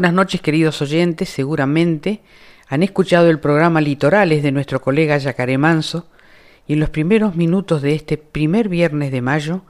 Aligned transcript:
Buenas 0.00 0.14
noches 0.14 0.40
queridos 0.40 0.80
oyentes, 0.80 1.28
seguramente 1.28 2.22
han 2.68 2.82
escuchado 2.82 3.28
el 3.28 3.38
programa 3.38 3.82
Litorales 3.82 4.42
de 4.42 4.50
nuestro 4.50 4.80
colega 4.80 5.18
Yacaré 5.18 5.58
Manso 5.58 6.08
y 6.66 6.72
en 6.72 6.80
los 6.80 6.88
primeros 6.88 7.36
minutos 7.36 7.82
de 7.82 7.94
este 7.94 8.16
primer 8.16 8.70
viernes 8.70 9.12
de 9.12 9.20
mayo 9.20 9.60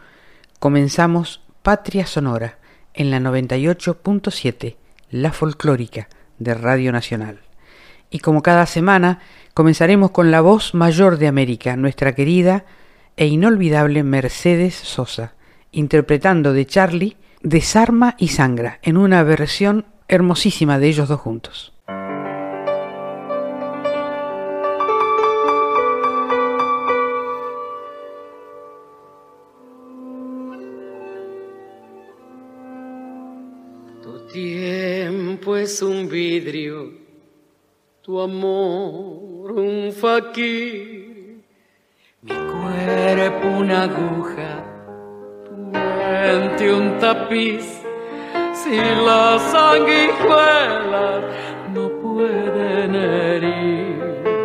comenzamos 0.60 1.42
Patria 1.64 2.06
Sonora 2.06 2.58
en 2.94 3.10
la 3.10 3.18
98.7, 3.18 4.76
la 5.10 5.32
folclórica 5.32 6.08
de 6.38 6.54
Radio 6.54 6.92
Nacional. 6.92 7.40
Y 8.08 8.20
como 8.20 8.40
cada 8.40 8.66
semana 8.66 9.18
comenzaremos 9.52 10.12
con 10.12 10.30
la 10.30 10.42
voz 10.42 10.74
mayor 10.74 11.18
de 11.18 11.26
América, 11.26 11.74
nuestra 11.74 12.14
querida 12.14 12.66
e 13.16 13.26
inolvidable 13.26 14.04
Mercedes 14.04 14.76
Sosa, 14.76 15.34
interpretando 15.72 16.52
de 16.52 16.66
Charlie 16.66 17.16
Desarma 17.42 18.16
y 18.18 18.28
Sangra, 18.28 18.80
en 18.82 18.98
una 18.98 19.22
versión 19.22 19.86
hermosísima 20.08 20.78
de 20.78 20.88
ellos 20.88 21.08
dos 21.08 21.20
juntos. 21.20 21.72
Tu 34.02 34.26
tiempo 34.30 35.56
es 35.56 35.80
un 35.80 36.10
vidrio, 36.10 36.92
tu 38.02 38.20
amor 38.20 39.52
un 39.52 39.92
faquir, 39.94 41.42
mi 42.20 42.34
cuerpo 42.34 43.48
una 43.48 43.84
aguja, 43.84 44.79
mente 45.72 46.72
un 46.72 46.98
tapiz 46.98 47.82
si 48.52 48.76
las 48.76 49.42
sanguijuelas 49.52 51.24
no 51.74 51.88
pueden 52.02 52.94
herirte. 52.94 54.40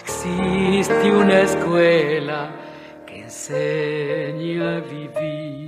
Existe 0.00 1.10
una 1.10 1.40
escuela 1.40 2.50
que 3.06 3.20
enseñe 3.22 4.60
a 4.62 4.80
vivir. 4.80 5.67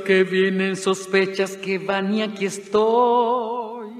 Que 0.00 0.24
vienen, 0.24 0.76
sospechas 0.76 1.56
que 1.56 1.78
van 1.78 2.14
y 2.14 2.22
aquí 2.22 2.46
estoy. 2.46 3.90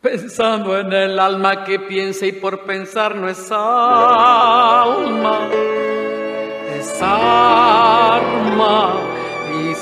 Pensando 0.00 0.78
en 0.78 0.92
el 0.92 1.18
alma 1.18 1.64
que 1.64 1.78
piensa 1.78 2.26
y 2.26 2.32
por 2.32 2.64
pensar 2.64 3.14
no 3.16 3.28
es 3.28 3.52
alma, 3.52 5.48
es 6.74 7.02
arma 7.02 8.94
y 9.52 9.74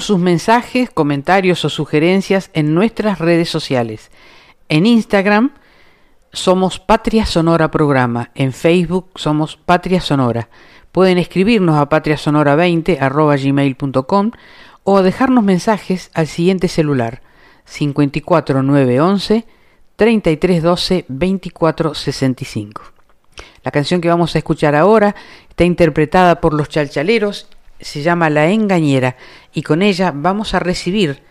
Sus 0.00 0.18
mensajes, 0.18 0.90
comentarios 0.90 1.64
o 1.64 1.68
sugerencias 1.68 2.50
en 2.54 2.74
nuestras 2.74 3.18
redes 3.18 3.48
sociales. 3.48 4.10
En 4.68 4.86
Instagram 4.86 5.52
somos 6.32 6.78
Patria 6.78 7.26
Sonora 7.26 7.70
Programa, 7.70 8.30
en 8.34 8.52
Facebook 8.52 9.10
somos 9.16 9.56
Patria 9.56 10.00
Sonora. 10.00 10.48
Pueden 10.92 11.18
escribirnos 11.18 11.76
a 11.76 11.88
patriasonora20 11.88 12.98
o 14.84 15.02
dejarnos 15.02 15.44
mensajes 15.44 16.10
al 16.14 16.26
siguiente 16.26 16.68
celular 16.68 17.22
54911 17.64 19.46
3312 19.96 21.04
2465. 21.08 22.82
La 23.64 23.70
canción 23.70 24.00
que 24.00 24.08
vamos 24.08 24.34
a 24.34 24.38
escuchar 24.38 24.74
ahora 24.74 25.14
está 25.48 25.64
interpretada 25.64 26.40
por 26.40 26.54
los 26.54 26.68
chalchaleros, 26.68 27.48
se 27.80 28.02
llama 28.02 28.30
La 28.30 28.50
Engañera 28.50 29.16
y 29.52 29.62
con 29.62 29.82
ella 29.82 30.12
vamos 30.14 30.54
a 30.54 30.60
recibir 30.60 31.22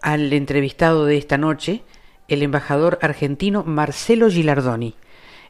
al 0.00 0.32
entrevistado 0.32 1.04
de 1.04 1.16
esta 1.16 1.38
noche, 1.38 1.82
el 2.28 2.42
embajador 2.42 2.98
argentino 3.02 3.64
Marcelo 3.64 4.30
Gilardoni. 4.30 4.94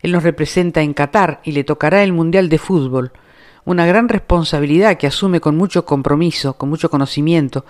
Él 0.03 0.13
nos 0.13 0.23
representa 0.23 0.83
en 0.83 0.95
Qatar 0.95 1.41
y 1.45 1.53
le 1.53 1.65
tocará 1.65 2.03
el 2.03 2.13
Mundial 2.13 2.49
de 2.49 2.59
Fútbol, 2.59 3.13
una 3.65 3.87
gran 3.87 4.09
responsabilidad 4.09 4.97
que 4.97 5.07
asume 5.07 5.41
con 5.41 5.57
mucho 5.57 5.85
compromiso, 5.85 6.57
con 6.57 6.69
mucho 6.69 6.91
conocimiento, 6.91 7.65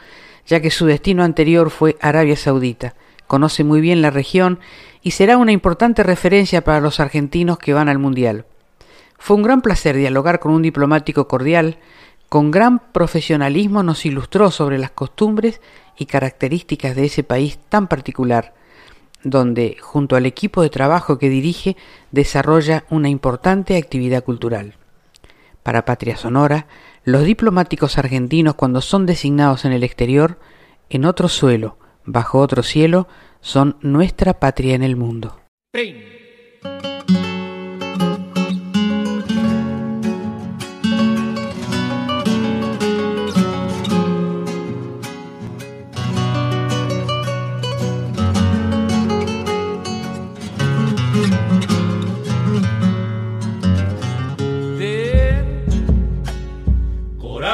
ya 0.46 0.60
que 0.60 0.70
su 0.70 0.86
destino 0.86 1.24
anterior 1.24 1.70
fue 1.70 1.96
Arabia 2.00 2.36
Saudita. 2.36 2.94
Conoce 3.26 3.64
muy 3.64 3.80
bien 3.80 4.02
la 4.02 4.10
región 4.10 4.60
y 5.02 5.12
será 5.12 5.38
una 5.38 5.52
importante 5.52 6.02
referencia 6.02 6.62
para 6.62 6.80
los 6.80 7.00
argentinos 7.00 7.58
que 7.58 7.72
van 7.72 7.88
al 7.88 7.98
Mundial. 7.98 8.44
Fue 9.18 9.36
un 9.36 9.42
gran 9.42 9.62
placer 9.62 9.96
dialogar 9.96 10.38
con 10.38 10.52
un 10.52 10.62
diplomático 10.62 11.26
cordial, 11.26 11.78
con 12.28 12.50
gran 12.50 12.80
profesionalismo 12.92 13.82
nos 13.82 14.04
ilustró 14.04 14.50
sobre 14.50 14.78
las 14.78 14.90
costumbres 14.90 15.60
y 15.96 16.06
características 16.06 16.96
de 16.96 17.06
ese 17.06 17.22
país 17.22 17.58
tan 17.68 17.86
particular, 17.88 18.54
donde, 19.22 19.76
junto 19.80 20.16
al 20.16 20.26
equipo 20.26 20.62
de 20.62 20.70
trabajo 20.70 21.18
que 21.18 21.28
dirige, 21.28 21.76
desarrolla 22.10 22.84
una 22.90 23.08
importante 23.08 23.76
actividad 23.76 24.24
cultural. 24.24 24.74
Para 25.62 25.84
Patria 25.84 26.16
Sonora, 26.16 26.66
los 27.04 27.24
diplomáticos 27.24 27.98
argentinos 27.98 28.54
cuando 28.54 28.80
son 28.80 29.06
designados 29.06 29.64
en 29.64 29.72
el 29.72 29.82
exterior, 29.84 30.38
en 30.90 31.04
otro 31.04 31.28
suelo, 31.28 31.78
bajo 32.04 32.40
otro 32.40 32.62
cielo, 32.62 33.08
son 33.40 33.76
nuestra 33.80 34.38
patria 34.38 34.74
en 34.74 34.82
el 34.82 34.96
mundo. 34.96 35.40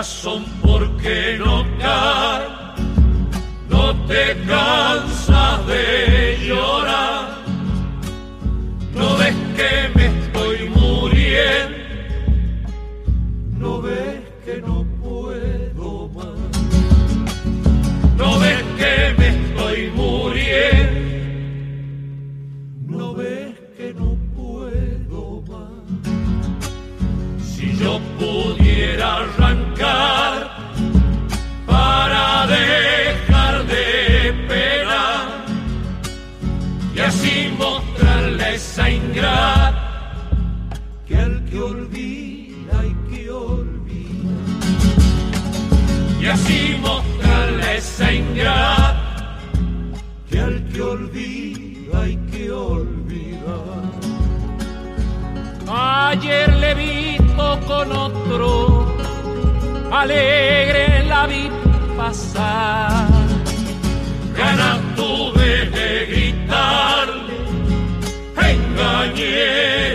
Son 0.02 0.44
porque 0.60 1.38
no 1.38 1.64
cae, 1.78 2.48
no 3.70 3.94
te 4.06 4.36
cansas 4.48 5.66
de 5.68 6.38
llorar, 6.44 7.38
no 8.96 9.16
ves 9.16 9.36
que 9.56 9.88
me 9.94 10.06
estoy 10.06 10.68
muriendo, 10.70 11.78
no 13.58 13.80
ves 13.80 14.20
que 14.44 14.60
no 14.60 14.84
puedo 15.00 16.08
más, 16.08 16.50
no 18.16 18.40
ves 18.40 18.62
que 18.76 19.14
me 19.18 19.28
estoy 19.28 19.90
muriendo, 19.94 20.98
no 22.88 23.14
ves 23.14 23.54
que 23.76 23.94
no 23.94 24.16
puedo 24.34 25.42
más, 25.42 25.84
si 27.46 27.76
yo 27.78 28.00
arrancar 29.02 30.50
para 31.66 32.46
dejar 32.46 33.64
de 33.66 34.34
penar 34.48 35.26
y 36.94 37.00
así 37.00 37.54
mostrarle 37.58 38.54
esa 38.54 38.90
ingrata 38.90 40.82
que 41.06 41.16
al 41.16 41.44
que 41.44 41.58
olvida 41.58 42.80
hay 42.80 42.96
que 43.10 43.30
olvidar 43.30 44.42
y 46.20 46.26
así 46.26 46.76
mostrarle 46.80 47.76
esa 47.76 48.12
ingrata 48.12 49.38
que 50.28 50.40
al 50.40 50.64
que 50.68 50.82
olvida 50.82 52.00
hay 52.02 52.16
que 52.30 52.50
olvidar 52.50 53.12
ayer 55.68 56.52
le 56.56 56.74
vi 56.74 57.12
con 57.66 57.92
otro 57.92 58.71
alegre 59.92 61.04
la 61.04 61.26
vi 61.26 61.50
pasar. 61.96 63.06
Ganas 64.36 64.80
tuve 64.96 65.66
de 65.76 66.06
gritarle, 66.10 67.36
engañé 68.36 69.91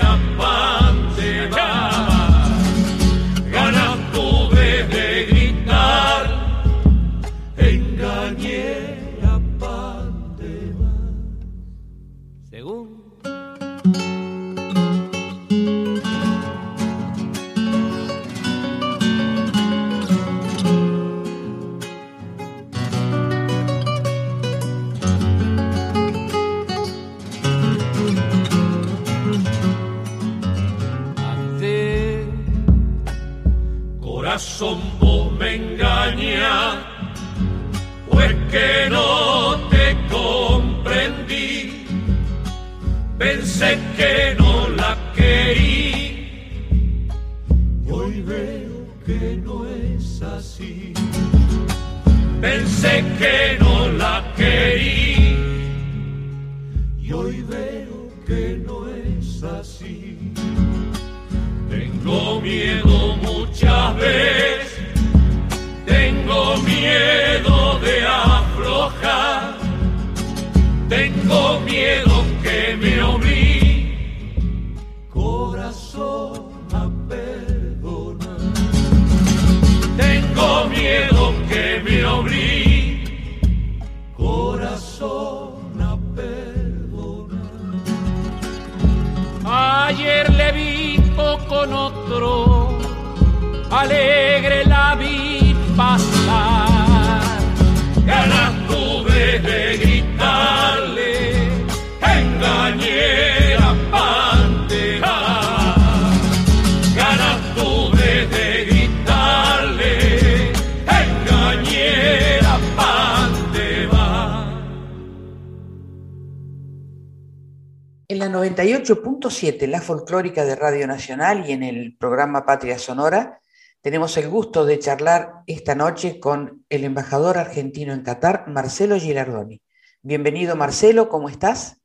98.7, 119.37 119.67
la 119.67 119.81
folclórica 119.81 120.45
de 120.45 120.55
Radio 120.55 120.87
Nacional 120.87 121.47
y 121.47 121.53
en 121.53 121.63
el 121.63 121.95
programa 121.97 122.45
Patria 122.45 122.79
Sonora, 122.79 123.39
Tenemos 123.81 124.17
el 124.17 124.27
gusto 124.27 124.65
de 124.65 124.79
charlar 124.79 125.43
esta 125.45 125.75
noche 125.75 126.19
con 126.19 126.65
el 126.67 126.83
embajador 126.83 127.37
argentino 127.37 127.93
en 127.93 128.01
Qatar, 128.01 128.47
Marcelo 128.47 128.99
Gilardoni. 128.99 129.61
Bienvenido 130.01 130.55
Marcelo, 130.55 131.07
¿cómo 131.07 131.29
estás? 131.29 131.77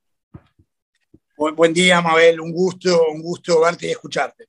Buen, 1.36 1.74
día, 1.74 2.00
Mabel, 2.00 2.40
un 2.40 2.50
gusto, 2.52 3.08
un 3.12 3.22
gusto 3.22 3.60
verte 3.60 3.86
y 3.86 3.90
escucharte. 3.90 4.48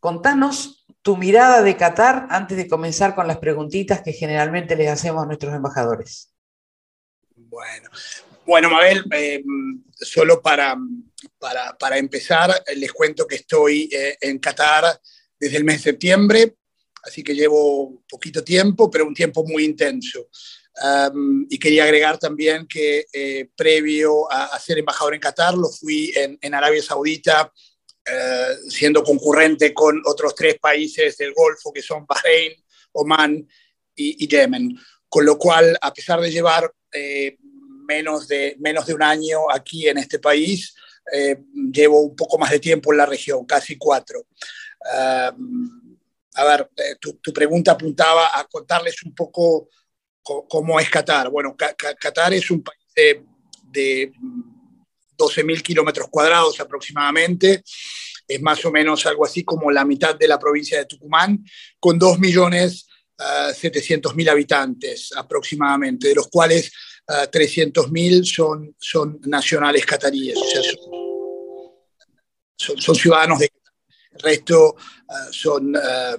Contanos 0.00 0.84
tu 1.00 1.16
mirada 1.16 1.62
de 1.62 1.76
Qatar 1.76 2.26
antes 2.28 2.56
de 2.56 2.68
comenzar 2.68 3.14
con 3.14 3.26
las 3.26 3.38
preguntitas 3.38 4.02
que 4.02 4.12
generalmente 4.12 4.76
les 4.76 4.90
hacemos 4.90 5.22
a 5.22 5.26
nuestros 5.26 5.54
embajadores. 5.54 6.34
Bueno, 7.34 7.88
bueno 8.46 8.70
Mabel, 8.70 9.04
eh, 9.12 9.42
solo 9.92 10.40
para, 10.40 10.76
para, 11.78 11.98
empezar, 11.98 12.50
les 12.76 12.92
cuento 12.92 13.26
que 13.26 13.36
estoy 13.36 13.88
eh, 13.92 14.16
en 14.20 14.38
Qatar 14.38 15.00
desde 15.38 15.56
el 15.56 15.64
mes 15.64 15.76
de 15.76 15.90
septiembre, 15.92 16.56
así 17.02 17.22
que 17.22 17.34
llevo 17.34 18.02
poquito 18.08 18.42
tiempo, 18.42 18.90
pero 18.90 19.06
un 19.06 19.14
tiempo 19.14 19.44
muy 19.44 19.64
intenso. 19.64 20.28
y 21.48 21.58
quería 21.58 21.84
agregar 21.84 22.18
también 22.18 22.66
que 22.66 23.06
eh, 23.12 23.50
previo 23.54 24.30
a, 24.30 24.58
ser 24.58 24.78
embajador 24.78 25.14
en 25.14 25.20
Qatar, 25.20 25.54
lo 25.54 25.68
fui 25.68 26.12
en, 26.14 26.54
Arabia 26.54 26.82
Saudita, 26.82 27.52
siendo 28.68 29.04
concurrente 29.04 29.72
con 29.72 30.02
otros 30.04 30.34
tres 30.34 30.58
países 30.58 31.16
del 31.16 31.32
Golfo, 31.32 31.72
que 31.72 31.82
son 31.82 32.06
Bahrein, 32.06 32.52
Oman 32.92 33.46
y, 33.94 34.26
Yemen. 34.26 34.76
Con 35.08 35.24
lo 35.24 35.38
cual, 35.38 35.76
a 35.80 35.92
pesar 35.92 36.20
de 36.20 36.30
llevar 36.30 36.72
menos, 37.94 38.28
de, 38.28 38.56
menos 38.60 38.86
de 38.86 38.94
un 38.94 39.02
año 39.02 39.50
aquí 39.52 39.88
en 39.88 39.98
este 39.98 40.18
país, 40.18 40.74
llevo 41.72 42.02
un 42.02 42.14
poco 42.14 42.38
más 42.38 42.50
de 42.50 42.60
tiempo 42.60 42.92
en 42.92 42.98
la 42.98 43.06
región, 43.06 43.44
casi 43.44 43.76
cuatro 43.76 44.26
a 46.34 46.44
ver, 46.44 46.70
eh, 46.76 46.96
tu, 47.00 47.32
pregunta 47.32 47.72
apuntaba 47.72 48.30
a 48.34 48.44
contarles 48.44 49.02
un 49.02 49.12
poco 49.14 49.70
cómo 50.22 50.78
es 50.78 50.88
Qatar. 50.88 51.28
Bueno, 51.30 51.56
Qatar 51.56 52.32
es 52.34 52.48
un 52.50 52.62
país 52.62 52.78
de, 52.94 53.24
de 53.64 54.12
12.000 55.18 55.62
kilómetros 55.62 56.08
cuadrados 56.08 56.60
aproximadamente. 56.60 57.64
Es 58.28 58.40
más 58.40 58.64
o 58.64 58.70
menos 58.70 59.04
algo 59.06 59.24
así 59.24 59.42
como 59.44 59.72
la 59.72 59.84
mitad 59.84 60.14
de 60.14 60.28
la 60.28 60.38
provincia 60.38 60.78
de 60.78 60.86
Tucumán, 60.86 61.44
con 61.80 61.98
2.700.000 61.98 64.26
uh, 64.26 64.30
habitantes 64.30 65.10
aproximadamente, 65.16 66.06
de 66.08 66.14
los 66.14 66.28
cuales 66.28 66.70
300.000 67.30 68.24
son, 68.24 68.76
son 68.78 69.20
nacionales 69.24 69.84
cataríes, 69.84 70.36
o 70.36 70.44
sea, 70.44 70.62
son, 72.56 72.78
son 72.78 72.94
ciudadanos 72.94 73.38
de 73.38 73.50
el 74.12 74.20
resto 74.20 74.76
ah, 75.08 75.28
son 75.30 75.74
ah, 75.76 76.16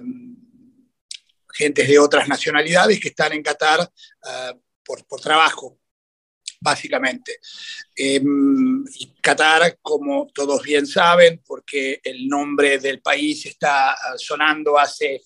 gentes 1.52 1.88
de 1.88 1.98
otras 1.98 2.28
nacionalidades 2.28 2.98
que 2.98 3.08
están 3.08 3.32
en 3.32 3.42
Qatar 3.42 3.88
ah, 4.24 4.54
por, 4.84 5.20
trabajo, 5.20 5.78
básicamente. 6.60 7.38
Em, 7.94 8.84
Qatar, 9.20 9.78
como 9.80 10.28
todos 10.34 10.62
bien 10.62 10.86
saben, 10.86 11.42
porque 11.46 12.00
el 12.02 12.26
nombre 12.28 12.78
del 12.78 13.00
país 13.00 13.46
está 13.46 13.96
sonando 14.16 14.78
hace 14.78 15.22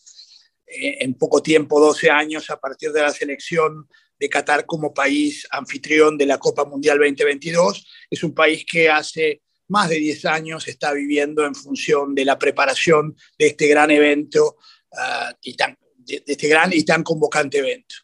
eh, 0.67 0.99
en 1.01 1.15
poco 1.15 1.43
tiempo, 1.43 1.81
12 1.81 2.11
años, 2.11 2.51
a 2.51 2.59
partir 2.59 2.93
de 2.93 3.03
la 3.03 3.11
selección 3.11 3.89
de 4.19 4.29
Qatar 4.29 4.67
como 4.67 4.95
país 4.95 5.47
anfitrión 5.51 6.17
de 6.17 6.27
la 6.27 6.39
Copa 6.39 6.65
Mundial 6.65 6.99
2022. 6.99 7.87
Es 8.11 8.23
un 8.23 8.35
país 8.35 8.65
que 8.71 8.89
hace 8.89 9.43
más 9.69 9.89
de 9.89 9.97
10 9.97 10.25
años 10.27 10.69
está 10.69 10.93
viviendo 10.93 11.45
en 11.45 11.55
función 11.55 12.15
de 12.15 12.25
la 12.25 12.39
preparación 12.39 13.17
de 13.39 13.49
este 13.49 13.67
gran 13.67 13.91
evento 13.91 14.57
ah, 14.97 15.35
y 15.43 15.55
tan, 15.55 15.77
este 16.07 16.49
gran 16.49 16.73
y 16.73 16.85
tan 16.85 17.03
convocante 17.03 17.59
evento. 17.59 17.97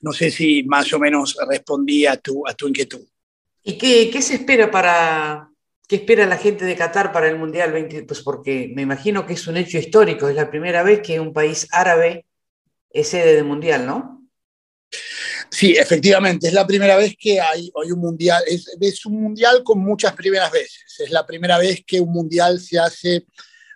No 0.00 0.12
sé 0.12 0.30
si 0.30 0.62
más 0.64 0.92
o 0.92 0.98
menos 0.98 1.36
respondí 1.48 2.06
a 2.06 2.16
tu, 2.16 2.46
a 2.46 2.54
tu 2.54 2.68
inquietud. 2.68 3.06
¿Y 3.62 3.78
qué, 3.78 4.10
qué 4.10 4.22
se 4.22 4.34
espera 4.34 4.70
para, 4.70 5.50
qué 5.88 5.96
espera 5.96 6.26
la 6.26 6.38
gente 6.38 6.64
de 6.64 6.76
Qatar 6.76 7.12
para 7.12 7.28
el 7.28 7.38
Mundial 7.38 7.72
20? 7.72 8.04
Pues 8.04 8.20
porque 8.22 8.72
me 8.74 8.82
imagino 8.82 9.26
que 9.26 9.34
es 9.34 9.46
un 9.46 9.56
hecho 9.56 9.78
histórico, 9.78 10.28
es 10.28 10.36
la 10.36 10.50
primera 10.50 10.82
vez 10.82 11.00
que 11.00 11.20
un 11.20 11.32
país 11.32 11.68
árabe 11.72 12.26
es 12.90 13.08
sede 13.08 13.34
del 13.34 13.44
Mundial, 13.44 13.86
¿no? 13.86 14.16
Sí, 15.50 15.76
efectivamente, 15.76 16.48
es 16.48 16.52
la 16.52 16.66
primera 16.66 16.96
vez 16.96 17.14
que 17.18 17.40
hay, 17.40 17.70
un 17.74 17.98
mundial, 17.98 18.42
es, 18.46 19.06
un 19.06 19.22
mundial 19.22 19.62
con 19.62 19.78
muchas 19.78 20.14
primeras 20.14 20.50
veces. 20.50 20.84
Es 20.98 21.10
la 21.10 21.24
primera 21.24 21.58
vez 21.58 21.82
que 21.86 22.00
un 22.00 22.12
mundial 22.12 22.60
se 22.60 22.78
hace 22.78 23.26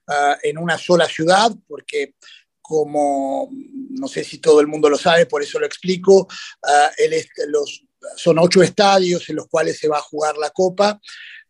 uh, 0.08 0.36
en 0.42 0.58
una 0.58 0.76
sola 0.76 1.06
ciudad, 1.06 1.52
porque 1.66 2.14
como 2.60 3.48
no 3.52 4.06
sé 4.06 4.22
si 4.22 4.38
todo 4.38 4.60
el 4.60 4.66
mundo 4.66 4.88
lo 4.88 4.96
sabe, 4.96 5.26
por 5.26 5.42
eso 5.42 5.58
lo 5.58 5.66
explico, 5.66 6.28
los, 7.48 7.84
son 8.16 8.38
ocho 8.38 8.62
estadios 8.62 9.28
en 9.28 9.36
los 9.36 9.48
cuales 9.48 9.78
se 9.78 9.88
va 9.88 9.98
a 9.98 10.02
jugar 10.02 10.36
la 10.36 10.50
Copa. 10.50 11.00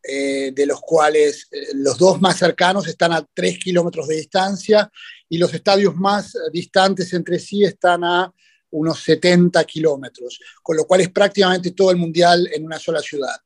Eh, 0.03 0.53
de 0.55 0.65
los 0.65 0.81
cuales 0.81 1.47
eh, 1.53 1.73
los 1.75 1.99
dos 1.99 2.23
más 2.23 2.39
cercanos 2.39 2.89
están 2.89 3.13
a 3.13 3.23
tres 3.35 3.59
kilómetros 3.59 4.09
de 4.09 4.17
distancia 4.17 4.91
y 5.29 5.37
los 5.37 5.53
estadios 5.53 5.95
más 5.95 6.33
distantes 6.51 7.13
entre 7.13 7.39
sí 7.39 7.65
están 7.65 8.03
a 8.05 8.33
unos 8.71 9.03
70 9.03 9.63
kilómetros, 9.65 10.41
con 10.63 10.77
lo 10.77 10.85
cual 10.87 11.03
es 11.03 11.11
prácticamente 11.11 11.73
todo 11.73 11.91
el 11.91 11.97
mundial 11.97 12.49
en 12.53 12.65
una 12.65 12.79
sola 12.79 13.01
ciudad. 13.01 13.37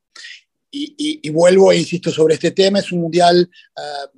Y, 0.76 1.30
vuelvo 1.30 1.70
e 1.70 1.78
insisto 1.78 2.10
sobre 2.10 2.34
este 2.34 2.50
tema, 2.50 2.80
es 2.80 2.90
un 2.90 3.00
mundial 3.00 3.48
ah, 3.76 4.10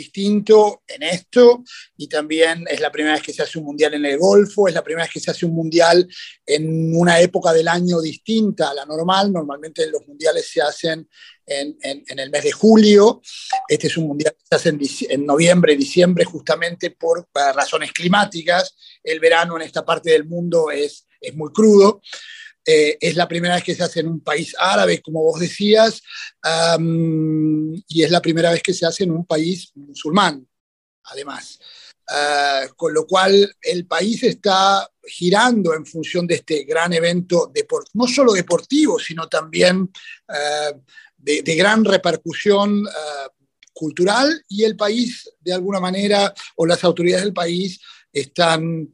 distinto 0.00 0.82
en 0.86 1.02
esto 1.02 1.62
y 1.96 2.08
también 2.08 2.64
es 2.68 2.80
la 2.80 2.90
primera 2.90 3.14
vez 3.14 3.22
que 3.22 3.32
se 3.32 3.42
hace 3.42 3.58
un 3.58 3.66
mundial 3.66 3.94
en 3.94 4.06
el 4.06 4.18
Golfo, 4.18 4.66
es 4.66 4.74
la 4.74 4.82
primera 4.82 5.04
vez 5.04 5.12
que 5.12 5.20
se 5.20 5.30
hace 5.30 5.46
un 5.46 5.54
mundial 5.54 6.08
en 6.46 6.96
una 6.96 7.20
época 7.20 7.52
del 7.52 7.68
año 7.68 8.00
distinta 8.00 8.70
a 8.70 8.74
la 8.74 8.86
normal. 8.86 9.32
Normalmente 9.32 9.86
los 9.90 10.06
mundiales 10.06 10.48
se 10.48 10.62
hacen 10.62 11.08
en, 11.46 11.76
en, 11.82 12.18
el 12.18 12.30
mes 12.30 12.44
de 12.44 12.52
julio. 12.52 13.20
Este 13.68 13.88
es 13.88 13.96
un 13.96 14.06
mundial 14.06 14.34
que 14.38 14.44
se 14.48 14.56
hace 14.56 14.68
en, 14.70 14.80
en 15.10 15.26
noviembre, 15.26 15.76
diciembre, 15.76 16.24
justamente 16.24 16.92
por 16.92 17.28
razones 17.34 17.92
climáticas. 17.92 18.74
El 19.02 19.20
verano 19.20 19.56
en 19.56 19.62
esta 19.62 19.84
parte 19.84 20.10
del 20.10 20.24
mundo 20.24 20.70
es, 20.70 21.06
es 21.20 21.34
muy 21.34 21.52
crudo. 21.52 22.00
Eh, 22.64 22.98
es 23.00 23.16
la 23.16 23.26
primera 23.26 23.54
vez 23.54 23.64
que 23.64 23.74
se 23.74 23.82
hace 23.82 24.00
en 24.00 24.08
un 24.08 24.20
país 24.20 24.54
árabe, 24.58 25.00
como 25.00 25.22
vos 25.22 25.40
decías, 25.40 26.02
y 27.88 28.02
es 28.02 28.10
la 28.10 28.20
primera 28.20 28.50
vez 28.52 28.62
que 28.62 28.74
se 28.74 28.86
hace 28.86 29.04
en 29.04 29.12
un 29.12 29.24
país 29.24 29.72
musulmán, 29.74 30.46
además. 31.04 31.58
Ah, 32.12 32.66
con 32.74 32.92
lo 32.92 33.06
cual 33.06 33.54
el 33.62 33.86
país 33.86 34.24
está 34.24 34.88
girando 35.04 35.74
en 35.74 35.86
función 35.86 36.26
de 36.26 36.36
este 36.36 36.64
gran 36.64 36.92
evento, 36.92 37.52
no 37.94 38.08
solo 38.08 38.32
deportivo, 38.32 38.98
sino 38.98 39.28
también 39.28 39.88
ah, 40.28 40.72
de, 41.16 41.54
gran 41.54 41.84
repercusión 41.84 42.84
ah, 42.88 43.28
cultural 43.72 44.44
y 44.48 44.64
el 44.64 44.74
país, 44.74 45.30
de 45.38 45.52
alguna 45.52 45.78
manera, 45.78 46.34
o 46.56 46.66
las 46.66 46.82
autoridades 46.82 47.24
del 47.24 47.32
país 47.32 47.80
están 48.12 48.90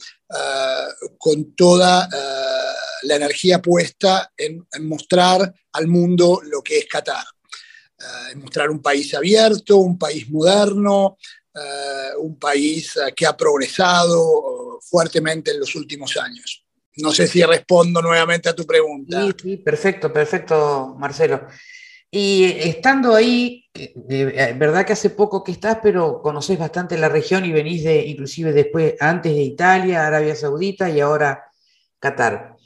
con 1.18 1.54
toda 1.54 2.08
la 3.02 3.16
energía 3.16 3.60
puesta 3.60 4.32
en, 4.36 4.66
mostrar 4.80 5.52
al 5.72 5.86
mundo 5.86 6.40
lo 6.44 6.62
que 6.62 6.78
es 6.78 6.86
Qatar, 6.86 7.24
eh, 7.98 8.32
en 8.32 8.40
mostrar 8.40 8.70
un 8.70 8.80
país 8.80 9.14
abierto, 9.14 9.76
un 9.78 9.98
país 9.98 10.28
moderno, 10.30 11.16
un 12.18 12.38
país 12.38 12.98
que 13.16 13.24
ha 13.24 13.34
progresado 13.34 14.78
fuertemente 14.82 15.52
en 15.52 15.60
los 15.60 15.74
últimos 15.74 16.16
años. 16.18 16.66
No 16.96 17.12
sé 17.12 17.26
si 17.26 17.42
respondo 17.42 18.00
nuevamente 18.00 18.48
a 18.48 18.54
tu 18.54 18.66
pregunta. 18.66 19.22
Sí, 19.22 19.34
sí, 19.42 19.56
perfecto, 19.58 20.12
perfecto, 20.12 20.96
Marcelo. 20.98 21.46
Y 22.18 22.44
estando 22.44 23.14
ahí, 23.14 23.66
verdad 24.56 24.86
que 24.86 24.94
hace 24.94 25.10
poco 25.10 25.44
que 25.44 25.52
estás, 25.52 25.80
pero 25.82 26.22
conoces 26.22 26.58
bastante 26.58 26.96
la 26.96 27.10
región 27.10 27.44
y 27.44 27.52
venís 27.52 27.84
de, 27.84 28.06
inclusive 28.06 28.54
después, 28.54 28.94
antes 29.00 29.34
de 29.34 29.42
Italia, 29.42 30.06
Arabia 30.06 30.34
Saudita 30.34 30.88
y 30.88 31.00
ahora 31.00 31.44
Qatar. 31.98 32.56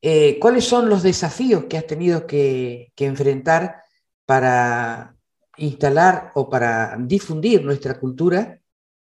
Eh, 0.00 0.38
¿cuáles 0.38 0.64
son 0.64 0.88
los 0.88 1.02
desafíos 1.02 1.64
que 1.64 1.76
has 1.76 1.88
tenido 1.88 2.24
que, 2.24 2.92
enfrentar 2.98 3.82
para 4.26 5.16
instalar 5.56 6.30
o 6.36 6.48
para 6.48 6.96
difundir 7.00 7.64
nuestra 7.64 7.98
cultura 7.98 8.60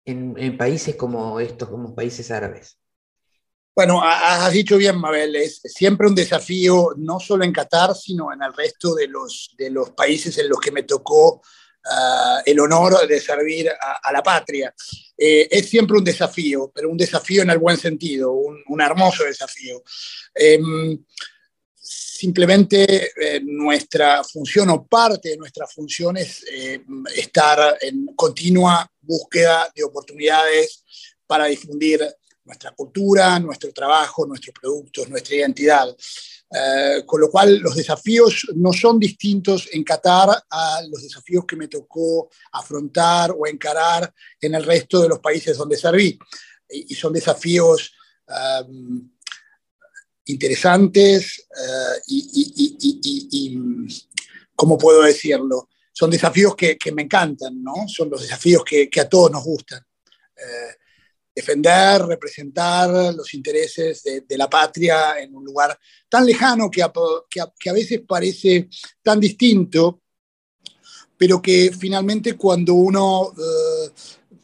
en, 0.03 0.57
países 0.57 0.95
como 0.95 1.39
estos, 1.39 1.69
como 1.69 1.93
países 1.93 2.31
árabes? 2.31 2.79
Bueno, 3.75 4.01
has 4.01 4.53
dicho 4.53 4.77
bien, 4.77 4.97
Mabel, 4.97 5.35
es 5.35 5.59
siempre 5.65 6.07
un 6.07 6.15
desafío, 6.15 6.93
no 6.95 7.19
solo 7.19 7.43
en 7.43 7.51
Qatar, 7.51 7.93
sino 7.93 8.31
en 8.31 8.41
el 8.41 8.53
resto 8.53 8.95
de 8.95 9.09
los, 9.09 9.53
de 9.57 9.69
los 9.69 9.89
países 9.89 10.37
en 10.37 10.47
los 10.47 10.61
que 10.61 10.71
me 10.71 10.83
tocó 10.83 11.41
ah, 11.83 12.41
el 12.45 12.57
honor 12.61 13.05
de 13.05 13.19
servir 13.19 13.69
a, 13.69 14.13
la 14.13 14.23
patria. 14.23 14.73
Eh, 15.17 15.49
es 15.51 15.67
siempre 15.67 15.97
un 15.97 16.05
desafío, 16.05 16.71
pero 16.73 16.89
un 16.89 16.95
desafío 16.95 17.41
en 17.41 17.49
el 17.49 17.57
buen 17.57 17.75
sentido, 17.75 18.31
un, 18.31 18.79
hermoso 18.79 19.25
desafío. 19.25 19.83
Em, 20.33 21.03
simplemente 21.75 23.11
eh, 23.19 23.41
nuestra 23.43 24.23
función 24.23 24.69
o 24.69 24.87
parte 24.87 25.29
de 25.31 25.37
nuestra 25.37 25.67
función 25.67 26.15
es 26.15 26.45
eh, 26.49 26.81
estar 27.13 27.77
en 27.81 28.05
continua 28.15 28.89
búsqueda 29.01 29.69
de 29.75 29.83
oportunidades 29.83 30.85
para 31.27 31.47
difundir 31.47 32.01
nuestra 32.45 32.71
cultura, 32.71 33.39
nuestro 33.39 33.73
trabajo, 33.73 34.25
nuestros 34.25 34.53
productos, 34.53 35.09
nuestra 35.09 35.35
identidad. 35.35 35.95
Eh, 36.51 37.03
con 37.05 37.19
lo 37.19 37.29
cual 37.29 37.57
los 37.57 37.75
desafíos 37.75 38.47
no 38.55 38.71
son 38.71 38.99
distintos 38.99 39.67
en 39.73 39.83
Qatar 39.83 40.29
a 40.49 40.81
los 40.87 41.01
desafíos 41.01 41.43
que 41.45 41.55
me 41.55 41.67
tocó 41.67 42.29
afrontar 42.51 43.33
o 43.37 43.47
encarar 43.47 44.13
en 44.39 44.53
el 44.53 44.63
resto 44.63 45.01
de 45.01 45.09
los 45.09 45.19
países 45.19 45.57
donde 45.57 45.75
serví. 45.75 46.17
Y, 46.69 46.93
son 46.93 47.13
desafíos 47.13 47.93
um, 48.67 49.09
interesantes 50.25 51.47
uh, 51.49 51.99
y, 52.07 53.57
¿cómo 54.55 54.77
puedo 54.77 55.01
decirlo? 55.01 55.69
Son 55.91 56.09
desafíos 56.09 56.55
que, 56.55 56.77
me 56.93 57.03
encantan, 57.03 57.61
¿no? 57.61 57.87
Son 57.87 58.09
los 58.09 58.21
desafíos 58.21 58.63
que, 58.63 58.89
a 58.99 59.09
todos 59.09 59.31
nos 59.31 59.43
gustan. 59.43 59.83
Uh, 60.37 60.84
defender, 61.35 62.01
representar 62.03 63.13
los 63.13 63.33
intereses 63.33 64.03
de, 64.03 64.37
la 64.37 64.49
patria 64.49 65.19
en 65.19 65.35
un 65.35 65.43
lugar 65.43 65.77
tan 66.07 66.25
lejano 66.25 66.71
que 66.71 66.81
a, 66.81 67.73
veces 67.73 68.01
parece 68.07 68.69
tan 69.03 69.19
distinto, 69.19 70.01
pero 71.17 71.41
que 71.41 71.71
finalmente 71.77 72.35
cuando 72.35 72.73
uno 72.75 73.33
eh, 73.37 73.91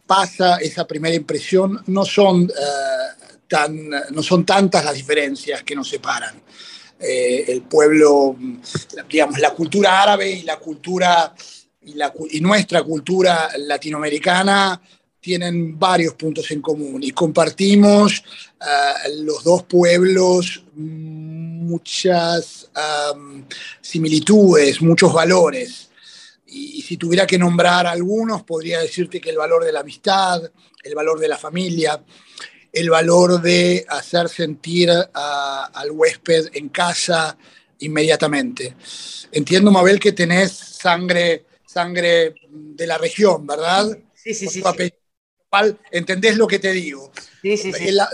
pasa 0.05 0.57
esa 0.57 0.85
primera 0.85 1.15
impresión 1.15 1.81
no 1.87 2.03
son, 2.03 2.43
eh, 2.43 3.27
tan, 3.47 3.89
no 4.11 4.21
son 4.21 4.45
tantas 4.45 4.83
las 4.83 4.93
diferencias 4.93 5.63
que 5.63 5.75
nos 5.75 5.87
separan. 5.87 6.41
Eh, 6.99 7.45
el 7.47 7.61
pueblo, 7.63 8.35
digamos, 9.09 9.39
la 9.39 9.51
cultura 9.53 10.03
árabe 10.03 10.29
y 10.29 10.43
la 10.43 10.57
cultura 10.57 11.33
y 11.83 12.41
nuestra 12.41 12.83
cultura 12.83 13.49
latinoamericana 13.57 14.79
tienen 15.21 15.77
varios 15.77 16.15
puntos 16.15 16.49
en 16.51 16.61
común 16.61 17.01
y 17.03 17.11
compartimos 17.11 18.23
uh, 18.59 19.23
los 19.23 19.43
dos 19.43 19.63
pueblos 19.63 20.63
muchas 20.75 22.69
um, 23.13 23.45
similitudes, 23.79 24.81
muchos 24.81 25.13
valores. 25.13 25.89
Y, 26.47 26.79
y, 26.79 26.81
si 26.81 26.97
tuviera 26.97 27.25
que 27.25 27.37
nombrar 27.37 27.87
algunos, 27.87 28.43
podría 28.43 28.81
decirte 28.81 29.21
que 29.21 29.29
el 29.29 29.37
valor 29.37 29.63
de 29.63 29.71
la 29.71 29.81
amistad, 29.81 30.41
el 30.83 30.95
valor 30.95 31.19
de 31.19 31.29
la 31.29 31.37
familia, 31.37 32.03
el 32.73 32.89
valor 32.89 33.41
de 33.41 33.85
hacer 33.87 34.27
sentir 34.27 34.89
al 34.91 35.91
huésped 35.91 36.49
en 36.53 36.69
casa 36.69 37.37
inmediatamente. 37.79 38.75
Entiendo, 39.31 39.71
Mabel, 39.71 39.99
que 39.99 40.11
tenés 40.11 40.51
sangre, 40.51 41.45
sangre 41.65 42.35
de 42.49 42.87
la 42.87 42.97
región, 42.97 43.45
¿verdad? 43.45 43.97
Sí, 44.13 44.33
sí, 44.33 44.47
sí 44.47 44.61
entendés 45.91 46.37
lo 46.37 46.47
que 46.47 46.59
te 46.59 46.71
digo. 46.71 47.11
Sí, 47.41 47.57
sí, 47.57 47.73
sí. 47.73 47.91
La, 47.91 48.09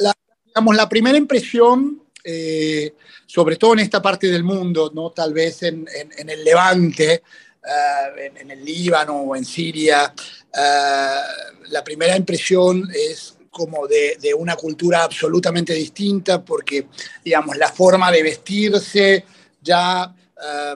digamos, 0.45 0.75
la 0.75 0.89
primera 0.89 1.17
impresión, 1.17 2.01
eh, 2.23 2.93
sobre 3.25 3.57
todo 3.57 3.73
en 3.73 3.79
esta 3.79 4.01
parte 4.01 4.27
del 4.27 4.43
mundo, 4.43 4.91
¿no? 4.93 5.11
tal 5.11 5.33
vez 5.33 5.63
en, 5.63 5.87
en, 5.93 6.29
el 6.29 6.43
Levante, 6.43 7.23
uh, 7.63 8.19
en, 8.39 8.51
el 8.51 8.65
Líbano 8.65 9.17
o 9.21 9.35
en 9.35 9.45
Siria, 9.45 10.13
uh, 10.13 11.71
la 11.71 11.83
primera 11.83 12.15
impresión 12.15 12.89
es 12.93 13.37
como 13.51 13.87
de, 13.87 14.17
de, 14.21 14.33
una 14.33 14.55
cultura 14.55 15.03
absolutamente 15.03 15.73
distinta, 15.73 16.43
porque, 16.43 16.87
digamos, 17.23 17.57
la 17.57 17.69
forma 17.69 18.11
de 18.11 18.23
vestirse 18.23 19.25
ya 19.61 20.13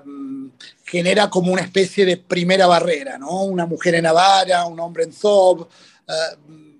um, 0.03 0.51
genera 0.84 1.30
como 1.30 1.53
una 1.53 1.62
especie 1.62 2.06
de 2.06 2.18
primera 2.18 2.68
barrera, 2.68 3.18
¿no? 3.18 3.44
Una 3.44 3.65
mujer 3.65 3.96
en 3.96 4.03
Navarra, 4.03 4.65
un 4.65 4.80
hombre 4.80 5.03
en 5.03 5.13
Zob, 5.13 5.62
eh, 5.62 5.90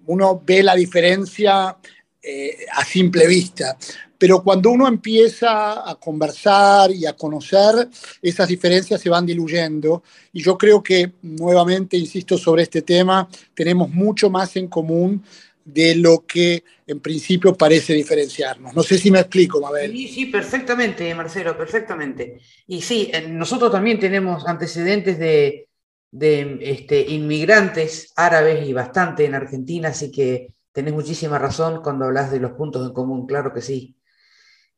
uno 0.06 0.42
ve 0.46 0.64
la 0.64 0.76
diferencia 0.76 1.78
eh, 2.22 2.66
a 2.74 2.84
simple 2.84 3.28
vista. 3.28 3.78
Pero 4.18 4.44
cuando 4.44 4.70
uno 4.70 4.88
empieza 4.88 5.90
a 5.90 5.96
conversar 5.96 6.92
y 6.92 7.08
a 7.08 7.14
conocer, 7.14 7.90
esas 8.22 8.48
diferencias 8.48 9.02
se 9.02 9.10
van 9.10 9.26
diluyendo. 9.26 10.04
Y 10.32 10.44
yo 10.44 10.58
creo 10.58 10.84
que, 10.84 11.14
nuevamente, 11.24 11.98
insisto 11.98 12.38
sobre 12.38 12.64
este 12.64 12.84
tema, 12.84 13.28
tenemos 13.56 13.90
mucho 13.90 14.30
más 14.30 14.56
en 14.58 14.68
común 14.68 15.24
de 15.66 15.96
lo 15.96 16.24
que 16.26 16.64
en 16.86 17.00
principio 17.00 17.56
parece 17.56 17.94
diferenciarnos. 17.94 18.76
No 18.76 18.84
sé 18.84 19.00
si 19.00 19.10
me 19.10 19.20
explico, 19.20 19.60
Mabel. 19.60 19.92
Sí, 19.92 20.08
sí, 20.08 20.26
perfectamente, 20.28 21.16
Marcelo, 21.16 21.58
perfectamente. 21.58 22.40
Y 22.68 22.82
sí, 22.82 23.12
nosotros 23.30 23.72
también 23.72 24.00
tenemos 24.00 24.46
antecedentes 24.46 25.18
de, 25.18 25.68
de 26.12 26.60
este, 26.62 27.10
inmigrantes 27.10 28.12
árabes 28.16 28.68
y 28.68 28.74
bastante 28.74 29.26
en 29.26 29.34
Argentina, 29.34 29.90
así 29.90 30.12
que 30.12 30.54
tenés 30.74 30.94
muchísima 30.94 31.40
razón 31.40 31.82
cuando 31.82 32.06
hablas 32.06 32.32
de 32.32 32.40
los 32.40 32.52
puntos 32.52 32.86
en 32.86 32.94
común, 32.94 33.26
claro 33.26 33.54
que 33.54 33.62
sí. 33.62 33.96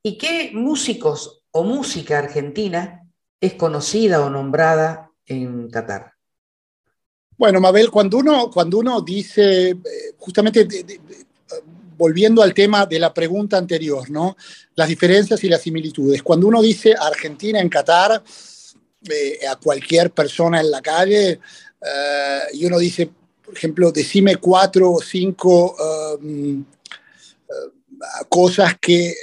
¿Y 0.04 0.18
qué 0.18 0.52
músicos 0.54 1.44
o 1.52 1.64
música 1.64 2.20
argentina 2.20 3.04
es 3.42 3.54
conocida 3.56 4.22
o 4.22 4.30
nombrada 4.30 5.12
en 5.26 5.70
Qatar? 5.70 6.14
Bueno, 7.38 7.60
Mabel, 7.60 7.90
cuando 7.90 8.18
uno, 8.18 8.50
cuando 8.52 8.78
uno 8.78 9.02
dice, 9.02 9.70
eh, 9.72 9.78
justamente 10.18 10.68
volviendo 11.98 12.42
al 12.42 12.54
tema 12.54 12.86
de 12.86 13.00
la 13.00 13.14
pregunta 13.14 13.58
anterior, 13.58 14.10
¿no? 14.10 14.36
Las 14.76 14.88
diferencias 14.88 15.44
y 15.44 15.50
las 15.50 15.62
similitudes. 15.62 16.22
Cuando 16.22 16.48
uno 16.48 16.62
dice 16.62 16.94
Argentina 17.00 17.60
en 17.60 17.70
Qatar, 17.70 18.22
eh, 19.10 19.46
a 19.46 19.58
cualquier 19.58 20.12
persona 20.12 20.62
en 20.62 20.72
la 20.72 20.82
calle 20.82 21.32
eh, 21.82 22.40
y 22.54 22.66
uno 22.66 22.78
dice, 22.78 23.10
por 23.44 23.54
ejemplo, 23.54 23.92
decime 23.92 24.38
cuatro 24.38 24.94
o 24.94 25.02
cinco 25.02 25.76
um, 26.18 26.62
eh, 26.62 27.54
cosas 28.30 28.76
que 28.80 29.14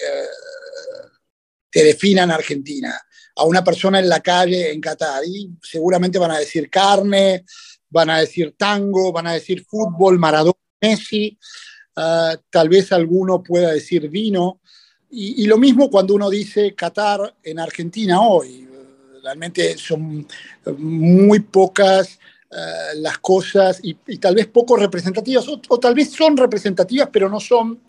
te 1.71 1.83
definan 1.83 2.31
Argentina. 2.31 3.01
A 3.37 3.45
una 3.45 3.65
persona 3.65 4.01
en 4.01 4.09
la 4.09 4.21
calle 4.21 4.71
en 4.71 4.83
Qatar 4.83 5.25
y 5.25 5.51
seguramente 5.63 6.19
van 6.19 6.33
a 6.33 6.39
decir 6.39 6.69
carne, 6.69 7.45
van 7.89 8.11
a 8.11 8.21
decir 8.21 8.55
tango, 8.59 9.13
van 9.13 9.29
a 9.29 9.33
decir 9.33 9.65
fútbol, 9.65 10.19
Maradona, 10.19 10.59
Messi, 10.83 11.39
tal 11.95 12.69
vez 12.69 12.93
alguno 12.93 13.43
pueda 13.43 13.73
decir 13.73 14.11
vino. 14.11 14.61
Y, 15.11 15.43
y, 15.43 15.47
lo 15.47 15.59
mismo 15.59 15.91
cuando 15.91 16.15
uno 16.15 16.29
dice 16.29 16.75
Qatar 16.75 17.35
en 17.43 17.59
Argentina 17.59 18.21
hoy 18.21 18.70
realmente 19.23 19.77
son 19.77 20.27
muy 20.77 21.41
pocas 21.41 22.19
uh, 22.51 22.97
las 22.97 23.19
cosas 23.19 23.81
y, 23.83 23.95
tal 24.19 24.35
vez 24.35 24.47
poco 24.47 24.77
representativas, 24.77 25.47
o, 25.49 25.81
tal 25.81 25.95
vez 25.95 26.11
son 26.11 26.37
representativas, 26.37 27.09
pero 27.13 27.29
no 27.29 27.41
son, 27.41 27.81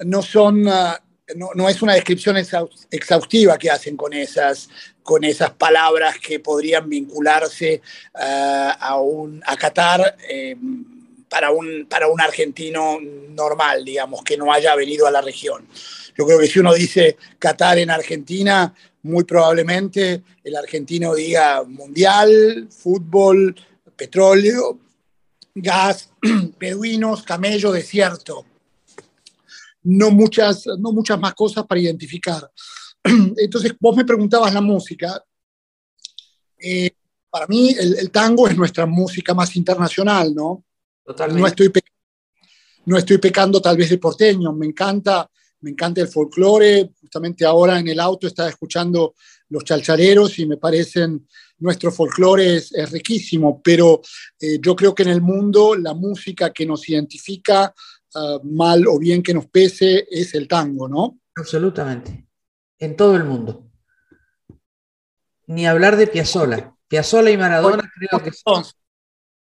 no 0.00 0.22
son, 0.22 0.66
uh, 0.66 0.94
no, 1.36 1.50
no, 1.54 1.68
es 1.68 1.82
una 1.82 1.94
descripción 1.94 2.36
exhaustiva 2.90 3.58
que 3.58 3.70
hacen 3.70 3.96
con 3.96 4.12
esas, 4.12 4.68
con 5.02 5.24
esas 5.24 5.50
palabras 5.50 6.18
que 6.18 6.40
podrían 6.40 6.88
vincularse 6.88 7.80
a, 8.14 8.98
un, 9.00 9.42
a 9.46 9.56
Qatar. 9.56 10.16
Eh, 10.28 10.56
para 11.32 11.50
un, 11.50 11.86
para 11.88 12.08
un 12.08 12.20
argentino 12.20 12.98
normal, 13.00 13.86
digamos, 13.86 14.22
que 14.22 14.36
no 14.36 14.52
haya 14.52 14.74
venido 14.74 15.06
a 15.06 15.10
la 15.10 15.22
región. 15.22 15.66
Yo 16.16 16.26
creo 16.26 16.38
que 16.38 16.46
si 16.46 16.58
uno 16.58 16.74
dice 16.74 17.16
Qatar 17.38 17.78
en 17.78 17.90
Argentina, 17.90 18.72
muy 19.02 19.24
probablemente 19.24 20.22
el 20.44 20.56
argentino 20.56 21.14
diga 21.14 21.64
mundial, 21.64 22.68
fútbol, 22.70 23.54
petróleo, 23.96 24.78
gas, 25.54 26.10
beduinos, 26.58 27.22
camello, 27.22 27.72
desierto. 27.72 28.46
No 29.84 30.10
muchas, 30.10 30.66
no 30.78 30.92
muchas 30.92 31.18
más 31.18 31.34
cosas 31.34 31.66
para 31.66 31.80
identificar. 31.80 32.50
Entonces, 33.36 33.74
vos 33.80 33.96
me 33.96 34.04
preguntabas 34.04 34.54
la 34.54 34.60
música. 34.60 35.22
Eh, 36.58 36.90
para 37.28 37.46
mí, 37.46 37.74
el, 37.78 37.98
el, 37.98 38.10
tango 38.10 38.46
es 38.46 38.56
nuestra 38.56 38.86
música 38.86 39.34
más 39.34 39.56
internacional, 39.56 40.32
¿no? 40.34 40.64
Totalmente. 41.04 41.40
No 41.40 41.46
estoy, 41.48 41.72
no 42.84 42.98
estoy 42.98 43.18
pecando 43.18 43.60
tal 43.60 43.76
vez 43.76 43.90
de 43.90 43.98
porteño, 43.98 44.52
me 44.52 44.66
encanta 44.66 45.28
me 45.62 45.70
encanta 45.70 46.00
el 46.00 46.08
folclore. 46.08 46.90
Justamente 47.00 47.44
ahora 47.44 47.78
en 47.78 47.88
el 47.88 47.98
auto 47.98 48.26
estaba 48.26 48.48
escuchando 48.48 49.14
los 49.48 49.64
chalchareros 49.64 50.38
y 50.38 50.46
me 50.46 50.56
parecen, 50.56 51.26
nuestro 51.58 51.92
folclore 51.92 52.56
es, 52.56 52.72
es 52.72 52.90
riquísimo, 52.90 53.60
pero 53.62 54.00
eh, 54.40 54.58
yo 54.60 54.74
creo 54.74 54.94
que 54.94 55.04
en 55.04 55.10
el 55.10 55.20
mundo 55.20 55.74
la 55.74 55.94
música 55.94 56.52
que 56.52 56.66
nos 56.66 56.88
identifica, 56.88 57.74
uh, 58.14 58.44
mal 58.44 58.86
o 58.88 58.98
bien 58.98 59.22
que 59.22 59.34
nos 59.34 59.46
pese, 59.46 60.06
es 60.10 60.34
el 60.34 60.48
tango, 60.48 60.88
¿no? 60.88 61.20
Absolutamente, 61.36 62.26
en 62.78 62.96
todo 62.96 63.16
el 63.16 63.24
mundo. 63.24 63.70
Ni 65.46 65.66
hablar 65.66 65.96
de 65.96 66.06
Piazzolla. 66.06 66.74
Piazzolla 66.88 67.30
y 67.30 67.36
Maradona 67.36 67.90
creo 67.94 68.22
que 68.22 68.32
son 68.32 68.64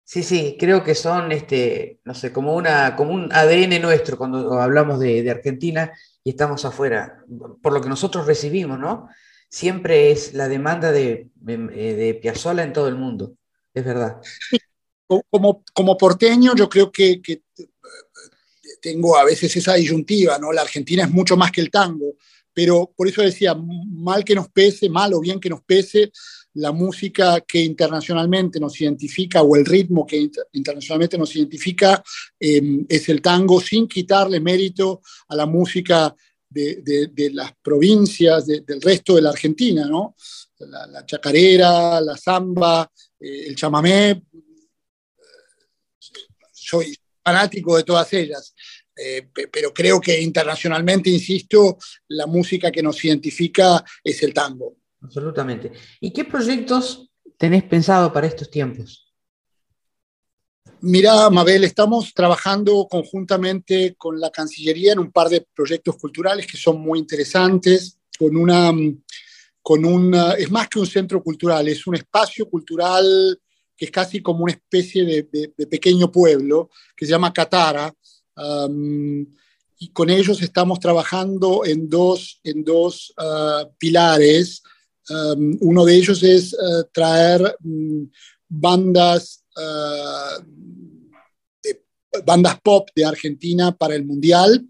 Sí, 0.05 0.21
sí, 0.21 0.57
creo 0.59 0.83
que 0.83 0.95
son, 0.95 1.31
este, 1.31 1.99
no 2.03 2.13
sé, 2.13 2.33
como, 2.33 2.55
una, 2.55 2.95
como 2.95 3.13
un 3.13 3.31
ADN 3.31 3.81
nuestro 3.81 4.17
cuando 4.17 4.59
hablamos 4.59 4.99
de, 4.99 5.29
Argentina 5.29 5.91
y 6.23 6.31
estamos 6.31 6.65
afuera, 6.65 7.23
por 7.61 7.73
lo 7.73 7.81
que 7.81 7.89
nosotros 7.89 8.27
recibimos, 8.27 8.77
¿no? 8.77 9.07
Siempre 9.49 10.11
es 10.11 10.33
la 10.33 10.49
demanda 10.49 10.91
de, 10.91 11.29
de, 11.35 11.57
de 11.95 12.13
Piazzolla 12.15 12.63
en 12.63 12.73
todo 12.73 12.89
el 12.89 12.95
mundo, 12.95 13.35
es 13.73 13.85
verdad. 13.85 14.19
Como, 15.29 15.63
como 15.73 15.97
porteño, 15.97 16.53
yo 16.55 16.67
creo 16.67 16.91
que, 16.91 17.21
que 17.21 17.43
tengo 18.81 19.17
a 19.17 19.23
veces 19.23 19.55
esa 19.55 19.75
disyuntiva, 19.75 20.37
¿no? 20.37 20.51
La 20.51 20.61
Argentina 20.61 21.03
es 21.03 21.09
mucho 21.09 21.37
más 21.37 21.51
que 21.51 21.61
el 21.61 21.71
tango, 21.71 22.15
pero 22.53 22.93
por 22.95 23.07
eso 23.07 23.21
decía, 23.21 23.55
mal 23.55 24.25
que 24.25 24.35
nos 24.35 24.49
pese, 24.49 24.89
mal 24.89 25.13
o 25.13 25.21
bien 25.21 25.39
que 25.39 25.49
nos 25.49 25.63
pese, 25.63 26.11
la 26.55 26.71
música 26.71 27.41
que 27.41 27.59
internacionalmente 27.59 28.59
nos 28.59 28.79
identifica 28.79 29.41
o 29.41 29.55
el 29.55 29.65
ritmo 29.65 30.05
que 30.05 30.29
internacionalmente 30.53 31.17
nos 31.17 31.35
identifica 31.35 32.03
em, 32.39 32.85
es 32.87 33.09
el 33.09 33.21
tango, 33.21 33.59
sin 33.59 33.87
quitarle 33.87 34.39
mérito 34.39 35.01
a 35.29 35.35
la 35.35 35.45
música 35.45 36.15
de, 36.49 37.31
las 37.33 37.53
provincias, 37.61 38.45
del 38.45 38.81
resto 38.81 39.15
de 39.15 39.23
la 39.23 39.31
Argentina, 39.31 39.85
¿no? 39.87 40.15
La, 40.59 41.05
chacarera, 41.05 41.99
la 41.99 42.15
samba, 42.15 42.89
eh, 43.19 43.45
el 43.47 43.55
chamamé. 43.55 44.23
Soy 46.51 46.95
fanático 47.23 47.75
de 47.75 47.83
todas 47.83 48.13
ellas. 48.13 48.53
Eh, 48.95 49.27
pero 49.51 49.73
creo 49.73 49.99
que 49.99 50.21
internacionalmente, 50.21 51.09
insisto, 51.09 51.77
la 52.09 52.27
música 52.27 52.71
que 52.71 52.83
nos 52.83 53.03
identifica 53.03 53.83
es 54.03 54.21
el 54.21 54.33
tango. 54.33 54.82
Absolutamente. 55.03 55.71
¿Y 55.99 56.11
qué 56.11 56.25
proyectos 56.25 57.09
tenés 57.37 57.63
pensado 57.63 58.11
para 58.11 58.27
estos 58.27 58.49
tiempos? 58.49 59.13
Mira, 60.81 61.29
Mabel, 61.29 61.63
estamos 61.63 62.13
trabajando 62.13 62.87
conjuntamente 62.89 63.95
con 63.95 64.19
la 64.19 64.31
Cancillería 64.31 64.93
en 64.93 64.99
un 64.99 65.11
par 65.11 65.29
de 65.29 65.45
proyectos 65.53 65.95
culturales 65.97 66.45
que 66.45 66.57
son 66.57 66.81
muy 66.81 66.99
interesantes, 66.99 67.99
con 68.17 68.35
una, 68.35 68.71
con 69.61 69.85
una, 69.85 70.33
es 70.33 70.51
más 70.51 70.67
que 70.67 70.79
un 70.79 70.85
centro 70.85 71.23
cultural, 71.23 71.67
es 71.67 71.87
un 71.87 71.95
espacio 71.95 72.49
cultural 72.49 73.39
que 73.77 73.85
es 73.85 73.91
casi 73.91 74.21
como 74.21 74.43
una 74.43 74.53
especie 74.53 75.05
de, 75.05 75.49
pequeño 75.67 76.11
pueblo, 76.11 76.69
que 76.95 77.05
se 77.05 77.11
llama 77.11 77.33
Catara, 77.33 77.93
y 79.79 79.89
con 79.89 80.09
ellos 80.09 80.41
estamos 80.41 80.79
trabajando 80.79 81.65
en 81.65 81.89
dos, 81.89 82.39
en 82.43 82.63
dos 82.63 83.13
ah, 83.17 83.67
pilares. 83.77 84.63
Uno 85.09 85.85
de 85.85 85.95
ellos 85.95 86.23
es 86.23 86.53
ah, 86.53 86.83
traer 86.91 87.55
mm, 87.59 88.03
bandas, 88.47 89.43
ah, 89.57 90.37
bandas 92.25 92.61
pop 92.61 92.89
de 92.95 93.05
Argentina 93.05 93.75
para 93.75 93.95
el 93.95 94.05
Mundial. 94.05 94.65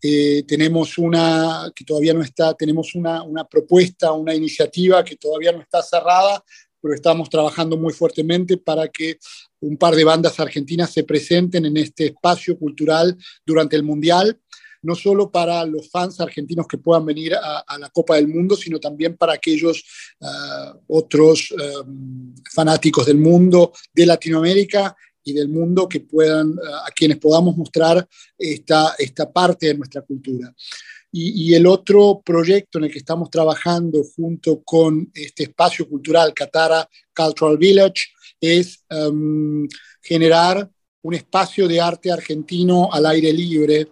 Eh, 0.00 0.44
tenemos 0.46 0.98
una 0.98 1.72
que 1.74 1.84
todavía 1.84 2.14
no 2.14 2.22
está, 2.22 2.54
tenemos 2.54 2.94
una, 2.94 3.22
una, 3.22 3.44
propuesta, 3.44 4.12
una 4.12 4.34
iniciativa 4.34 5.04
que 5.04 5.16
todavía 5.16 5.52
no 5.52 5.60
está 5.60 5.82
cerrada, 5.82 6.44
pero 6.80 6.94
estamos 6.94 7.28
trabajando 7.28 7.76
muy 7.76 7.92
fuertemente 7.92 8.56
para 8.56 8.88
que 8.88 9.18
un 9.60 9.76
par 9.76 9.96
de 9.96 10.04
bandas 10.04 10.38
argentinas 10.38 10.92
se 10.92 11.02
presenten 11.02 11.64
en 11.64 11.76
este 11.76 12.06
espacio 12.06 12.58
cultural 12.58 13.16
durante 13.44 13.74
el 13.74 13.82
Mundial, 13.82 14.38
no 14.86 14.94
solo 14.94 15.30
para 15.30 15.66
los 15.66 15.90
fans 15.90 16.20
argentinos 16.20 16.66
que 16.68 16.78
puedan 16.78 17.04
venir 17.04 17.34
a, 17.34 17.78
la 17.78 17.90
Copa 17.90 18.14
del 18.14 18.28
Mundo, 18.28 18.56
sino 18.56 18.78
también 18.78 19.16
para 19.16 19.32
aquellos 19.32 19.84
uh, 20.20 20.78
otros 20.86 21.52
um, 21.52 22.32
fanáticos 22.54 23.04
del 23.06 23.18
mundo, 23.18 23.72
de 23.92 24.06
Latinoamérica 24.06 24.96
y 25.24 25.32
del 25.32 25.48
mundo 25.48 25.88
que 25.88 26.00
puedan, 26.00 26.50
uh, 26.50 26.86
a 26.86 26.90
quienes 26.94 27.18
podamos 27.18 27.56
mostrar 27.56 28.06
esta, 28.38 28.94
esta 28.96 29.30
parte 29.30 29.66
de 29.66 29.74
nuestra 29.74 30.02
cultura. 30.02 30.54
Y, 31.10 31.54
el 31.54 31.66
otro 31.66 32.20
proyecto 32.24 32.78
en 32.78 32.84
el 32.84 32.92
que 32.92 32.98
estamos 32.98 33.30
trabajando 33.30 34.02
junto 34.14 34.62
con 34.62 35.10
este 35.14 35.44
espacio 35.44 35.88
cultural 35.88 36.34
Catara 36.34 36.86
Cultural 37.14 37.56
Village 37.56 38.08
es 38.38 38.84
um, 38.90 39.66
generar 40.02 40.70
un 41.06 41.14
espacio 41.14 41.68
de 41.68 41.80
arte 41.80 42.10
argentino 42.10 42.88
al 42.92 43.06
aire 43.06 43.32
libre 43.32 43.88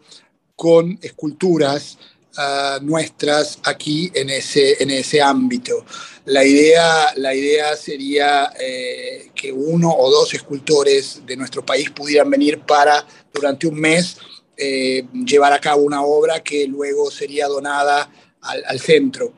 con 0.57 0.99
esculturas 1.03 1.99
uh, 2.37 2.85
nuestras 2.85 3.59
aquí 3.65 4.11
en 4.15 4.31
ese, 4.31 4.83
en 4.83 4.91
ese 4.91 5.21
ámbito. 5.21 5.85
La 6.27 6.43
idea, 6.45 7.13
la 7.17 7.35
idea 7.35 7.77
sería 7.77 8.51
eh, 8.59 9.31
que 9.35 9.53
uno 9.53 9.95
o 9.95 10.11
dos 10.11 10.33
escultores 10.33 11.21
de 11.27 11.37
nuestro 11.37 11.65
país 11.65 11.91
pudieran 11.91 12.31
venir 12.31 12.61
para, 12.61 13.07
durante 13.33 13.67
un 13.67 13.79
mes, 13.79 14.17
eh, 14.57 15.05
llevar 15.13 15.53
a 15.53 15.61
cabo 15.61 15.83
una 15.83 16.03
obra 16.03 16.43
que 16.43 16.67
luego 16.67 17.11
sería 17.11 17.47
donada 17.47 18.11
al, 18.41 18.81
centro. 18.81 19.35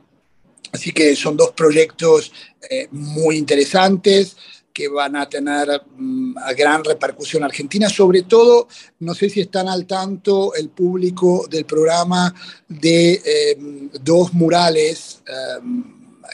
Así 0.73 0.93
que 0.93 1.17
son 1.17 1.37
dos 1.37 1.53
proyectos 1.53 2.33
eh, 2.71 2.87
muy 2.93 3.37
interesantes 3.37 4.37
que 4.77 4.89
van 4.89 5.17
a 5.17 5.27
tener 5.27 5.83
mm, 5.97 6.35
gran 6.55 6.85
repercusión 6.85 7.41
en 7.43 7.47
Argentina, 7.47 7.89
sobre 7.89 8.23
todo, 8.23 8.69
no 8.99 9.15
sé 9.15 9.31
si 9.31 9.41
están 9.41 9.69
al 9.69 9.87
tanto 9.87 10.55
el 10.55 10.69
público 10.69 11.47
del 11.49 11.65
programa 11.65 12.35
de 12.69 13.23
eh, 13.25 13.57
dos 14.03 14.35
murales 14.35 15.23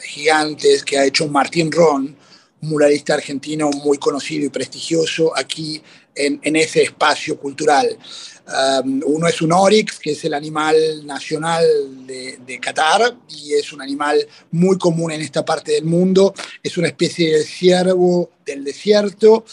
gigantes 0.03 0.83
que 0.83 0.97
ha 0.97 1.05
hecho 1.05 1.27
Martín 1.29 1.71
Ron, 1.71 2.15
muralista 2.61 3.13
argentino 3.13 3.69
muy 3.69 3.97
conocido 3.97 4.45
y 4.45 4.49
prestigioso 4.49 5.31
aquí 5.37 5.81
en, 6.15 6.39
en 6.43 6.55
ese 6.55 6.83
espacio 6.83 7.37
cultural. 7.37 7.97
Um, 8.45 9.01
uno 9.05 9.27
es 9.27 9.41
un 9.41 9.53
oryx, 9.53 9.99
que 9.99 10.11
es 10.11 10.25
el 10.25 10.33
animal 10.33 10.75
nacional 11.05 11.63
de, 12.05 12.39
de, 12.45 12.59
Qatar 12.59 13.15
y 13.29 13.53
es 13.53 13.71
un 13.71 13.81
animal 13.81 14.27
muy 14.51 14.77
común 14.77 15.13
en 15.13 15.21
esta 15.21 15.45
parte 15.45 15.71
del 15.71 15.85
mundo. 15.85 16.33
Es 16.61 16.77
una 16.77 16.87
especie 16.87 17.37
de 17.37 17.43
ciervo 17.43 18.31
del 18.45 18.65
desierto. 18.65 19.45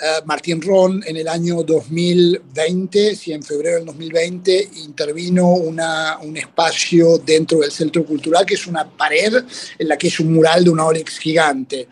Uh, 0.00 0.24
Martín 0.26 0.60
Ron 0.60 1.02
en 1.06 1.16
el 1.16 1.26
año 1.26 1.62
2020, 1.62 3.16
si 3.16 3.32
en 3.32 3.42
febrero 3.42 3.78
del 3.78 3.86
2020, 3.86 4.68
intervino 4.84 5.54
una, 5.54 6.18
un 6.18 6.36
espacio 6.36 7.18
dentro 7.18 7.60
del 7.60 7.72
centro 7.72 8.04
cultural 8.04 8.44
que 8.44 8.54
es 8.54 8.66
una 8.66 8.88
pared 8.88 9.42
en 9.78 9.88
la 9.88 9.96
que 9.96 10.08
es 10.08 10.20
un 10.20 10.34
mural 10.34 10.62
de 10.64 10.70
un 10.70 10.80
oryx 10.80 11.18
gigante. 11.18 11.88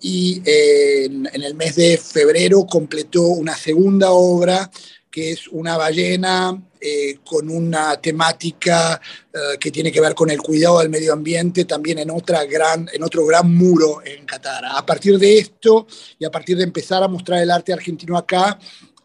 Y 0.00 0.42
eh, 0.44 1.04
en, 1.06 1.42
el 1.42 1.54
mes 1.54 1.76
de 1.76 1.98
febrero 1.98 2.66
completó 2.66 3.22
una 3.22 3.56
segunda 3.56 4.12
obra 4.12 4.70
que 5.10 5.32
es 5.32 5.48
una 5.48 5.76
ballena 5.76 6.62
eh, 6.80 7.18
con 7.24 7.50
una 7.50 8.00
temática 8.00 9.00
eh, 9.32 9.58
que 9.58 9.70
tiene 9.70 9.90
que 9.90 10.00
ver 10.00 10.14
con 10.14 10.30
el 10.30 10.38
cuidado 10.38 10.78
del 10.78 10.90
medio 10.90 11.12
ambiente, 11.12 11.64
también 11.64 11.98
en, 11.98 12.10
otra 12.10 12.44
gran, 12.44 12.88
en 12.92 13.02
otro 13.02 13.26
gran 13.26 13.52
muro 13.52 14.00
en 14.04 14.24
Qatar. 14.24 14.64
A 14.66 14.84
partir 14.86 15.18
de 15.18 15.38
esto 15.38 15.86
y 16.18 16.24
a 16.24 16.30
partir 16.30 16.56
de 16.56 16.64
empezar 16.64 17.02
a 17.02 17.08
mostrar 17.08 17.42
el 17.42 17.50
arte 17.50 17.72
argentino 17.72 18.16
acá, 18.16 18.58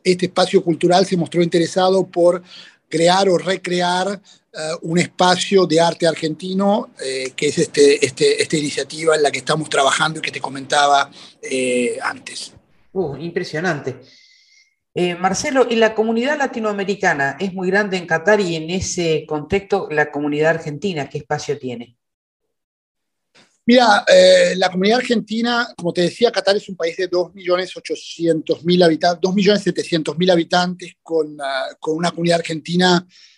este 0.04 0.28
espacio 0.28 0.64
cultural 0.64 1.06
se 1.06 1.18
mostró 1.18 1.42
interesado 1.42 2.06
por 2.06 2.44
crear 2.90 3.28
o 3.30 3.38
recrear 3.38 4.22
un 4.84 5.00
espacio 5.00 5.66
de 5.66 5.82
arte 5.82 6.06
argentino, 6.06 6.92
que 7.36 7.48
es 7.48 7.58
este, 7.58 8.06
este, 8.06 8.42
esta 8.42 8.58
iniciativa 8.58 9.16
en 9.16 9.24
la 9.24 9.32
que 9.32 9.40
estamos 9.40 9.70
trabajando 9.70 10.20
y 10.20 10.22
que 10.22 10.32
te 10.32 10.40
comentaba 10.40 11.10
antes. 12.04 12.54
Uh, 12.92 13.18
impresionante. 13.18 14.00
Eh, 14.96 15.16
Marcelo, 15.16 15.66
¿y 15.68 15.76
la 15.76 15.96
comunidad 15.96 16.38
latinoamericana 16.38 17.36
es 17.40 17.52
muy 17.52 17.70
grande 17.72 17.98
en 17.98 18.06
Qatar 18.06 18.40
y 18.40 18.56
en 18.56 18.70
ese 18.70 19.26
contexto 19.28 19.88
la 19.90 20.12
comunidad 20.12 20.52
argentina 20.52 21.10
qué 21.10 21.18
espacio 21.18 21.58
tiene? 21.58 21.98
Mira, 23.66 24.06
eh, 24.08 24.54
la 24.56 24.70
comunidad 24.70 25.00
argentina, 25.00 25.68
como 25.76 25.94
te 25.94 26.02
decía, 26.02 26.32
Qatar 26.32 26.58
es 26.58 26.70
un 26.70 26.76
país 26.76 26.96
de 26.98 27.10
2.800.000 27.10 28.84
habitantes, 28.84 29.30
2.700.000 29.30 30.32
habitantes 30.32 30.94
con, 31.02 31.38
ah, 31.42 31.70
con, 31.80 31.98
una 31.98 32.12
comunidad 32.12 32.40
argentina 32.40 33.08
eh, 33.08 33.33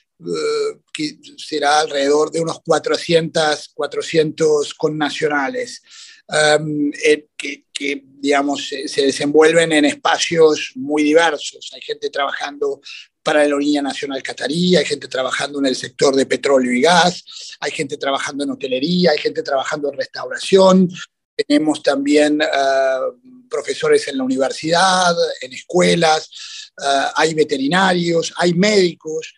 que 0.93 1.17
será 1.38 1.80
alrededor 1.80 2.32
de 2.32 2.41
unos 2.41 2.62
400, 2.62 3.69
400 3.73 4.73
connacionales. 4.73 5.82
Um, 6.28 6.91
que, 7.38 7.65
que, 7.71 8.04
digamos, 8.04 8.67
se, 8.67 9.01
desenvuelven 9.04 9.71
en 9.73 9.86
espacios 9.86 10.71
muy 10.73 11.04
diversos. 11.04 11.69
Hay 11.75 11.82
gente 11.82 12.10
trabajando 12.10 12.82
para 13.21 13.39
la 13.39 13.45
aerolínea 13.45 13.82
nacional 13.82 14.23
catarí, 14.23 14.75
hay 14.75 14.86
gente 14.86 15.08
trabajando 15.08 15.60
en 15.60 15.67
el 15.67 15.75
sector 15.75 16.15
de 16.15 16.25
petróleo 16.25 16.71
y 16.71 16.82
gas, 16.82 17.23
hay 17.60 17.71
gente 17.71 17.97
trabajando 17.97 18.43
en 18.43 18.51
hotelería, 18.51 19.12
hay 19.12 19.17
gente 19.17 19.43
trabajando 19.43 19.91
en 19.91 19.97
restauración, 19.97 20.89
tenemos 21.36 21.84
también 21.84 22.39
uh, 22.41 23.47
profesores 23.49 24.08
en 24.08 24.17
la 24.17 24.23
universidad, 24.23 25.15
en 25.41 25.54
escuelas, 25.54 26.71
uh, 26.80 27.12
hay 27.15 27.34
veterinarios, 27.34 28.34
hay 28.38 28.54
médicos, 28.54 29.34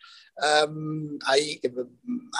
hay 1.26 1.60
eh, 1.64 1.72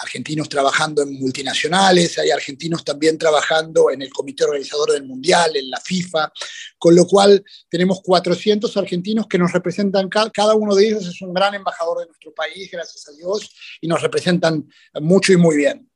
argentinos 0.02 0.48
trabajando 0.48 1.02
en 1.02 1.14
multinacionales, 1.14 2.18
hay 2.20 2.30
argentinos 2.30 2.84
también 2.84 3.18
trabajando 3.18 3.90
en 3.90 4.02
el 4.02 4.10
comité 4.10 4.44
organizador 4.44 4.92
del 4.92 5.04
Mundial, 5.04 5.56
en 5.56 5.70
la 5.70 5.80
FIFA, 5.80 6.32
con 6.78 6.96
lo 6.96 7.06
cual 7.08 7.44
tenemos 7.70 8.02
400 8.04 8.76
argentinos 8.78 9.28
que 9.28 9.38
nos 9.38 9.52
representan, 9.52 10.10
cada 10.10 10.54
uno 10.54 10.76
de 10.76 10.88
ellos 10.88 11.08
es 11.08 11.22
un 11.22 11.34
gran 11.34 11.56
embajador 11.56 12.00
de 12.00 12.06
nuestro 12.06 12.34
país, 12.34 12.70
gracias 12.72 13.08
a 13.10 13.14
Dios, 13.14 13.50
y 13.82 13.88
nos 13.88 14.02
representan 14.02 14.68
mucho 15.02 15.34
y 15.34 15.38
muy 15.38 15.58
bien. 15.58 15.90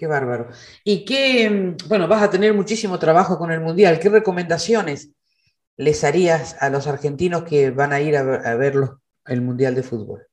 Qué 0.00 0.06
bárbaro. 0.06 0.48
Y 0.82 1.04
qué, 1.04 1.76
bueno, 1.86 2.08
vas 2.08 2.22
a 2.22 2.30
tener 2.30 2.54
muchísimo 2.54 2.98
trabajo 2.98 3.36
con 3.36 3.52
el 3.52 3.60
Mundial. 3.60 3.98
¿Qué 3.98 4.08
recomendaciones 4.08 5.10
les 5.76 6.04
harías 6.04 6.56
a 6.60 6.70
los 6.70 6.86
argentinos 6.86 7.44
que 7.44 7.70
van 7.70 7.92
a 7.92 8.00
ir 8.00 8.16
a 8.16 8.22
ver, 8.22 8.76
el 9.26 9.42
Mundial 9.42 9.74
de 9.74 9.82
Fútbol? 9.82 10.29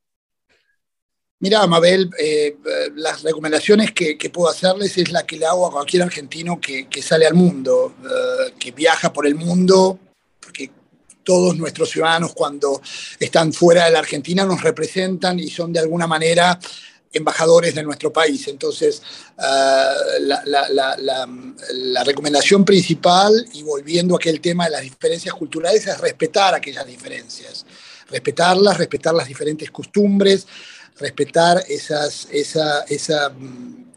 Mira, 1.39 1.67
Mabel, 1.67 2.09
eh, 2.17 2.57
las 2.95 3.21
recomendaciones 3.21 3.91
que, 3.91 4.17
puedo 4.33 4.49
hacerles 4.49 4.97
es 4.97 5.11
la 5.11 5.23
que 5.23 5.37
le 5.37 5.45
hago 5.45 5.67
a 5.67 5.71
cualquier 5.71 6.01
argentino 6.01 6.59
que, 6.59 6.87
sale 7.01 7.27
al 7.27 7.35
mundo, 7.35 7.93
eh, 8.03 8.53
que 8.57 8.71
viaja 8.71 9.13
por 9.13 9.27
el 9.27 9.35
mundo, 9.35 9.99
porque 10.39 10.71
todos 11.23 11.55
nuestros 11.55 11.91
ciudadanos 11.91 12.33
cuando 12.33 12.81
están 13.19 13.53
fuera 13.53 13.85
de 13.85 13.91
la 13.91 13.99
Argentina 13.99 14.45
nos 14.45 14.63
representan 14.63 15.39
y 15.39 15.49
son 15.49 15.71
de 15.71 15.79
alguna 15.79 16.07
manera 16.07 16.59
embajadores 17.13 17.75
de 17.75 17.83
nuestro 17.83 18.11
país. 18.11 18.47
Entonces, 18.47 19.03
eh, 19.37 20.21
la, 20.21 22.03
recomendación 22.03 22.65
principal, 22.65 23.47
y 23.53 23.61
volviendo 23.61 24.15
a 24.15 24.17
aquel 24.17 24.41
tema 24.41 24.65
de 24.65 24.71
las 24.71 24.81
diferencias 24.81 25.35
culturales, 25.35 25.85
es 25.85 25.99
respetar 25.99 26.55
aquellas 26.55 26.87
diferencias, 26.87 27.63
respetarlas, 28.09 28.77
respetar 28.77 29.13
las 29.13 29.27
diferentes 29.27 29.69
costumbres, 29.69 30.47
respetar 30.99 31.63
esas, 31.67 32.27
esa, 32.31 32.81
esa, 32.83 33.29
mm, 33.29 33.93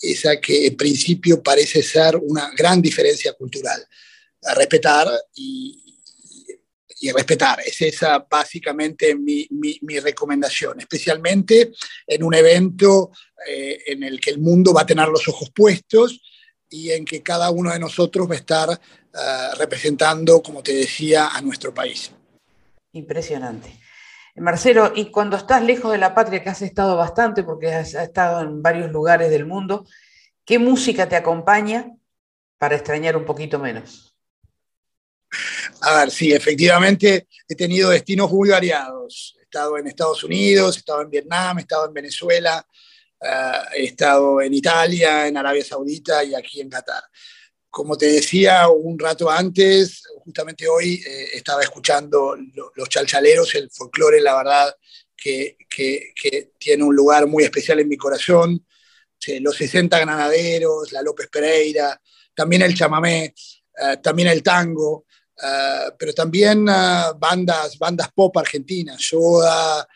esa 0.00 0.40
que 0.40 0.66
en 0.66 0.76
principio 0.76 1.42
parece 1.42 1.82
ser 1.82 2.16
una 2.16 2.50
gran 2.56 2.80
diferencia 2.80 3.32
cultural. 3.32 3.86
respetar 4.56 5.08
y, 5.34 5.84
y 7.04 7.12
respetar. 7.12 7.60
Es 7.60 7.80
esa 7.82 8.18
básicamente 8.18 9.14
mi, 9.14 9.46
mi, 9.50 9.98
recomendación, 10.00 10.80
especialmente 10.80 11.72
en 12.06 12.22
un 12.22 12.34
evento 12.34 13.10
eh, 13.46 13.78
en 13.86 14.02
el 14.02 14.18
que 14.20 14.30
el 14.30 14.38
mundo 14.38 14.72
va 14.72 14.82
a 14.82 14.86
tener 14.86 15.08
los 15.08 15.28
ojos 15.28 15.50
puestos 15.54 16.20
y 16.70 16.90
en 16.90 17.04
que 17.04 17.22
cada 17.22 17.50
uno 17.50 17.72
de 17.72 17.78
nosotros 17.78 18.28
va 18.28 18.34
a 18.34 18.38
estar 18.38 18.70
eh, 18.70 19.48
representando, 19.58 20.42
como 20.42 20.62
te 20.62 20.72
decía, 20.72 21.28
a 21.28 21.42
nuestro 21.42 21.74
país. 21.74 22.10
Impresionante. 22.92 23.83
Marcelo, 24.36 24.92
y 24.94 25.10
cuando 25.10 25.36
estás 25.36 25.62
lejos 25.62 25.92
de 25.92 25.98
la 25.98 26.14
patria, 26.14 26.42
que 26.42 26.50
has 26.50 26.62
estado 26.62 26.96
bastante, 26.96 27.44
porque 27.44 27.72
has 27.72 27.94
estado 27.94 28.40
en 28.42 28.62
varios 28.62 28.90
lugares 28.90 29.30
del 29.30 29.46
mundo, 29.46 29.86
¿qué 30.44 30.58
música 30.58 31.08
te 31.08 31.16
acompaña 31.16 31.92
para 32.58 32.74
extrañar 32.74 33.16
un 33.16 33.24
poquito 33.24 33.58
menos? 33.58 34.14
A 35.80 35.98
ver, 35.98 36.10
sí, 36.10 36.32
efectivamente 36.32 37.28
he 37.48 37.54
tenido 37.54 37.90
destinos 37.90 38.30
muy 38.30 38.48
variados. 38.48 39.36
He 39.38 39.42
estado 39.42 39.78
en 39.78 39.86
Estados 39.86 40.24
Unidos, 40.24 40.76
he 40.76 40.78
estado 40.80 41.02
en 41.02 41.10
Vietnam, 41.10 41.58
he 41.58 41.62
estado 41.62 41.86
en 41.86 41.94
Venezuela, 41.94 42.66
eh, 43.20 43.52
he 43.76 43.84
estado 43.84 44.40
en 44.40 44.54
Italia, 44.54 45.26
en 45.28 45.36
Arabia 45.36 45.64
Saudita 45.64 46.24
y 46.24 46.34
aquí 46.34 46.60
en 46.60 46.68
Qatar. 46.68 47.02
Como 47.70 47.96
te 47.96 48.06
decía 48.06 48.68
un 48.68 48.98
rato 48.98 49.30
antes, 49.30 50.02
justamente 50.24 50.66
hoy 50.66 51.02
eh, 51.06 51.28
estaba 51.34 51.62
escuchando 51.62 52.36
los 52.74 52.88
chalchaleros, 52.88 53.54
el 53.54 53.70
folclore, 53.70 54.20
la 54.20 54.36
verdad, 54.36 54.74
que, 55.16 55.56
tiene 56.58 56.84
un 56.84 56.94
lugar 56.94 57.26
muy 57.26 57.44
especial 57.44 57.80
en 57.80 57.88
mi 57.88 57.96
corazón. 57.96 58.64
los 59.40 59.56
60 59.56 59.98
granaderos, 59.98 60.92
la 60.92 61.02
López 61.02 61.28
Pereira, 61.28 62.00
también 62.34 62.62
el 62.62 62.74
chamamé, 62.74 63.34
eh, 63.80 63.96
también 64.02 64.28
el 64.28 64.42
tango, 64.42 65.06
eh, 65.42 65.92
pero 65.98 66.12
también 66.12 66.64
bandas, 66.64 67.78
bandas 67.78 68.08
pop 68.12 68.36
argentinas, 68.38 68.98
Yoda, 69.00 69.86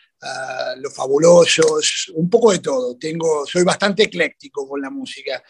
Los 0.77 0.93
Fabulosos, 0.93 2.11
un 2.15 2.29
poco 2.29 2.51
de 2.51 2.59
todo. 2.59 2.97
Tengo, 2.97 3.45
soy 3.45 3.63
bastante 3.63 4.03
ecléctico 4.03 4.67
con 4.67 4.81
la 4.81 4.89
música 4.89 5.43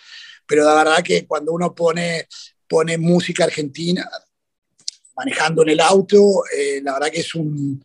pero 0.50 0.64
la 0.66 0.74
verdad 0.74 1.04
que 1.04 1.28
cuando 1.28 1.54
uno 1.54 1.76
pone, 1.76 2.28
pone 2.68 2.98
música 2.98 3.44
argentina, 3.44 4.10
manejando 5.20 5.64
en 5.64 5.70
el 5.70 5.82
auto, 5.82 6.44
eh, 6.58 6.82
la 6.82 6.94
verdad 6.94 7.12
que 7.12 7.20
es, 7.20 7.36
un, 7.36 7.84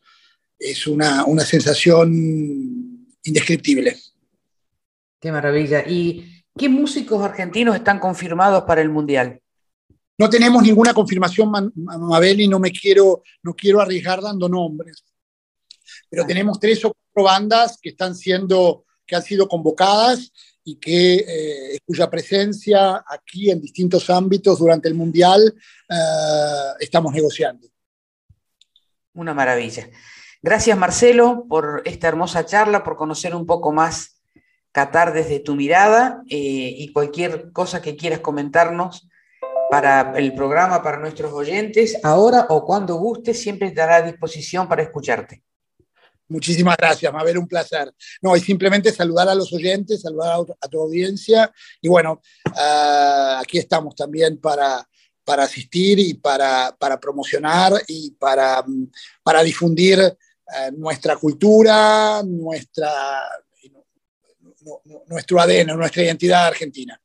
es 0.56 0.86
una, 0.86 1.24
una 1.24 1.44
sensación 1.44 3.08
indescriptible. 3.24 3.96
Qué 5.20 5.32
maravilla. 5.32 5.84
¿Y 5.86 6.42
qué 6.56 6.68
músicos 6.68 7.22
argentinos 7.24 7.74
están 7.74 7.98
confirmados 7.98 8.62
para 8.64 8.82
el 8.82 8.88
Mundial? 8.88 9.40
No 10.16 10.30
tenemos 10.30 10.62
ninguna 10.62 10.94
confirmación, 10.94 11.72
Mabel, 11.74 12.40
y 12.40 12.46
no 12.46 12.60
me 12.60 12.70
quiero, 12.70 13.24
no 13.42 13.52
quiero 13.54 13.80
arriesgar 13.80 14.20
dando 14.22 14.48
nombres. 14.48 15.04
Pero 16.08 16.24
tenemos 16.24 16.60
tres 16.60 16.84
o 16.84 16.92
cuatro 16.92 17.32
bandas 17.32 17.78
que 17.82 17.88
están 17.88 18.14
siendo, 18.14 18.84
que 19.04 19.16
han 19.16 19.24
sido 19.24 19.48
convocadas 19.48 20.30
y 20.64 20.76
que, 20.76 21.14
eh, 21.16 21.78
cuya 21.84 22.10
presencia 22.10 23.04
aquí 23.06 23.50
en 23.50 23.60
distintos 23.60 24.08
ámbitos 24.08 24.58
durante 24.58 24.88
el 24.88 24.94
Mundial 24.94 25.54
eh, 25.88 25.94
estamos 26.80 27.12
negociando. 27.12 27.68
Una 29.12 29.34
maravilla. 29.34 29.88
Gracias 30.42 30.76
Marcelo 30.76 31.46
por 31.48 31.82
esta 31.84 32.08
hermosa 32.08 32.44
charla, 32.44 32.82
por 32.82 32.96
conocer 32.96 33.34
un 33.34 33.46
poco 33.46 33.72
más 33.72 34.22
Qatar 34.72 35.12
desde 35.12 35.38
tu 35.38 35.54
mirada 35.54 36.24
eh, 36.28 36.74
y 36.76 36.92
cualquier 36.92 37.52
cosa 37.52 37.80
que 37.80 37.94
quieras 37.94 38.18
comentarnos 38.18 39.08
para 39.70 40.18
el 40.18 40.34
programa, 40.34 40.82
para 40.82 40.98
nuestros 40.98 41.32
oyentes, 41.32 41.96
ahora 42.02 42.46
o 42.48 42.64
cuando 42.64 42.96
guste, 42.96 43.34
siempre 43.34 43.68
estará 43.68 43.96
a 43.96 44.02
disposición 44.02 44.66
para 44.66 44.82
escucharte. 44.82 45.43
Muchísimas 46.28 46.76
gracias, 46.76 47.12
Mabel, 47.12 47.38
un 47.38 47.46
placer. 47.46 47.92
No, 48.22 48.36
y 48.36 48.40
simplemente 48.40 48.90
saludar 48.92 49.28
a 49.28 49.34
los 49.34 49.52
oyentes, 49.52 50.00
saludar 50.00 50.38
a, 50.60 50.68
tu 50.68 50.80
audiencia. 50.80 51.52
Y 51.80 51.88
bueno, 51.88 52.22
ah, 52.56 53.40
aquí 53.42 53.58
estamos 53.58 53.94
también 53.94 54.38
para, 54.38 54.88
para 55.24 55.44
asistir 55.44 55.98
y 55.98 56.14
para, 56.14 56.74
para 56.78 56.98
promocionar 56.98 57.72
y 57.88 58.12
para, 58.12 58.64
para 59.22 59.42
difundir 59.42 59.98
eh, 60.00 60.70
nuestra 60.76 61.16
cultura, 61.16 62.22
nuestra, 62.24 62.90
nuestro 65.06 65.40
ADN, 65.40 65.76
nuestra 65.76 66.02
identidad 66.02 66.46
argentina. 66.46 66.98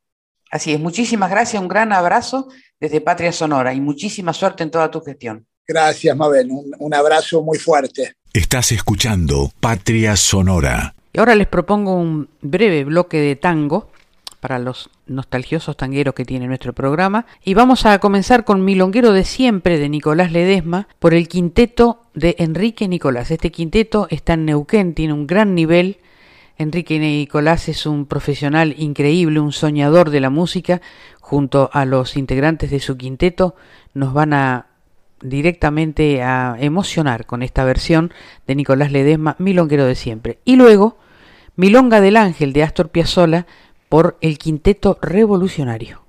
Así 0.51 0.73
es, 0.73 0.79
muchísimas 0.79 1.29
gracias, 1.29 1.61
un 1.61 1.67
gran 1.67 1.93
abrazo 1.93 2.47
desde 2.79 3.01
Patria 3.01 3.31
Sonora 3.31 3.73
y 3.73 3.79
muchísima 3.79 4.33
suerte 4.33 4.63
en 4.63 4.71
toda 4.71 4.89
tu 4.89 5.01
gestión. 5.01 5.45
Gracias, 5.67 6.17
Mabel, 6.17 6.49
un 6.51 6.93
abrazo 6.95 7.43
muy 7.43 7.59
fuerte. 7.59 8.15
Estás 8.33 8.71
escuchando 8.71 9.51
Patria 9.59 10.15
Sonora. 10.15 10.93
Y 11.13 11.19
ahora 11.19 11.33
les 11.33 11.47
propongo 11.47 11.95
un 11.95 12.29
breve 12.41 12.83
bloque 12.83 13.17
de 13.17 13.35
tango 13.35 13.89
para 14.39 14.59
los 14.59 14.91
nostalgiosos 15.07 15.75
tangueros 15.75 16.13
que 16.13 16.25
tiene 16.25 16.45
nuestro 16.45 16.73
programa. 16.73 17.25
Y 17.43 17.55
vamos 17.55 17.87
a 17.87 17.97
comenzar 17.97 18.45
con 18.45 18.63
Milonguero 18.63 19.13
de 19.13 19.23
Siempre 19.23 19.79
de 19.79 19.89
Nicolás 19.89 20.31
Ledesma 20.31 20.87
por 20.99 21.15
el 21.15 21.27
quinteto 21.27 22.03
de 22.13 22.35
Enrique 22.37 22.87
Nicolás. 22.87 23.31
Este 23.31 23.51
quinteto 23.51 24.05
está 24.11 24.33
en 24.33 24.45
Neuquén, 24.45 24.93
tiene 24.93 25.13
un 25.13 25.25
gran 25.25 25.55
nivel. 25.55 25.97
Enrique 26.59 26.99
Nicolás 26.99 27.67
es 27.67 27.87
un 27.87 28.05
profesional 28.05 28.75
increíble, 28.77 29.39
un 29.39 29.53
soñador 29.53 30.11
de 30.11 30.19
la 30.19 30.29
música. 30.29 30.81
Junto 31.19 31.71
a 31.73 31.83
los 31.85 32.15
integrantes 32.15 32.69
de 32.69 32.79
su 32.79 32.95
quinteto 32.95 33.55
nos 33.95 34.13
van 34.13 34.33
a 34.33 34.68
directamente 35.21 36.23
a 36.23 36.55
emocionar 36.59 37.25
con 37.25 37.41
esta 37.41 37.63
versión 37.63 38.13
de 38.47 38.55
Nicolás 38.55 38.91
Ledesma, 38.91 39.35
Milonguero 39.39 39.85
de 39.85 39.95
siempre. 39.95 40.39
Y 40.45 40.55
luego, 40.55 40.97
Milonga 41.55 42.01
del 42.01 42.17
Ángel 42.17 42.53
de 42.53 42.63
Astor 42.63 42.89
Piazzolla 42.89 43.45
por 43.89 44.17
el 44.21 44.37
Quinteto 44.37 44.97
Revolucionario. 45.01 46.03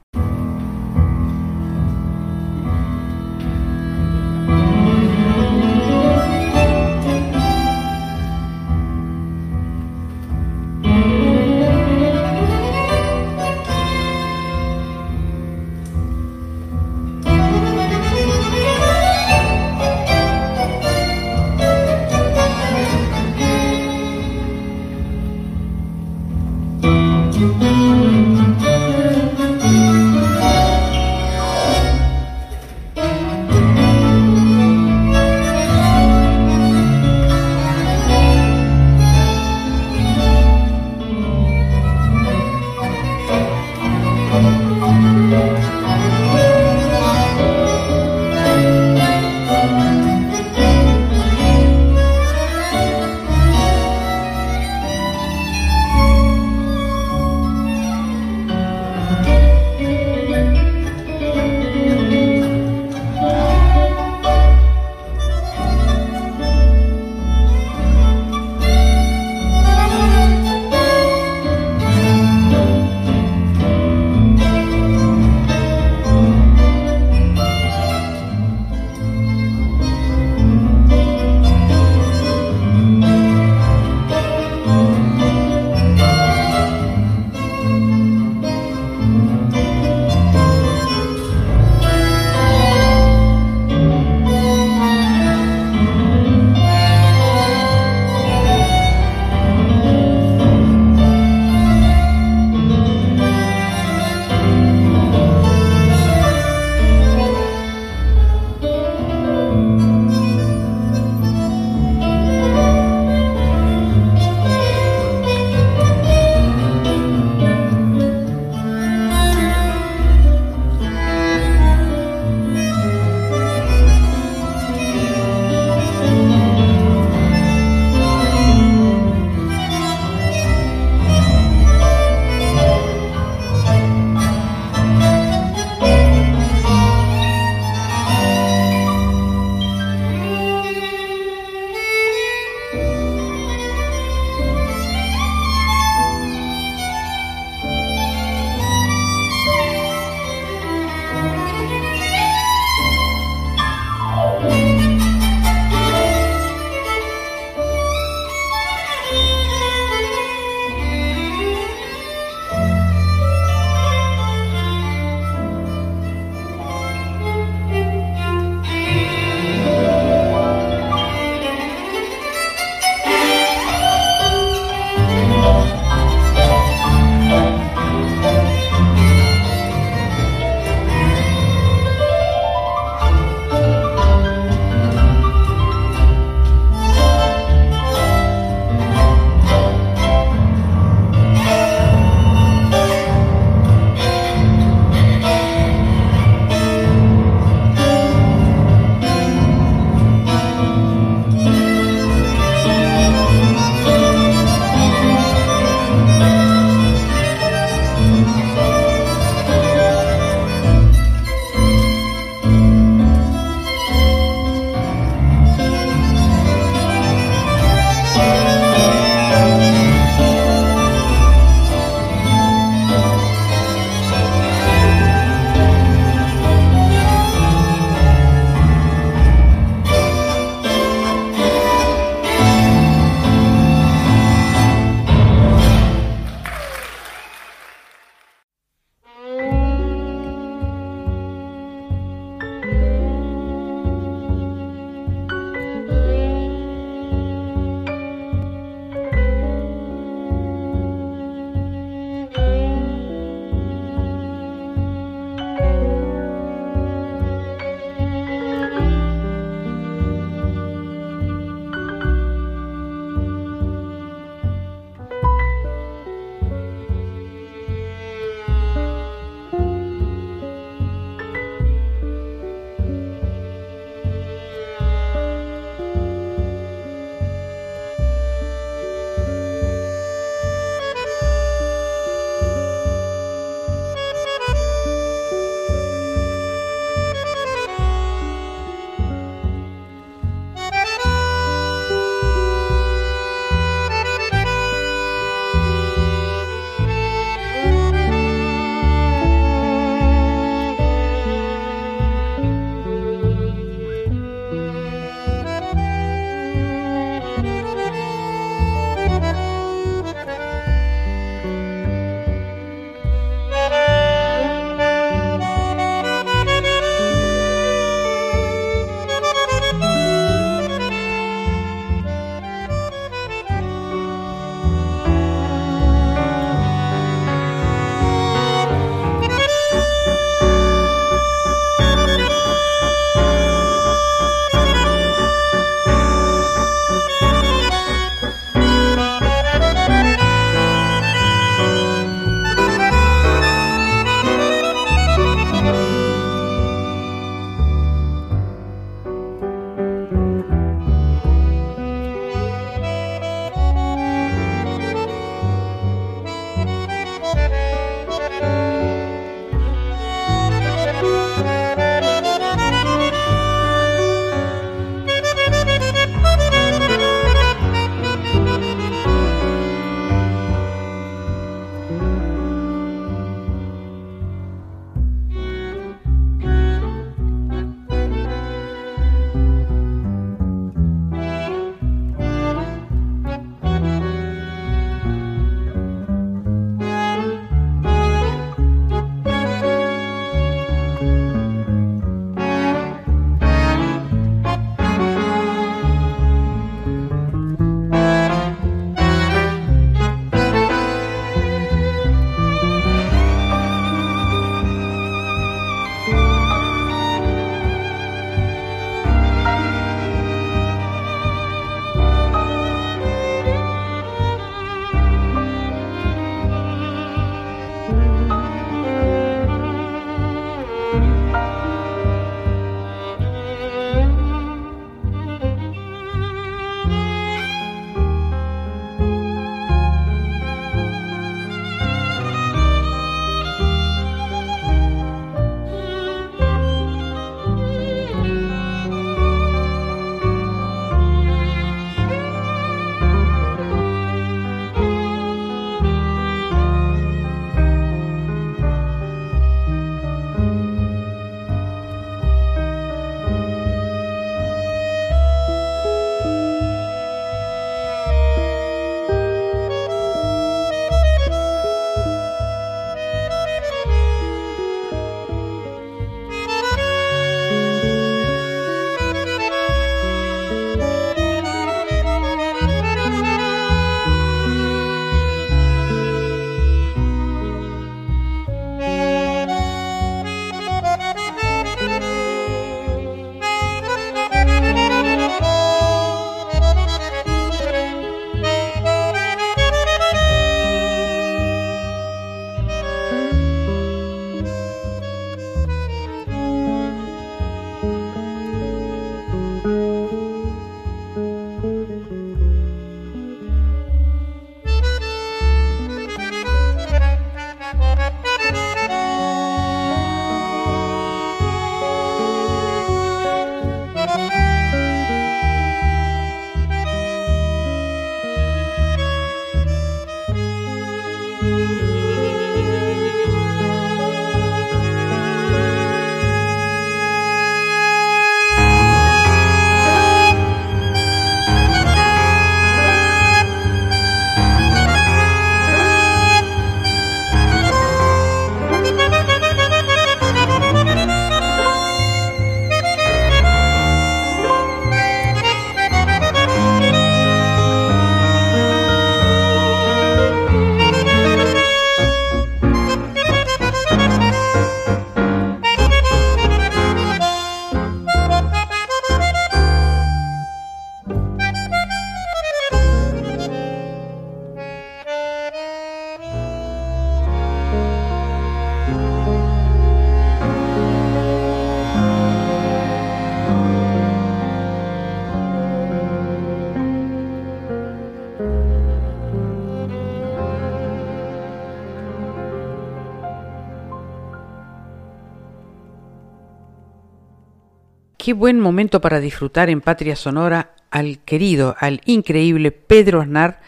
Qué 588.31 588.35
buen 588.35 588.61
momento 588.61 589.01
para 589.01 589.19
disfrutar 589.19 589.71
en 589.71 589.81
Patria 589.81 590.15
Sonora 590.15 590.71
al 590.93 591.19
querido, 591.19 591.75
al 591.81 592.01
increíble 592.05 592.71
Pedro 592.71 593.23
Aznar 593.23 593.59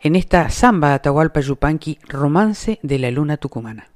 en 0.00 0.16
esta 0.16 0.48
samba 0.48 0.94
Atahualpa 0.94 1.40
Yupanqui, 1.40 1.98
romance 2.08 2.78
de 2.82 2.98
la 2.98 3.10
luna 3.10 3.36
tucumana. 3.36 3.90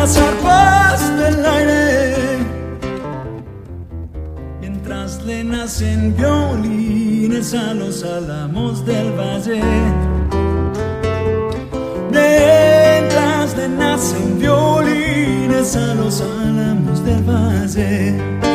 las 0.00 0.16
arpas 0.16 1.18
del 1.18 1.44
aire 1.44 2.38
mientras 4.58 5.22
le 5.26 5.44
nacen 5.44 6.16
violines 6.16 7.52
a 7.52 7.74
los 7.74 8.02
álamos 8.02 8.86
del 8.86 9.12
valle. 9.12 9.62
Mientras 12.10 13.54
le 13.58 13.68
nacen 13.68 14.38
violines 14.38 15.76
a 15.76 15.94
los 15.94 16.22
álamos 16.22 17.04
del 17.04 17.22
valle. 17.22 18.49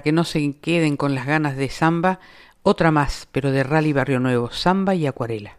Que 0.00 0.12
no 0.12 0.24
se 0.24 0.58
queden 0.60 0.96
con 0.96 1.14
las 1.14 1.26
ganas 1.26 1.56
de 1.56 1.68
samba, 1.68 2.20
otra 2.62 2.90
más, 2.90 3.28
pero 3.32 3.50
de 3.50 3.62
Rally 3.62 3.92
Barrio 3.92 4.20
Nuevo, 4.20 4.50
samba 4.50 4.94
y 4.94 5.06
acuarela. 5.06 5.58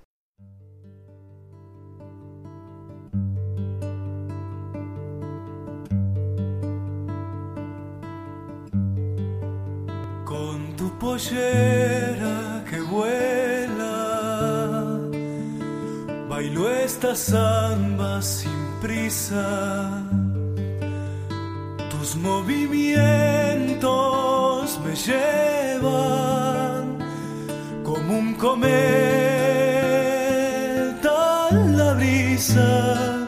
brisa, 31.93 33.27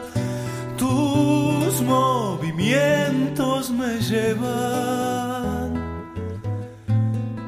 tus 0.76 1.82
movimientos 1.82 3.70
me 3.70 3.98
llevan 4.00 5.74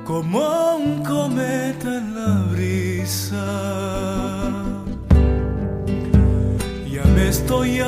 como 0.05 0.77
un 0.77 1.03
cometa 1.03 1.99
en 1.99 2.15
la 2.15 2.47
brisa. 2.53 3.47
Ya 6.91 7.05
me 7.15 7.29
estoy 7.29 7.81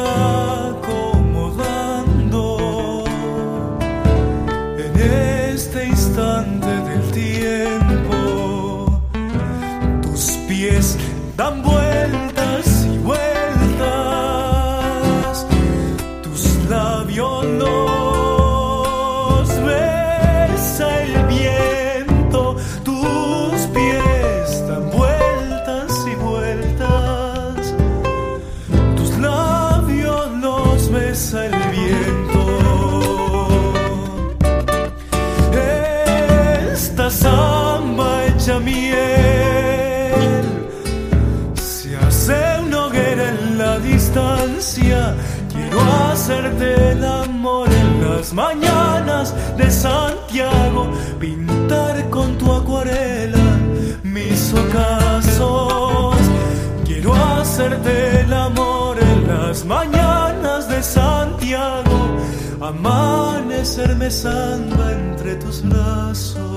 hacerte 57.88 58.20
el 58.20 58.32
amor 58.32 58.98
en 59.00 59.26
las 59.26 59.64
mañanas 59.64 60.68
de 60.68 60.82
Santiago, 60.82 62.16
amanecerme 62.60 64.10
samba 64.10 64.92
entre 64.92 65.36
tus 65.36 65.62
brazos. 65.62 66.47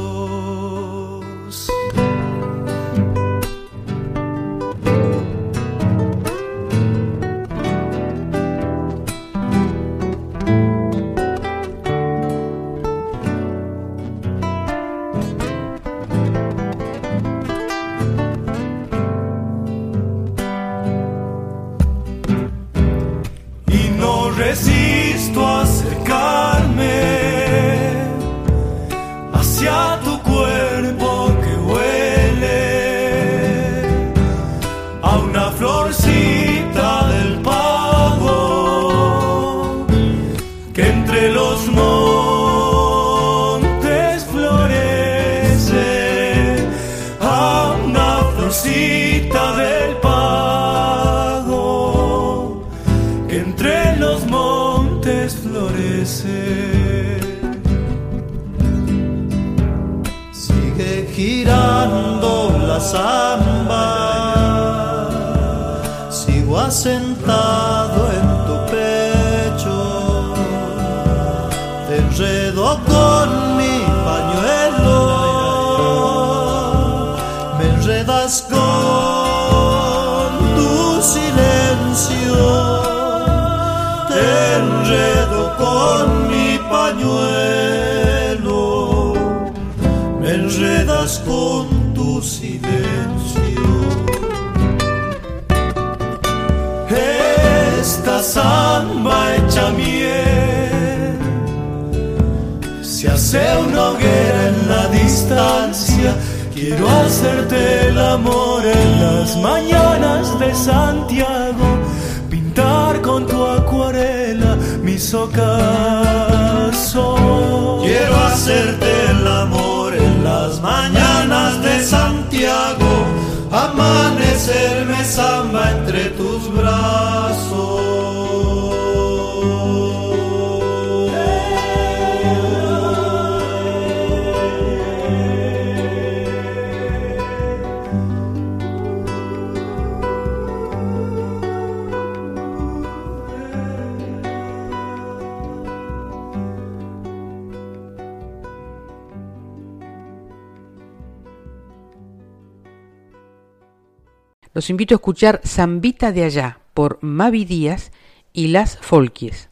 Los 154.61 154.69
invito 154.69 154.93
a 154.93 154.97
escuchar 154.97 155.41
Zambita 155.43 156.11
de 156.11 156.23
Allá 156.23 156.59
por 156.75 156.99
Mavi 157.01 157.45
Díaz 157.45 157.91
y 158.31 158.49
Las 158.49 158.77
Folkies, 158.77 159.49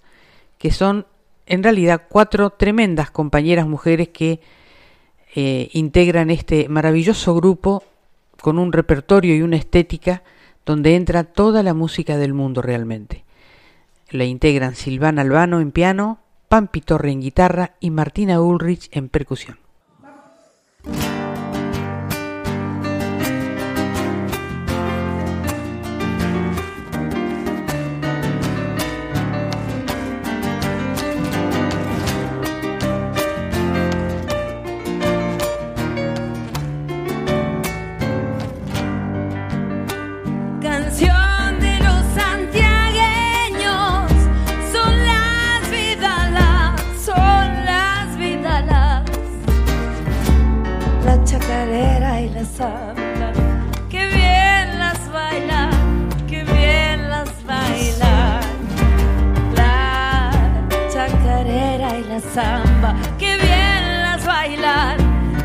que 0.59 0.69
son 0.69 1.07
en 1.47 1.63
realidad 1.63 2.03
cuatro 2.07 2.51
tremendas 2.51 3.09
compañeras 3.09 3.65
mujeres 3.65 4.09
que 4.09 4.39
eh, 5.33 5.67
integran 5.73 6.29
este 6.29 6.69
maravilloso 6.69 7.33
grupo 7.33 7.83
con 8.39 8.59
un 8.59 8.71
repertorio 8.71 9.35
y 9.35 9.41
una 9.41 9.57
estética 9.57 10.21
donde 10.63 10.95
entra 10.95 11.23
toda 11.23 11.63
la 11.63 11.73
música 11.73 12.15
del 12.15 12.35
mundo 12.35 12.61
realmente. 12.61 13.23
La 14.11 14.25
integran 14.25 14.75
Silvana 14.75 15.23
Albano 15.23 15.59
en 15.59 15.71
piano, 15.71 16.19
Pampi 16.49 16.81
Torre 16.81 17.09
en 17.09 17.21
guitarra 17.21 17.73
y 17.79 17.89
Martina 17.89 18.41
Ulrich 18.41 18.89
en 18.91 19.09
percusión. 19.09 19.68
las 52.59 52.61
habla, 52.61 53.31
qué 53.89 54.07
bien 54.07 54.79
las 54.79 55.11
baila, 55.11 55.69
qué 56.27 56.43
bien 56.43 57.09
las 57.09 57.29
baila. 57.45 58.41
La 59.55 60.31
chacarera 60.91 61.97
y 61.97 62.03
la 62.03 62.19
samba, 62.19 62.95
qué 63.17 63.37
bien 63.37 64.01
las 64.01 64.25
bailan, 64.25 64.97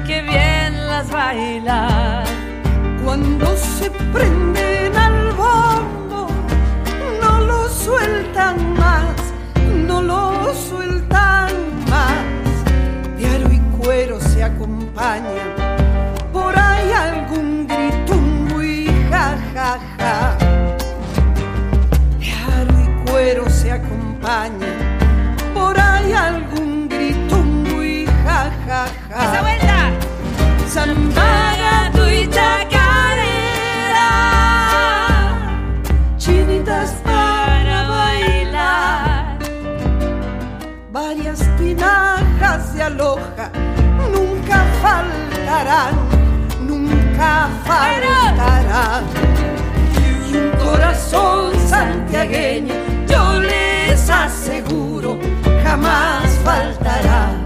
qué 0.07 0.23
bien 0.23 0.87
las 0.87 1.11
bailan. 1.11 2.25
Cuando 3.05 3.57
se 3.57 3.91
prenden 3.91 4.97
al 4.97 5.33
bombo, 5.33 6.29
no 7.21 7.41
lo 7.41 7.69
sueltan 7.69 8.75
más, 8.75 9.15
no 9.87 10.03
lo 10.03 10.55
sueltan 10.55 11.53
más. 11.89 13.17
Diario 13.19 13.53
y 13.53 13.59
cuero 13.79 14.21
se 14.21 14.43
acompañan 14.43 15.64
ja, 19.65 19.79
ja, 19.99 20.37
ja. 22.21 22.65
y 22.83 23.11
cuero 23.11 23.49
se 23.49 23.73
acompañan. 23.73 24.77
Por 25.55 25.79
ahí 25.81 26.13
algún 26.13 26.89
grito 26.89 27.37
y 27.83 28.07
ja, 28.07 28.51
ja, 28.67 28.87
ja. 29.09 29.25
¡Esa 29.25 29.43
vuelta! 29.43 29.79
Zambaga 30.69 31.91
tu 31.93 32.05
y 32.09 32.29
chinitas 36.19 36.91
para 37.05 37.89
bailar. 37.89 39.39
Varias 40.93 41.41
tinajas 41.57 42.75
de 42.75 42.83
aloja 42.83 43.51
nunca 44.13 44.65
faltarán, 44.83 45.95
nunca 46.61 47.49
faltarán. 47.65 49.34
Corazón 50.75 51.53
santiagueño, 51.69 52.75
yo 53.07 53.41
les 53.41 54.11
aseguro, 54.11 55.17
jamás 55.63 56.37
faltará. 56.43 57.45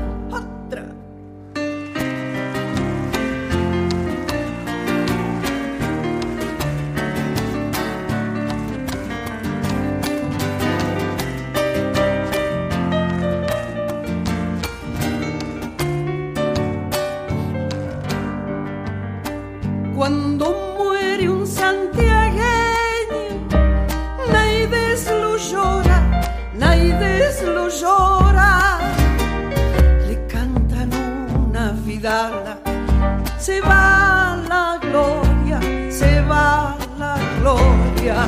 Se 33.38 33.60
va 33.60 34.36
la 34.48 34.78
gloria, 34.80 35.60
se 35.90 36.22
va 36.22 36.74
la 36.98 37.18
gloria. 37.38 38.26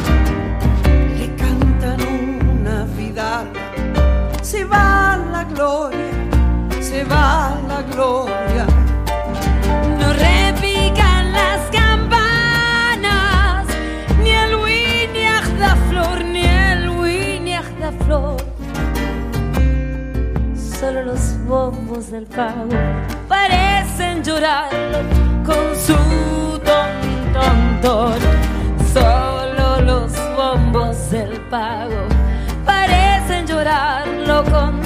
Le 1.18 1.34
cantan 1.36 2.00
una 2.02 2.84
vida, 2.98 3.44
se 4.42 4.64
va 4.64 5.16
la 5.32 5.44
gloria, 5.44 6.12
se 6.80 7.04
va 7.04 7.56
la 7.68 7.80
gloria. 7.92 8.66
No 9.98 10.12
repican 10.12 11.32
las 11.32 11.60
campanas, 11.72 13.66
ni 14.22 14.30
el 14.30 14.56
winiach 14.56 15.48
da 15.58 15.74
flor, 15.88 16.22
ni 16.22 16.44
el 16.44 16.90
winiach 16.90 17.70
da 17.80 17.92
flor. 18.04 18.36
Solo 20.54 21.02
los 21.02 21.38
bombos 21.46 22.10
del 22.10 22.26
pago 22.26 22.68
parecen 24.00 24.24
llorar 24.24 24.70
con 25.44 25.76
su 25.76 26.58
ton, 26.64 27.80
ton. 27.82 28.18
Solo 28.94 29.80
los 29.82 30.12
bombos 30.36 31.10
del 31.10 31.38
pago 31.50 32.08
parecen 32.64 33.46
llorarlo 33.46 34.42
con 34.44 34.79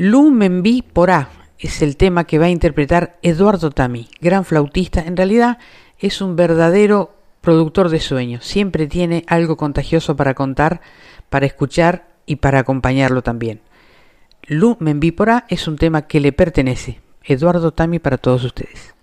Lu 0.00 0.30
Membi 0.30 0.82
Porá 0.82 1.28
es 1.58 1.82
el 1.82 1.96
tema 1.96 2.22
que 2.22 2.38
va 2.38 2.46
a 2.46 2.50
interpretar 2.50 3.18
Eduardo 3.20 3.72
Tami, 3.72 4.08
gran 4.20 4.44
flautista. 4.44 5.00
En 5.00 5.16
realidad 5.16 5.58
es 5.98 6.20
un 6.20 6.36
verdadero 6.36 7.16
productor 7.40 7.88
de 7.88 7.98
sueños. 7.98 8.44
Siempre 8.44 8.86
tiene 8.86 9.24
algo 9.26 9.56
contagioso 9.56 10.14
para 10.14 10.34
contar, 10.34 10.82
para 11.30 11.46
escuchar 11.46 12.06
y 12.26 12.36
para 12.36 12.60
acompañarlo 12.60 13.22
también. 13.22 13.60
Lu 14.46 14.76
Membi 14.78 15.10
Porá 15.10 15.46
es 15.48 15.66
un 15.66 15.74
tema 15.74 16.02
que 16.02 16.20
le 16.20 16.30
pertenece. 16.30 17.00
Eduardo 17.24 17.72
Tami 17.72 17.98
para 17.98 18.18
todos 18.18 18.44
ustedes. 18.44 18.94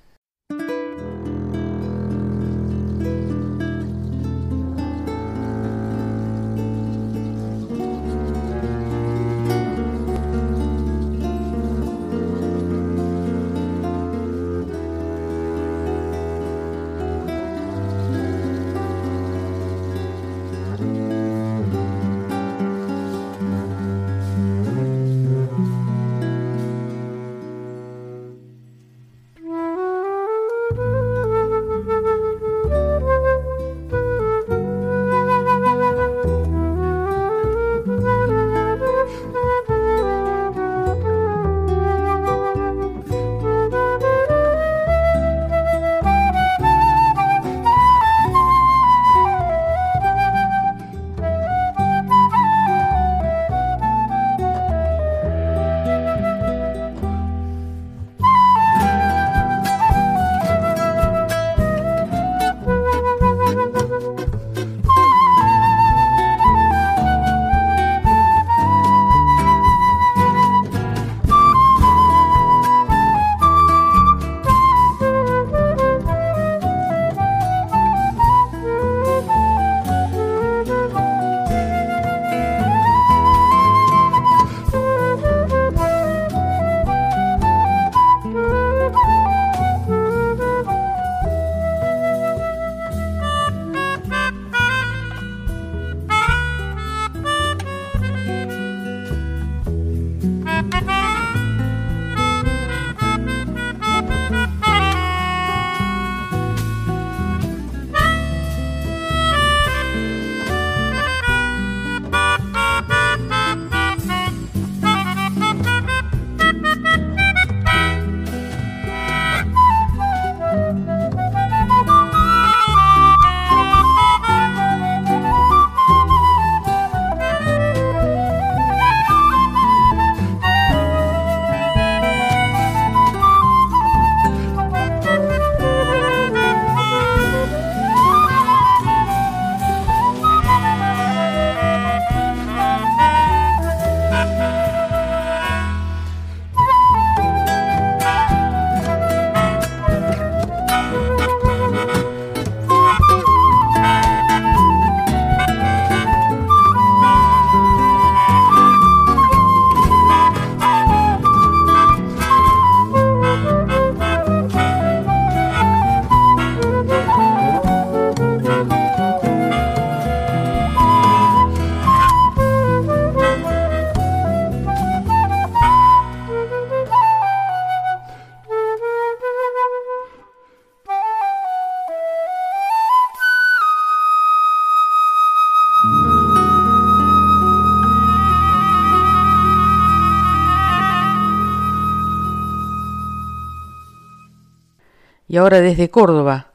Y 195.36 195.38
ahora 195.38 195.60
desde 195.60 195.90
Córdoba, 195.90 196.54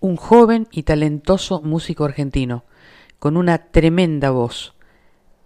un 0.00 0.16
joven 0.16 0.66
y 0.72 0.82
talentoso 0.82 1.62
músico 1.62 2.04
argentino, 2.04 2.64
con 3.20 3.36
una 3.36 3.70
tremenda 3.70 4.30
voz. 4.30 4.74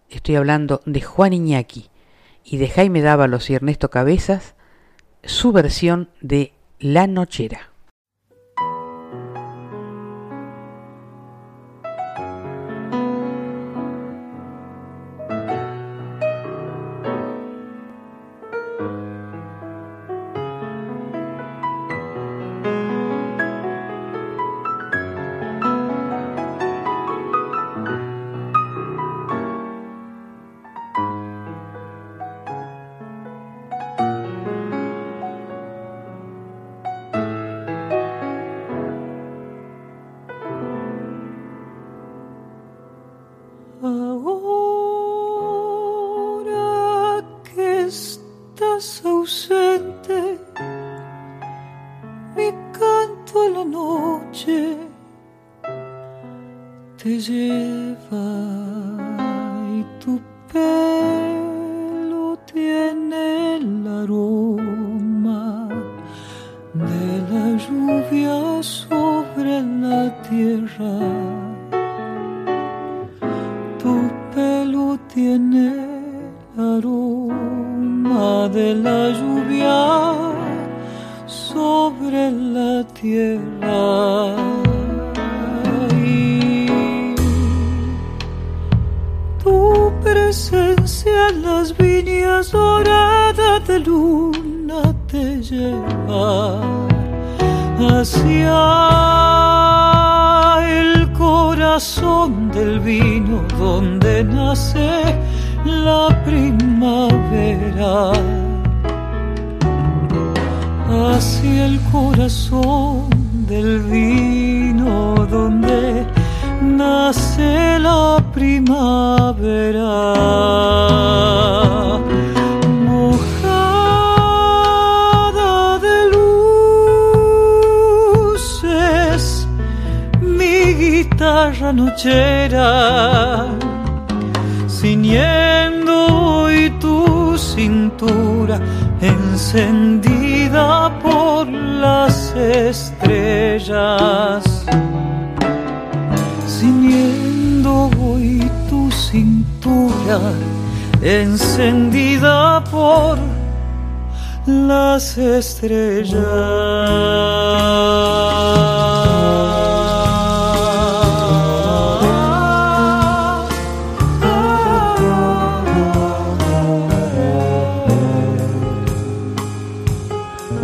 Estoy 0.09 0.37
hablando 0.37 0.81
de 0.87 1.03
Juan 1.03 1.35
Iñaki 1.35 1.91
y 2.43 2.57
de 2.57 2.71
Jaime 2.71 3.03
Dávalos 3.03 3.51
y 3.51 3.55
Ernesto 3.55 3.91
Cabezas, 3.91 4.55
su 5.25 5.53
versión 5.53 6.09
de 6.23 6.55
La 6.79 7.07
Nochera. 7.07 7.74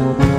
Ciñendo 0.00 0.14
voy 0.14 0.29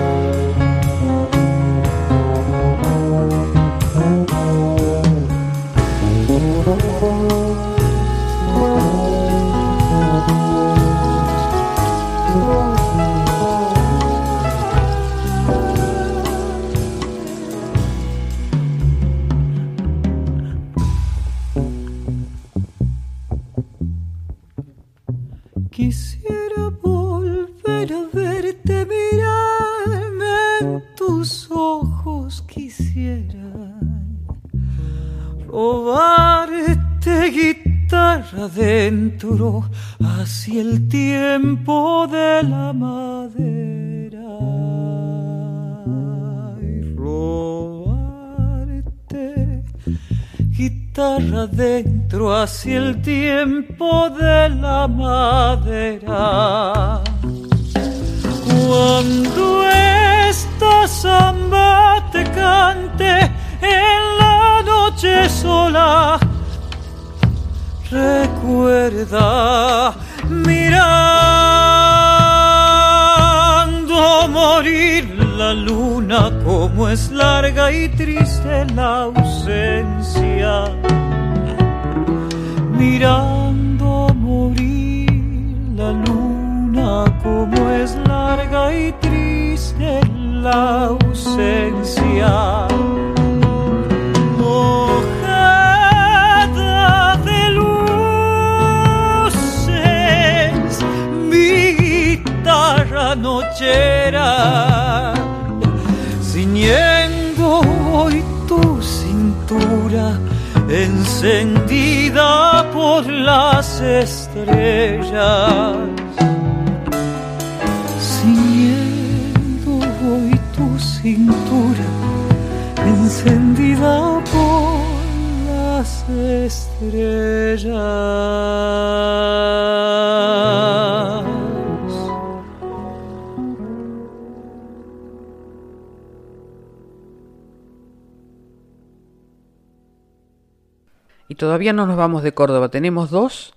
todavía 141.51 141.73
no 141.73 141.85
nos 141.85 141.97
vamos 141.97 142.23
de 142.23 142.33
Córdoba. 142.33 142.69
Tenemos 142.69 143.09
dos 143.09 143.53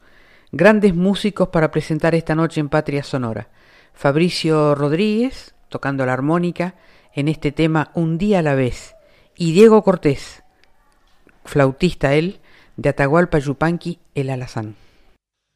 grandes 0.50 0.96
músicos 0.96 1.50
para 1.50 1.70
presentar 1.70 2.16
esta 2.16 2.34
noche 2.34 2.58
en 2.58 2.68
Patria 2.68 3.04
Sonora. 3.04 3.46
Fabricio 3.92 4.74
Rodríguez, 4.74 5.54
tocando 5.68 6.04
la 6.04 6.12
armónica, 6.12 6.74
en 7.12 7.28
este 7.28 7.52
tema 7.52 7.92
Un 7.94 8.18
día 8.18 8.40
a 8.40 8.42
la 8.42 8.56
vez. 8.56 8.96
Y 9.36 9.52
Diego 9.52 9.84
Cortés, 9.84 10.42
flautista 11.44 12.14
él, 12.14 12.40
de 12.76 12.88
Atahualpa 12.88 13.38
Yupanqui, 13.38 14.00
el 14.16 14.30
Alazán. 14.30 14.74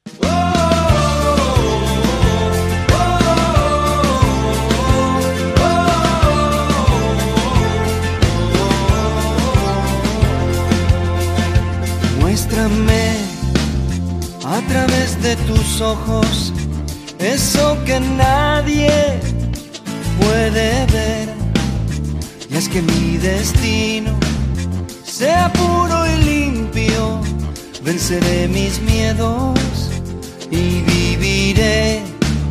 Muéstrame 0.05 0.48
través 14.69 15.21
de 15.23 15.35
tus 15.49 15.81
ojos 15.81 16.53
eso 17.19 17.77
que 17.85 17.99
nadie 18.01 19.19
puede 20.21 20.87
ver. 20.87 21.29
Y 22.51 22.57
es 22.57 22.69
que 22.69 22.81
mi 22.83 23.17
destino 23.19 24.13
sea 25.05 25.53
puro 25.53 26.07
y 26.07 26.17
limpio, 26.25 27.21
venceré 27.83 28.49
mis 28.49 28.81
miedos 28.83 29.59
y 30.51 30.83
viviré 30.83 32.03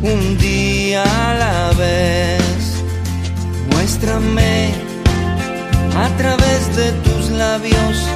un 0.02 0.38
día 0.38 1.02
a 1.02 1.34
la 1.34 1.72
vez. 1.78 2.82
Muéstrame 3.72 4.72
a 5.96 6.08
través 6.16 6.76
de 6.76 6.92
tus 7.04 7.30
labios 7.30 8.06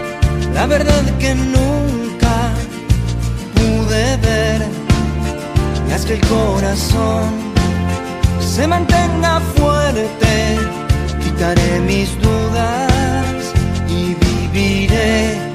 la 0.55 0.66
verdad 0.66 1.03
que 1.18 1.34
nunca 1.34 1.91
pude 3.62 4.16
ver. 4.28 4.60
Y 5.88 5.92
haz 5.92 6.04
que 6.04 6.14
el 6.14 6.24
corazón 6.26 7.24
se 8.40 8.66
mantenga 8.66 9.40
fuerte, 9.56 10.32
quitaré 11.22 11.80
mis 11.80 12.10
dudas 12.20 13.42
y 13.88 14.14
viviré 14.24 15.51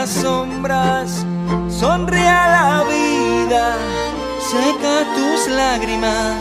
las 0.00 0.10
sombras, 0.10 1.26
sonríe 1.68 2.28
a 2.28 2.46
la 2.56 2.84
vida, 2.94 3.64
seca 4.52 4.94
tus 5.16 5.52
lágrimas, 5.52 6.40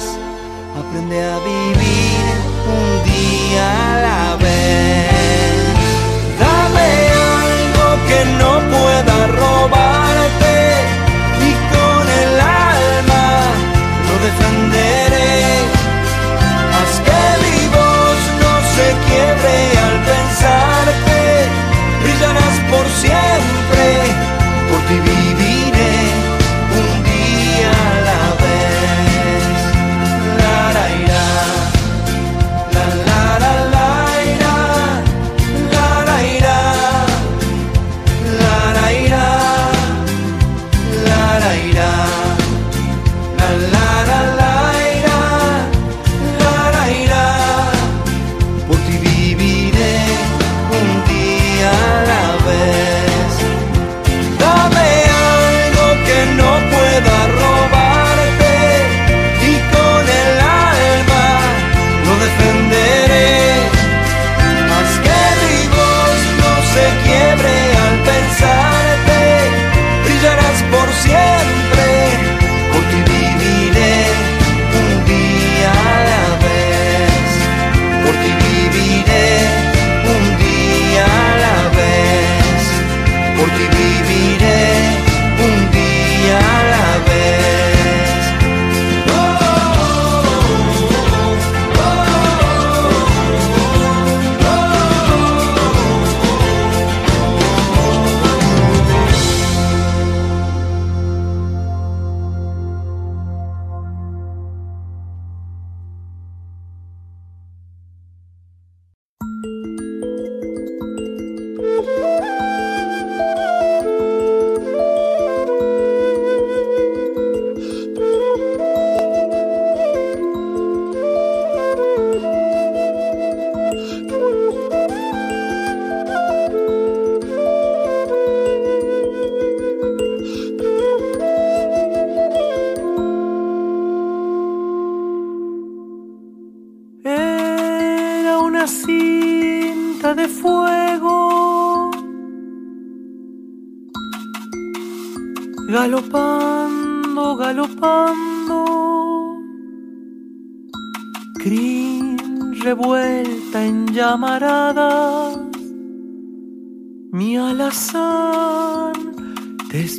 aprende 0.79 1.17
a 1.33 1.37
vivir 1.39 2.33
un 2.77 2.89
día 3.11 3.65
a 3.89 3.95
la 4.07 4.25
vez. 4.45 5.57
Dame 6.43 6.89
algo 7.45 7.87
que 8.09 8.19
no 8.41 8.51
pueda 8.75 9.17
robarte 9.41 10.55
y 11.47 11.51
con 11.73 12.03
el 12.23 12.33
alma 12.69 13.25
lo 14.07 14.15
defenderé. 14.27 15.33
Haz 16.75 16.93
que 17.07 17.21
mi 17.43 17.59
voz 17.77 18.19
no 18.43 18.53
se 18.75 18.87
quiebre 19.07 19.57
al 19.87 19.97
pensar 20.11 20.85
que 21.05 21.16
brillarás 21.16 21.16
por 21.16 21.16
siempre. 23.01 23.85
Por 24.69 24.81
ti 24.87 25.16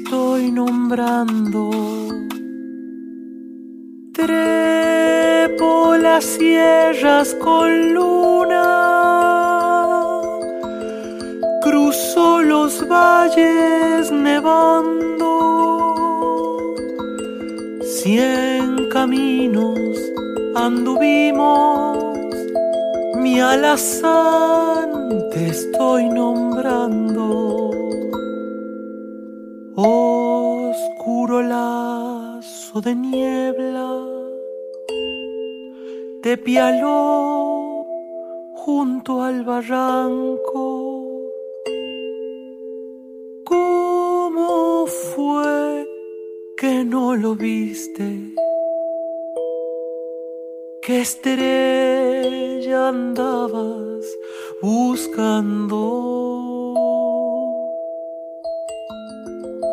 estoy 0.08 0.50
nombrando. 0.50 1.70
Trepo 4.14 5.96
las 5.98 6.24
sierras 6.24 7.34
con 7.34 7.92
luna. 7.92 8.64
Cruzo 11.62 12.40
los 12.40 12.88
valles 12.88 14.10
nevando. 14.10 15.30
Cien 17.82 18.88
caminos 18.90 19.78
anduvimos. 20.54 21.98
Mi 23.16 23.40
alazán 23.40 24.88
te 25.32 25.48
estoy 25.48 26.08
nombrando. 26.08 26.97
Oscuro 29.80 31.40
lazo 31.40 32.80
de 32.80 32.96
niebla 32.96 33.88
te 36.20 36.36
pialó 36.36 37.86
junto 38.54 39.22
al 39.22 39.44
barranco. 39.44 41.12
¿Cómo 43.44 44.86
fue 44.88 45.86
que 46.56 46.84
no 46.84 47.14
lo 47.14 47.36
viste? 47.36 48.34
¿Qué 50.82 51.02
estrella 51.02 52.88
andabas 52.88 54.06
buscando? 54.60 56.18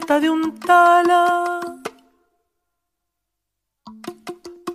De 0.00 0.30
un 0.30 0.58
tala 0.58 1.60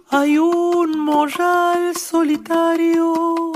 hay 0.10 0.38
un 0.38 1.00
morral 1.00 1.96
solitario 1.96 3.52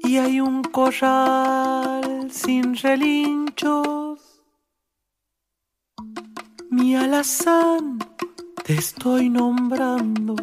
y 0.00 0.18
hay 0.18 0.40
un 0.40 0.62
corral 0.64 2.30
sin 2.30 2.76
relinchos. 2.76 4.42
Mi 6.70 6.94
alazán 6.94 7.98
te 8.64 8.74
estoy 8.74 9.30
nombrando. 9.30 10.36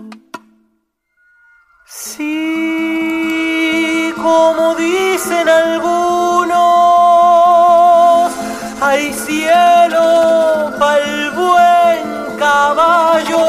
Sí, 1.86 2.26
como 4.16 4.74
dicen 4.76 5.48
algunos, 5.48 6.56
hay 8.86 9.14
cielo 9.14 10.06
pa'l 10.80 11.32
buen 11.42 12.04
caballo. 12.38 13.46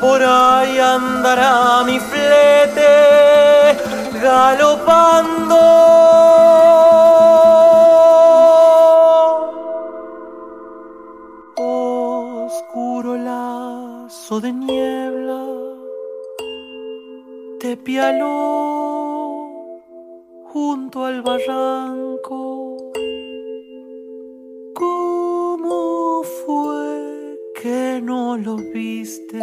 Por 0.00 0.20
ahí 0.22 0.78
andará 0.78 1.82
mi 1.88 1.98
flete 2.10 2.92
galopando. 4.26 5.62
Oscuro 11.56 13.16
lazo 13.16 14.40
de 14.40 14.52
niebla 14.52 15.42
te 17.60 17.76
pialó 17.76 18.30
junto 20.52 21.04
al 21.04 21.22
barranco. 21.22 22.49
¿Cómo 26.20 26.32
fue 26.44 27.38
que 27.62 27.98
no 28.02 28.36
lo 28.36 28.56
viste? 28.74 29.40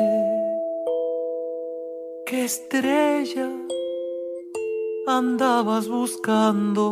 ¿Qué 2.27 2.45
estrella 2.45 3.49
andabas 5.07 5.87
buscando? 5.87 6.85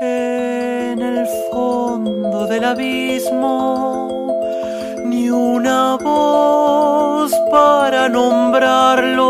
En 0.00 1.02
el 1.02 1.26
fondo 1.50 2.46
del 2.46 2.64
abismo, 2.64 4.08
ni 5.06 5.28
una 5.28 5.96
voz 5.96 7.32
para 7.50 8.08
nombrarlo. 8.08 9.26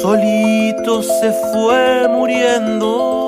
Solito 0.00 1.02
se 1.02 1.32
fue 1.52 2.08
muriendo 2.08 3.19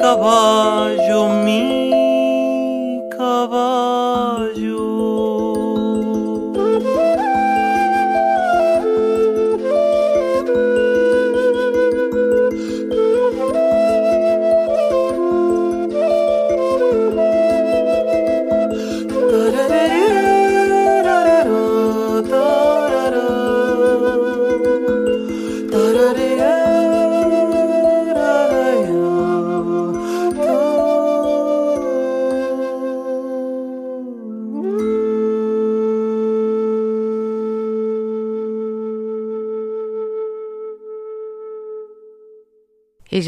caballo, 0.00 1.28
mi 1.28 1.79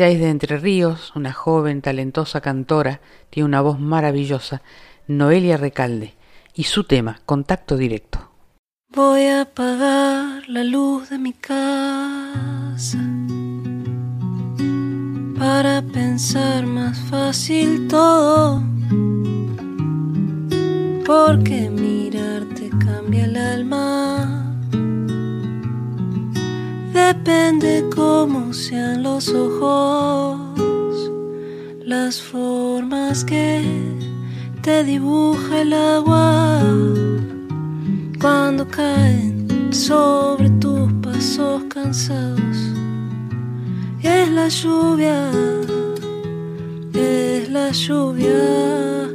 Es 0.09 0.19
de 0.19 0.31
Entre 0.31 0.59
Ríos, 0.59 1.13
una 1.15 1.33
joven, 1.33 1.81
talentosa 1.81 2.41
cantora, 2.41 3.01
tiene 3.31 3.47
una 3.47 3.61
voz 3.61 3.79
maravillosa, 3.79 4.61
Noelia 5.07 5.57
Recalde, 5.57 6.15
y 6.55 6.65
su 6.65 6.83
tema, 6.83 7.21
Contacto 7.25 7.77
Directo. 7.77 8.29
Voy 8.93 9.27
a 9.27 9.43
apagar 9.43 10.49
la 10.49 10.65
luz 10.65 11.11
de 11.11 11.19
mi 11.19 11.33
casa 11.33 12.99
para 15.39 15.83
pensar 15.83 16.67
más 16.67 16.99
fácil 17.09 17.87
todo. 17.87 18.61
Porque 21.07 21.71
mirarte 21.71 22.71
cambia 22.85 23.25
el 23.25 23.37
alma. 23.37 24.42
Depende 26.93 27.89
cómo 27.95 28.53
sean 28.53 29.03
los 29.03 29.29
ojos, 29.31 31.11
las 31.83 32.21
formas 32.21 33.25
que 33.25 33.63
te 34.61 34.85
dibuja 34.85 35.63
el 35.63 35.73
agua 35.73 36.61
cuando 38.21 38.69
caen 38.69 39.73
sobre 39.73 40.51
tus 40.61 40.93
pasos 41.03 41.63
cansados. 41.71 42.59
es 44.03 44.29
la 44.29 44.49
lluvia, 44.49 45.31
es 46.93 47.49
la 47.49 47.71
lluvia, 47.71 49.09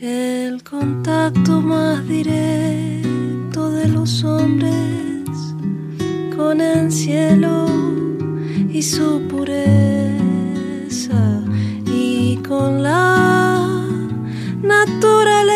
el 0.00 0.62
contacto 0.64 1.60
más 1.60 2.08
directo 2.08 3.70
de 3.72 3.88
los 3.88 4.24
hombres 4.24 5.09
con 6.40 6.60
el 6.62 6.90
cielo 6.90 7.66
y 8.72 8.82
su 8.82 9.20
pureza 9.28 9.62
y 11.86 12.36
con 12.36 12.82
la 12.82 13.68
naturaleza. 14.62 15.50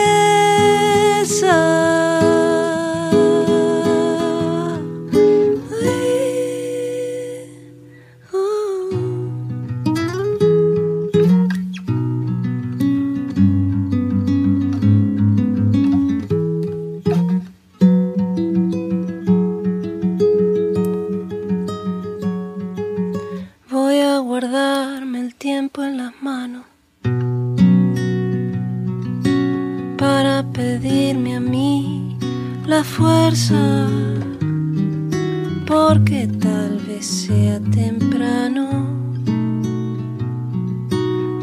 Fuerza, 32.85 33.89
porque 35.67 36.29
tal 36.41 36.79
vez 36.87 37.07
sea 37.07 37.59
temprano. 37.73 38.87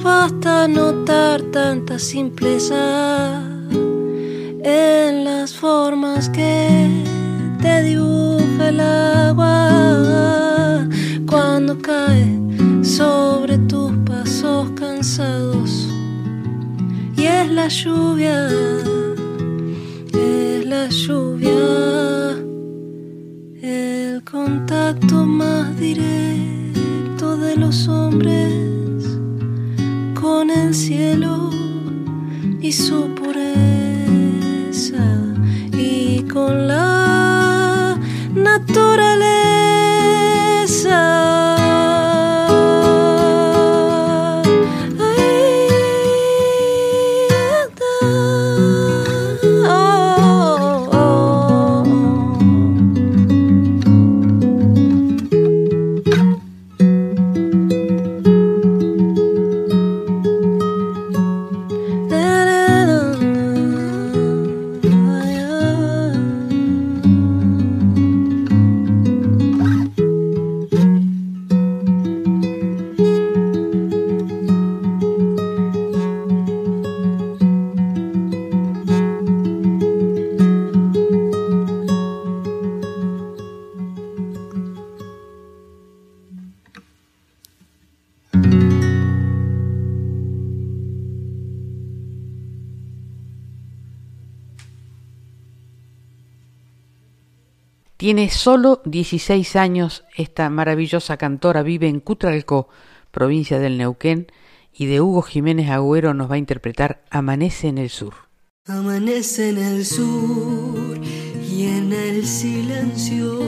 Basta 0.04 0.68
notar 0.68 1.42
tanta 1.52 2.00
simpleza 2.00 3.44
en 4.64 5.26
las 5.26 5.54
formas 5.54 6.30
que 6.30 6.88
te 7.62 7.84
dibuja 7.84 8.70
el 8.70 8.80
agua 8.80 9.68
cuando 11.28 11.78
cae 11.80 12.41
sobre 13.02 13.58
tus 13.72 13.92
pasos 14.10 14.70
cansados 14.76 15.72
y 17.18 17.24
es 17.24 17.50
la 17.50 17.68
lluvia 17.68 18.38
la 20.76 20.88
lluvia, 20.88 21.64
el 23.62 24.24
contacto 24.24 25.26
más 25.26 25.78
directo 25.78 27.36
de 27.38 27.58
los 27.58 27.90
hombres 27.90 29.04
con 30.22 30.50
el 30.50 30.74
cielo 30.74 31.50
y 32.62 32.72
su 32.72 33.00
pureza 33.16 35.06
y 35.74 36.24
con 36.34 36.70
la 36.70 37.98
naturaleza. 38.34 39.51
Tiene 98.02 98.32
solo 98.32 98.82
16 98.86 99.56
años, 99.56 100.06
esta 100.18 100.50
maravillosa 100.50 101.18
cantora 101.18 101.62
vive 101.62 101.88
en 101.88 102.00
Cutralcó, 102.00 102.68
provincia 103.12 103.60
del 103.60 103.78
Neuquén, 103.78 104.26
y 104.74 104.88
de 104.88 105.02
Hugo 105.02 105.22
Jiménez 105.22 105.70
Agüero 105.70 106.16
nos 106.16 106.28
va 106.28 106.34
a 106.34 106.40
interpretar 106.40 107.04
Amanece 107.12 107.68
en 107.68 107.78
el 107.78 107.92
Sur. 107.92 108.16
Amanece 108.66 109.50
en 109.50 109.60
el 109.60 109.86
sur 109.86 111.00
y 111.48 111.68
en 111.68 111.94
el 111.94 112.26
silencio 112.26 113.40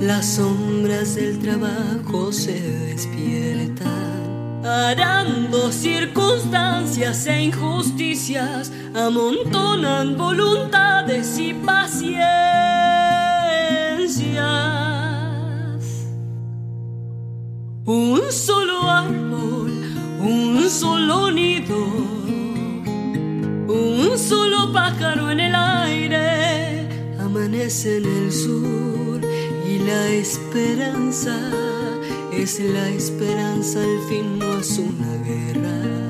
las 0.00 0.26
sombras 0.26 1.16
del 1.16 1.40
trabajo 1.40 2.30
se 2.32 2.60
despiertan. 2.86 4.64
Arando 4.64 5.72
circunstancias 5.72 7.26
e 7.26 7.46
injusticias 7.46 8.72
amontonan 8.94 10.16
voluntades 10.16 11.36
y 11.36 11.52
paciencia 11.52 13.11
un 17.86 18.20
solo 18.30 18.90
árbol, 18.90 19.72
un 20.20 20.68
solo 20.68 21.30
nido, 21.30 21.78
un 23.68 24.18
solo 24.18 24.70
pájaro 24.72 25.30
en 25.30 25.40
el 25.40 25.54
aire, 25.54 26.88
amanece 27.20 27.98
en 27.98 28.04
el 28.04 28.32
sur. 28.32 29.20
Y 29.66 29.78
la 29.78 30.08
esperanza 30.10 31.38
es 32.32 32.60
la 32.60 32.88
esperanza, 32.90 33.80
al 33.80 34.00
fin 34.08 34.38
no 34.38 34.58
es 34.58 34.78
una 34.78 35.16
guerra 35.24 36.01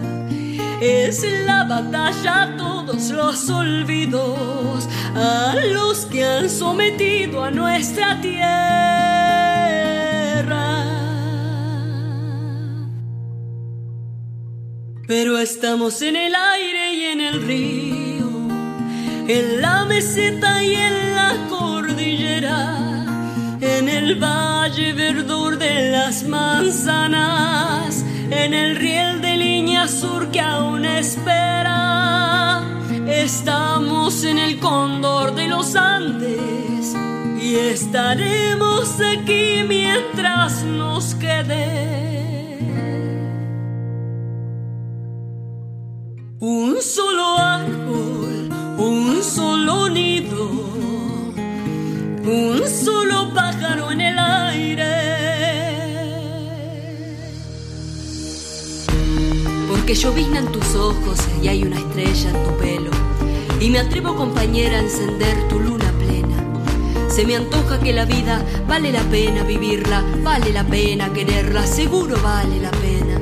es 0.82 1.24
la 1.46 1.62
batalla 1.62 2.42
a 2.42 2.56
todos 2.56 3.10
los 3.10 3.48
olvidos, 3.48 4.88
a 5.14 5.54
los 5.72 6.06
que 6.06 6.24
han 6.24 6.50
sometido 6.50 7.44
a 7.44 7.52
nuestra 7.52 8.20
tierra. 8.20 8.42
Pero 15.06 15.38
estamos 15.38 16.02
en 16.02 16.16
el 16.16 16.34
aire 16.34 16.94
y 16.94 17.04
en 17.04 17.20
el 17.20 17.42
río, 17.42 18.26
en 19.28 19.60
la 19.60 19.84
meseta 19.84 20.64
y 20.64 20.74
en 20.74 21.14
la 21.14 21.36
cordillera, 21.48 22.76
en 23.60 23.88
el 23.88 24.16
valle 24.16 24.94
verdor 24.94 25.58
de 25.58 25.92
las 25.92 26.24
manzanas 26.24 28.04
en 28.32 28.54
el 28.54 28.76
riel 28.76 29.21
línea 29.42 29.88
sur 29.88 30.30
que 30.30 30.40
aún 30.40 30.84
espera. 30.84 32.62
Estamos 33.06 34.24
en 34.24 34.38
el 34.38 34.58
cóndor 34.58 35.34
de 35.34 35.48
los 35.48 35.74
Andes 35.74 36.94
y 37.40 37.56
estaremos 37.56 39.00
aquí 39.00 39.64
mientras 39.68 40.62
nos 40.62 41.14
quede. 41.16 41.66
Un 46.38 46.70
solo 46.80 47.38
árbol, 47.38 48.48
un 48.78 49.22
solo 49.22 49.88
nido, 49.88 50.44
un 52.24 52.62
solo 52.84 53.32
pájaro 53.34 53.51
Llovizna 59.94 60.38
en 60.38 60.50
tus 60.50 60.74
ojos 60.74 61.18
y 61.42 61.48
hay 61.48 61.62
una 61.64 61.76
estrella 61.78 62.30
en 62.30 62.44
tu 62.44 62.56
pelo. 62.56 62.90
Y 63.60 63.68
me 63.70 63.78
atrevo, 63.78 64.16
compañera, 64.16 64.78
a 64.78 64.80
encender 64.80 65.48
tu 65.48 65.60
luna 65.60 65.92
plena. 65.98 67.08
Se 67.08 67.26
me 67.26 67.36
antoja 67.36 67.78
que 67.78 67.92
la 67.92 68.06
vida 68.06 68.42
vale 68.66 68.90
la 68.90 69.02
pena 69.02 69.44
vivirla, 69.44 70.02
vale 70.24 70.50
la 70.50 70.64
pena 70.64 71.12
quererla, 71.12 71.66
seguro 71.66 72.16
vale 72.22 72.58
la 72.58 72.70
pena. 72.70 73.20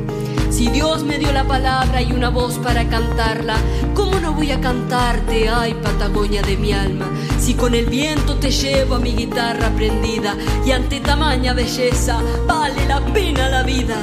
Si 0.48 0.68
Dios 0.68 1.02
me 1.02 1.18
dio 1.18 1.32
la 1.32 1.44
palabra 1.44 2.02
y 2.02 2.12
una 2.12 2.30
voz 2.30 2.58
para 2.58 2.88
cantarla, 2.88 3.56
¿cómo 3.92 4.20
no 4.20 4.32
voy 4.32 4.52
a 4.52 4.60
cantarte, 4.60 5.48
ay 5.48 5.74
Patagonia 5.74 6.40
de 6.40 6.56
mi 6.56 6.72
alma? 6.72 7.10
Si 7.38 7.54
con 7.54 7.74
el 7.74 7.86
viento 7.86 8.36
te 8.36 8.50
llevo 8.50 8.94
a 8.94 9.00
mi 9.00 9.12
guitarra 9.12 9.70
prendida 9.70 10.36
y 10.64 10.70
ante 10.70 11.00
tamaña 11.00 11.52
belleza 11.52 12.22
vale 12.46 12.86
la 12.86 13.04
pena 13.12 13.48
la 13.48 13.64
vida. 13.64 13.96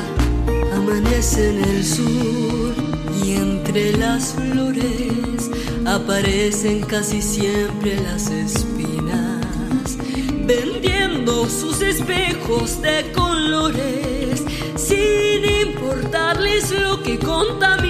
Amanece 0.87 1.49
en 1.49 1.63
el 1.65 1.83
sur 1.83 2.73
y 3.21 3.33
entre 3.33 3.97
las 3.97 4.33
flores 4.33 5.51
aparecen 5.85 6.79
casi 6.79 7.21
siempre 7.21 7.99
las 7.99 8.29
espinas, 8.29 9.97
vendiendo 10.45 11.49
sus 11.49 11.81
espejos 11.81 12.81
de 12.81 13.11
colores 13.11 14.45
sin 14.77 15.43
importarles 15.67 16.71
lo 16.71 17.03
que 17.03 17.19
contamina. 17.19 17.83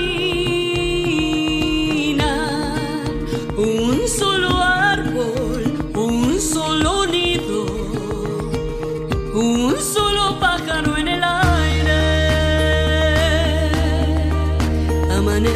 Un 3.57 4.07
solo 4.07 4.49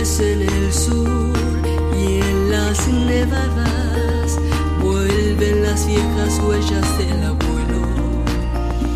En 0.01 0.41
el 0.41 0.73
sur 0.73 1.29
y 1.95 2.21
en 2.21 2.49
las 2.49 2.87
nevadas 2.87 4.39
vuelven 4.81 5.61
las 5.61 5.85
viejas 5.85 6.41
huellas 6.43 6.97
del 6.97 7.23
abuelo 7.23 7.85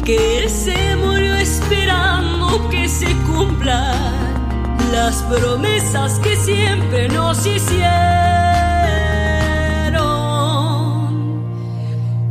que 0.03 0.49
se 0.49 0.95
murió 0.95 1.35
esperando 1.35 2.67
que 2.71 2.89
se 2.89 3.15
cumplan 3.27 4.25
las 4.91 5.21
promesas 5.29 6.17
que 6.21 6.35
siempre 6.37 7.07
nos 7.09 7.45
hicieron. 7.45 7.85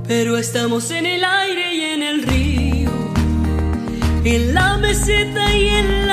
Pero 0.09 0.37
estamos 0.37 0.91
en 0.91 1.07
el 1.07 1.25
aire 1.25 1.75
y 1.77 1.81
en 1.81 2.03
el 2.03 2.23
río, 2.25 2.91
en 4.25 4.53
la 4.53 4.79
meseta 4.79 5.55
y 5.55 5.69
en 5.69 5.89
la 5.89 6.04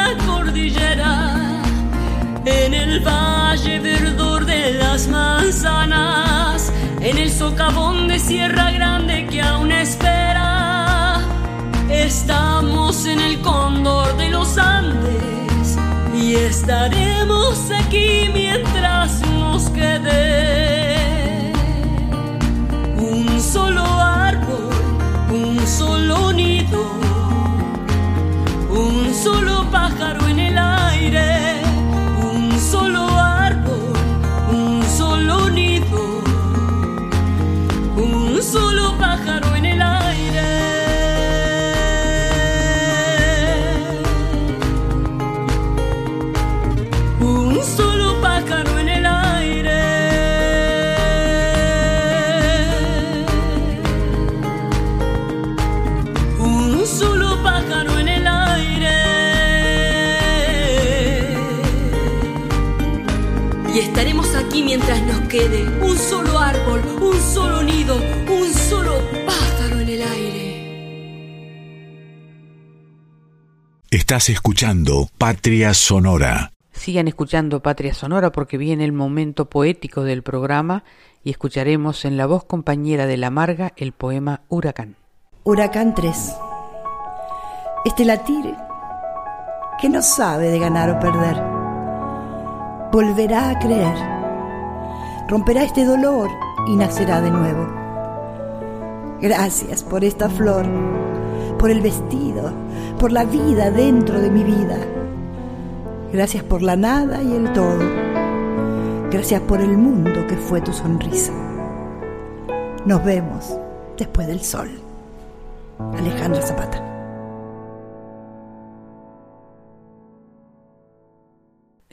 socavón 7.42 8.08
de 8.08 8.20
Sierra 8.20 8.70
Grande 8.70 9.26
que 9.26 9.42
aún 9.42 9.72
espera. 9.72 11.20
Estamos 11.90 13.08
en 13.08 13.20
el 13.20 13.42
cóndor 13.42 14.16
de 14.16 14.30
los 14.30 14.60
Andes 14.60 15.76
y 16.16 16.36
estaremos 16.36 17.58
aquí 17.72 18.30
mientras 18.32 19.22
nos 19.40 19.72
quede 19.72 21.52
un 22.96 23.42
solo 23.42 23.86
árbol, 24.28 24.70
un 25.32 25.60
solo 25.66 26.32
nido, 26.34 26.84
un 28.70 29.12
solo 29.16 29.61
quede 65.32 65.64
un 65.82 65.98
solo 65.98 66.38
árbol, 66.38 66.82
un 67.02 67.18
solo 67.22 67.64
nido, 67.64 67.96
un 67.96 68.54
solo 68.54 69.00
pájaro 69.26 69.80
en 69.80 69.90
el 69.90 70.02
aire. 70.02 70.42
Estás 73.90 74.28
escuchando 74.28 75.08
Patria 75.18 75.74
Sonora. 75.74 76.52
Sigan 76.74 77.08
escuchando 77.08 77.62
Patria 77.62 77.94
Sonora 77.94 78.34
porque 78.34 78.58
viene 78.58 78.84
el 78.84 78.92
momento 78.92 79.50
poético 79.50 80.04
del 80.04 80.22
programa 80.22 80.84
y 81.24 81.30
escucharemos 81.32 82.04
en 82.04 82.18
la 82.18 82.26
voz 82.26 82.44
compañera 82.44 83.06
de 83.06 83.16
la 83.16 83.30
Marga 83.30 83.72
el 83.78 83.94
poema 83.94 84.42
Huracán. 84.50 84.98
Huracán 85.44 85.96
3. 85.96 86.36
Este 87.86 88.04
latir 88.04 88.54
que 89.80 89.88
no 89.88 90.02
sabe 90.02 90.50
de 90.50 90.60
ganar 90.60 90.90
o 90.90 91.00
perder, 91.00 91.42
volverá 92.92 93.52
a 93.52 93.60
creer, 93.60 94.21
romperá 95.32 95.64
este 95.64 95.86
dolor 95.86 96.30
y 96.68 96.76
nacerá 96.76 97.22
de 97.22 97.32
nuevo. 97.32 97.66
Gracias 99.22 99.82
por 99.82 100.04
esta 100.04 100.30
flor, 100.30 100.66
por 101.58 101.72
el 101.72 101.80
vestido, 101.80 102.52
por 103.00 103.14
la 103.14 103.24
vida 103.24 103.72
dentro 103.72 104.20
de 104.20 104.30
mi 104.30 104.44
vida. 104.44 104.78
Gracias 106.12 106.44
por 106.44 106.62
la 106.62 106.76
nada 106.76 107.24
y 107.24 107.34
el 107.34 107.54
todo. 107.54 107.80
Gracias 109.10 109.40
por 109.44 109.62
el 109.62 109.78
mundo 109.78 110.28
que 110.28 110.36
fue 110.36 110.60
tu 110.60 110.74
sonrisa. 110.74 111.32
Nos 112.86 113.02
vemos 113.06 113.58
después 113.98 114.28
del 114.28 114.42
sol. 114.42 114.70
Alejandra 115.98 116.42
Zapata. 116.42 116.91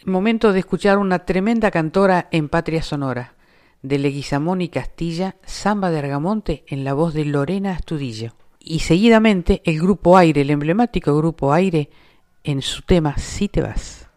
Momento 0.09 0.53
de 0.53 0.61
escuchar 0.61 0.99
una 0.99 1.21
tremenda 1.21 1.71
cantora 1.71 2.29
en 2.31 2.49
Patria 2.49 2.83
Sonora, 2.83 3.35
de 3.83 3.99
Leguizamón 3.99 4.61
y 4.61 4.69
Castilla, 4.69 5.37
Samba 5.45 5.91
de 5.91 5.99
Argamonte 5.99 6.65
en 6.67 6.85
la 6.85 6.95
voz 6.95 7.15
de 7.15 7.25
Lorena 7.25 7.73
Astudillo. 7.73 8.35
Y 8.59 8.81
seguidamente 8.81 9.63
el 9.65 9.81
grupo 9.81 10.17
Aire, 10.17 10.43
el 10.43 10.51
emblemático 10.51 11.17
grupo 11.17 11.53
Aire, 11.53 11.91
en 12.45 12.63
su 12.63 12.83
tema 12.83 13.17
Si 13.19 13.49
te 13.49 13.61
vas. 13.61 14.09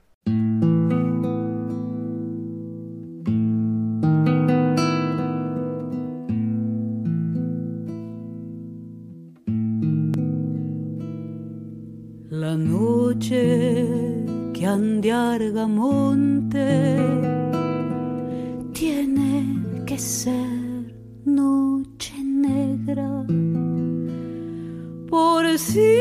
La 12.30 12.56
noche 12.56 14.11
que 14.62 15.12
Argamonte 15.12 17.00
tiene 18.74 19.84
que 19.88 19.98
ser 19.98 20.94
noche 21.26 22.14
negra. 22.24 23.26
Por 25.10 25.58
si 25.58 25.98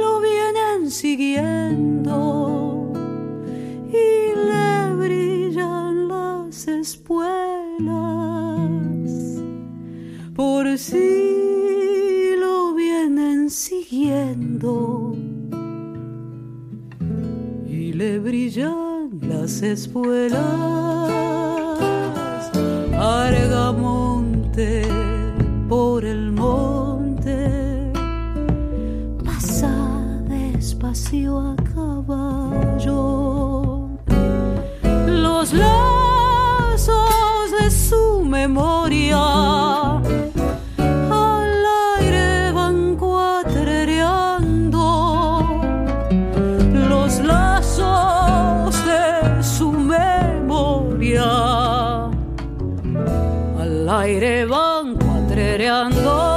lo 0.00 0.20
vienen 0.20 0.92
siguiendo 0.92 2.92
y 3.88 4.36
le 4.48 4.94
brillan 4.94 6.06
las 6.06 6.68
espuelas. 6.68 7.32
Por 10.36 10.78
si 10.78 12.36
lo 12.38 12.74
vienen 12.74 13.50
siguiendo 13.50 15.16
brillan 18.02 19.10
las 19.20 19.62
espuelas. 19.62 20.40
Argamonte 22.98 24.82
por 25.68 26.04
el 26.04 26.32
monte. 26.32 27.92
Pasa 29.24 29.72
despacio 30.28 31.38
a 31.38 31.54
caballo. 31.74 33.88
Los 35.06 35.52
lazos 35.52 37.52
de 37.60 37.70
su 37.70 38.24
memoria 38.24 39.31
van 54.46 54.96
cuatrereando 54.96 56.31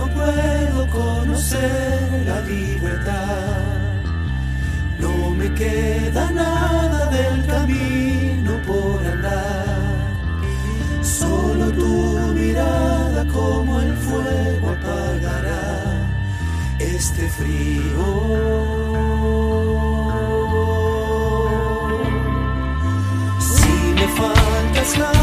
no 0.00 0.06
puedo 0.08 0.86
conocer 0.88 2.22
la 2.24 2.40
libertad. 2.42 4.02
No 4.98 5.30
me 5.30 5.52
queda 5.54 6.30
nada 6.30 7.06
del 7.16 7.46
camino 7.46 8.52
por 8.66 9.04
andar, 9.06 9.76
solo 11.02 11.70
tu 11.72 12.18
mirada 12.34 13.24
como 13.26 13.80
el 13.80 13.94
fuego 13.96 14.70
apagará 14.70 15.68
este 16.78 17.28
frío. 17.28 18.06
Si 23.38 23.72
me 23.98 24.06
faltas 24.18 24.98
nada, 24.98 25.19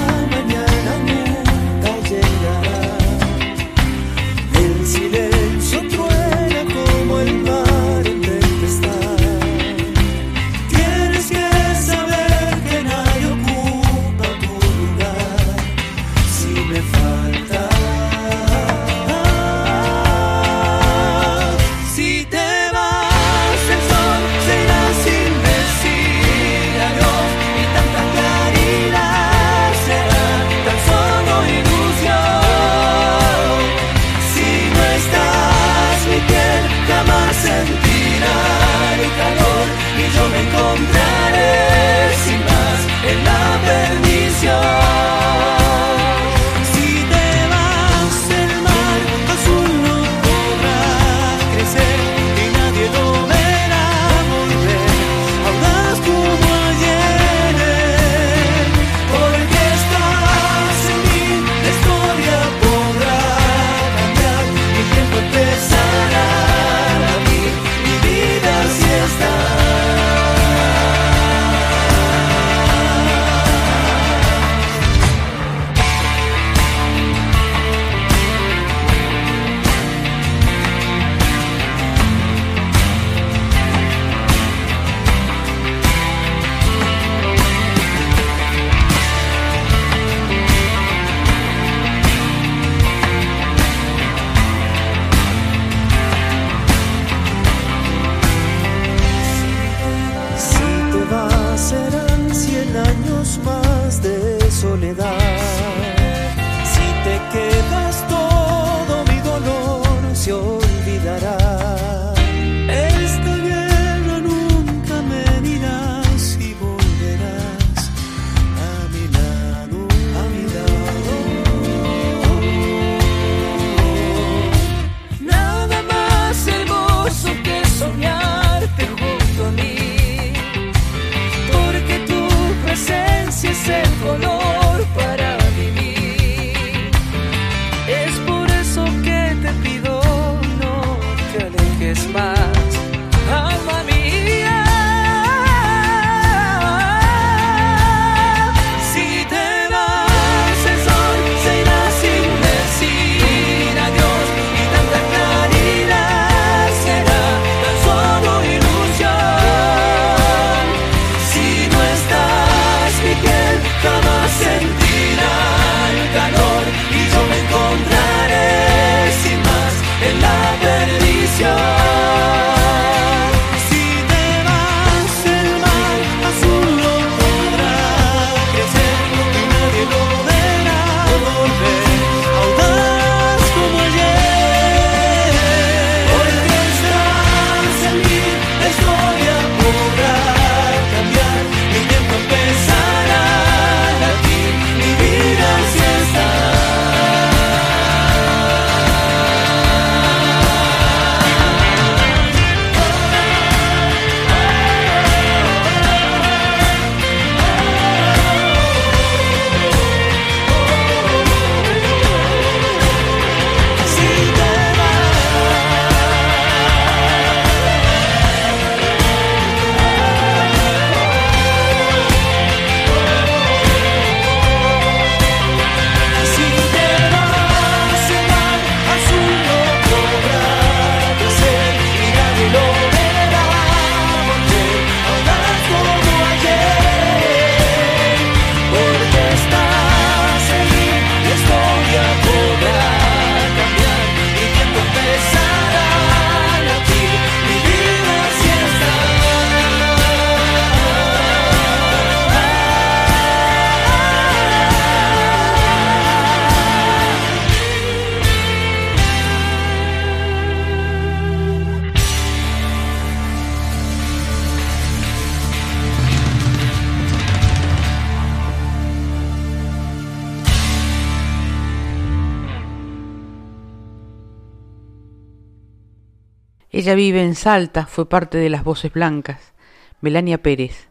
Ella 276.87 276.95
vive 276.95 277.21
en 277.21 277.35
Salta, 277.35 277.85
fue 277.85 278.07
parte 278.07 278.37
de 278.37 278.49
las 278.49 278.63
Voces 278.63 278.93
Blancas. 278.93 279.53
Melania 279.99 280.41
Pérez. 280.41 280.87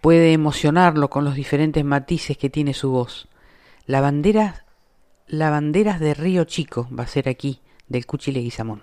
Puede 0.00 0.32
emocionarlo 0.32 1.10
con 1.10 1.26
los 1.26 1.34
diferentes 1.34 1.84
matices 1.84 2.38
que 2.38 2.48
tiene 2.48 2.72
su 2.72 2.90
voz. 2.90 3.28
La 3.84 4.00
bandera, 4.00 4.64
la 5.26 5.50
banderas 5.50 6.00
de 6.00 6.14
Río 6.14 6.44
Chico 6.44 6.88
va 6.90 7.04
a 7.04 7.06
ser 7.06 7.28
aquí, 7.28 7.60
del 7.86 8.06
Cuchile 8.06 8.40
Guizamón. 8.40 8.82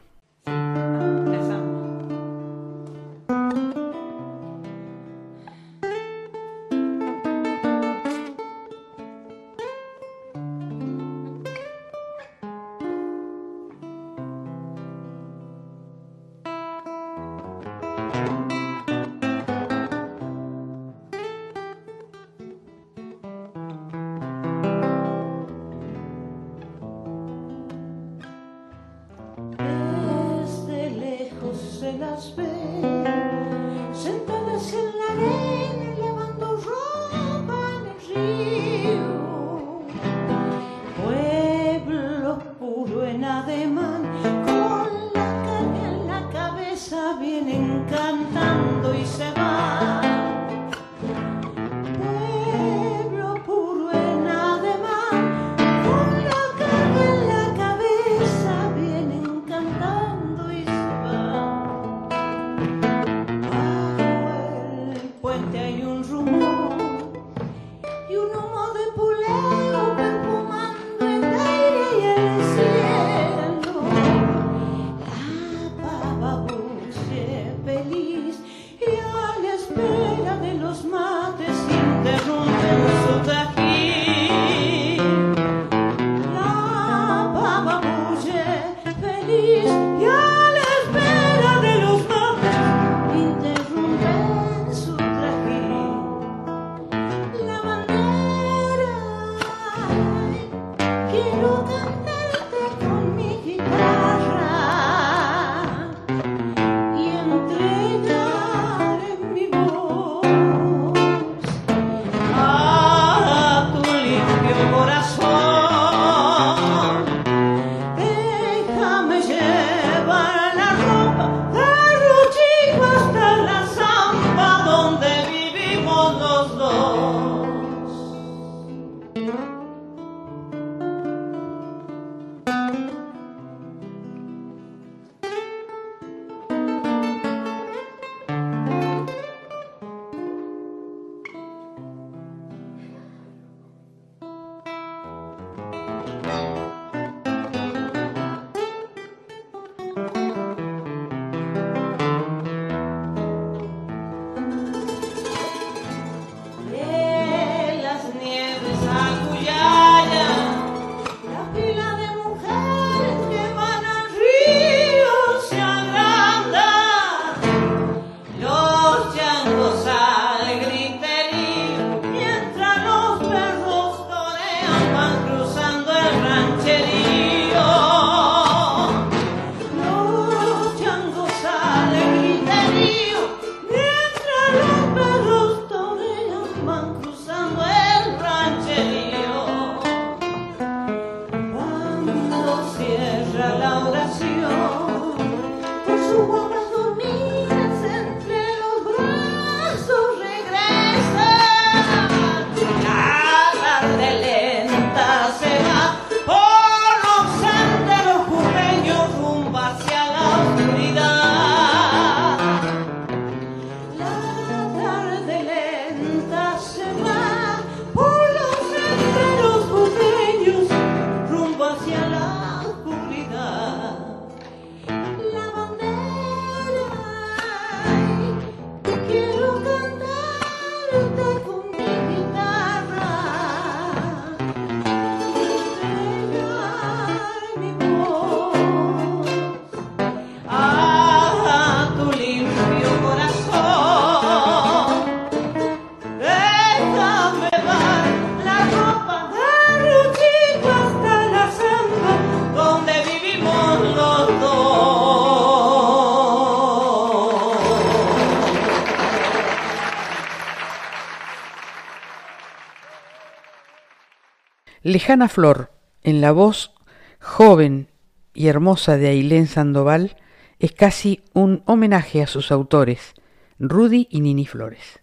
Lejana 264.93 265.27
Flor, 265.27 265.71
en 266.03 266.21
la 266.21 266.31
voz 266.31 266.71
joven 267.19 267.87
y 268.35 268.45
hermosa 268.45 268.95
de 268.95 269.07
Ailén 269.07 269.47
Sandoval, 269.47 270.17
es 270.59 270.71
casi 270.71 271.23
un 271.33 271.63
homenaje 271.65 272.21
a 272.21 272.27
sus 272.27 272.51
autores, 272.51 273.15
Rudy 273.57 274.07
y 274.11 274.21
Nini 274.21 274.45
Flores. 274.45 275.01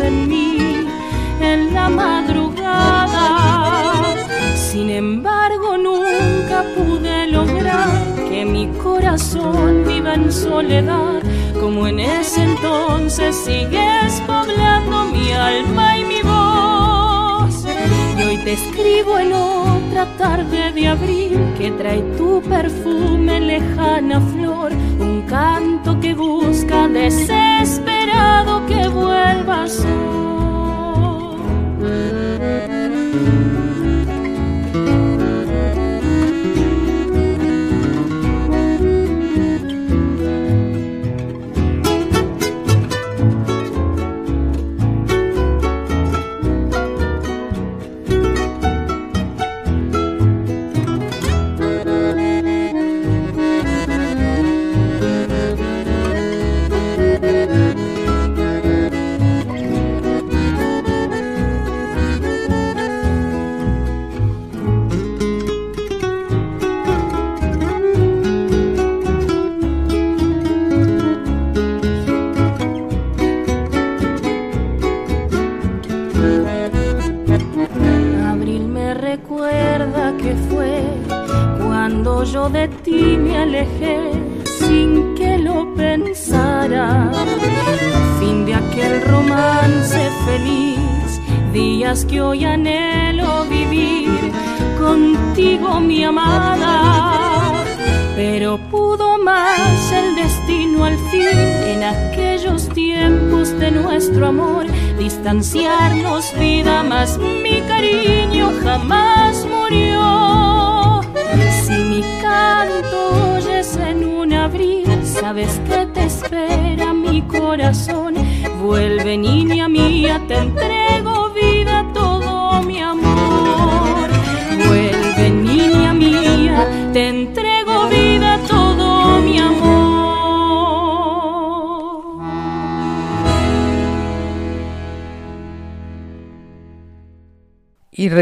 En 0.00 0.28
mí 0.28 0.86
en 1.40 1.74
la 1.74 1.88
madrugada. 1.88 3.24
Sin 4.54 4.90
embargo, 4.90 5.76
nunca 5.78 6.64
pude 6.76 7.28
lograr 7.28 7.88
que 8.28 8.44
mi 8.44 8.66
corazón 8.82 9.84
viva 9.86 10.14
en 10.14 10.32
soledad 10.32 11.22
como 11.60 11.86
en 11.86 12.00
ese 12.00 12.42
entonces 12.42 13.34
sigues 13.36 14.20
poblando 14.26 15.06
mi 15.06 15.32
alma 15.32 15.98
y 15.98 16.04
mi 16.04 16.22
voz. 16.22 17.64
Y 18.18 18.22
hoy 18.22 18.38
te 18.38 18.52
escribo 18.52 19.18
en 19.18 19.32
otra 19.32 20.06
tarde 20.18 20.72
de 20.72 20.88
abril 20.88 21.54
que 21.58 21.70
trae 21.72 22.02
tu 22.18 22.42
perfume 22.42 23.40
lejana 23.40 24.20
flor, 24.20 24.72
un 24.98 25.22
canto 25.22 25.98
que 26.00 26.14
busca 26.14 26.88
desesperado 28.16 28.66
que 28.66 28.88
vuelvas 28.88 29.84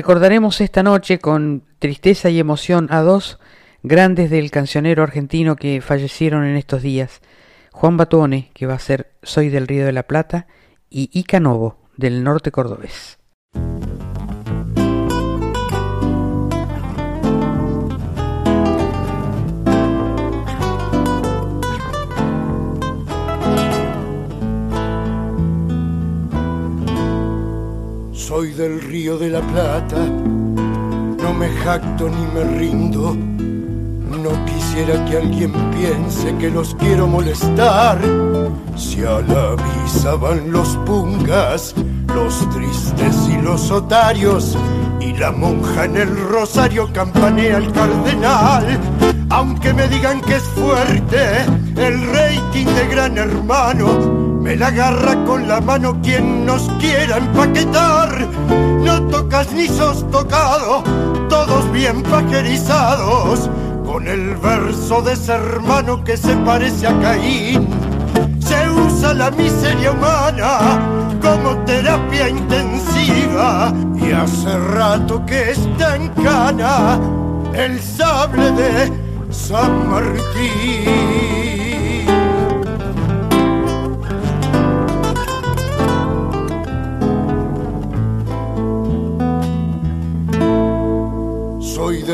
recordaremos 0.04 0.60
esta 0.60 0.82
noche 0.82 1.18
con 1.18 1.64
tristeza 1.78 2.28
y 2.28 2.38
emoción 2.38 2.88
a 2.90 3.00
dos 3.00 3.38
grandes 3.82 4.28
del 4.28 4.50
cancionero 4.50 5.02
argentino 5.02 5.56
que 5.56 5.80
fallecieron 5.80 6.44
en 6.44 6.56
estos 6.56 6.82
días. 6.82 7.22
Juan 7.72 7.96
Batone, 7.96 8.50
que 8.52 8.66
va 8.66 8.74
a 8.74 8.78
ser 8.78 9.14
Soy 9.22 9.48
del 9.48 9.66
Río 9.66 9.86
de 9.86 9.92
la 9.92 10.02
Plata, 10.02 10.46
y 10.90 11.08
Ica 11.18 11.40
Novo, 11.40 11.78
del 11.96 12.22
norte 12.22 12.50
cordobés. 12.50 13.18
Soy 28.26 28.52
del 28.52 28.80
río 28.80 29.18
de 29.18 29.28
la 29.28 29.42
Plata, 29.42 29.98
no 29.98 31.34
me 31.34 31.46
jacto 31.62 32.08
ni 32.08 32.26
me 32.32 32.58
rindo. 32.58 33.14
No 33.14 34.44
quisiera 34.46 35.04
que 35.04 35.18
alguien 35.18 35.52
piense 35.72 36.34
que 36.38 36.50
los 36.50 36.74
quiero 36.76 37.06
molestar. 37.06 37.98
Si 38.76 39.04
a 39.04 39.20
la 39.20 40.16
van 40.16 40.50
los 40.50 40.68
pungas, 40.86 41.74
los 42.14 42.48
tristes 42.48 43.28
y 43.28 43.42
los 43.42 43.70
otarios, 43.70 44.56
y 45.00 45.12
la 45.18 45.30
monja 45.30 45.84
en 45.84 45.98
el 45.98 46.16
rosario 46.16 46.90
campanea 46.94 47.58
al 47.58 47.70
cardenal. 47.72 48.80
Aunque 49.28 49.74
me 49.74 49.86
digan 49.88 50.22
que 50.22 50.36
es 50.36 50.44
fuerte 50.44 51.42
el 51.76 52.06
rating 52.10 52.66
de 52.74 52.88
gran 52.88 53.18
hermano, 53.18 54.23
me 54.44 54.56
la 54.56 54.66
agarra 54.66 55.24
con 55.24 55.48
la 55.48 55.58
mano 55.62 56.02
quien 56.02 56.44
nos 56.44 56.68
quiera 56.78 57.16
empaquetar. 57.16 58.28
No 58.84 59.02
tocas 59.04 59.50
ni 59.54 59.66
sos 59.68 60.08
tocado, 60.10 60.84
todos 61.30 61.72
bien 61.72 62.02
pajerizados. 62.02 63.48
Con 63.86 64.06
el 64.06 64.34
verso 64.36 65.00
de 65.00 65.14
ese 65.14 65.32
hermano 65.32 66.04
que 66.04 66.18
se 66.18 66.36
parece 66.36 66.86
a 66.86 67.00
Caín. 67.00 67.68
Se 68.38 68.68
usa 68.68 69.14
la 69.14 69.30
miseria 69.30 69.92
humana 69.92 70.78
como 71.22 71.56
terapia 71.64 72.28
intensiva. 72.28 73.72
Y 73.96 74.12
hace 74.12 74.58
rato 74.58 75.24
que 75.24 75.52
está 75.52 75.96
en 75.96 76.08
cana 76.22 77.00
el 77.54 77.80
sable 77.80 78.50
de 78.50 78.92
San 79.30 79.88
Martín. 79.88 81.73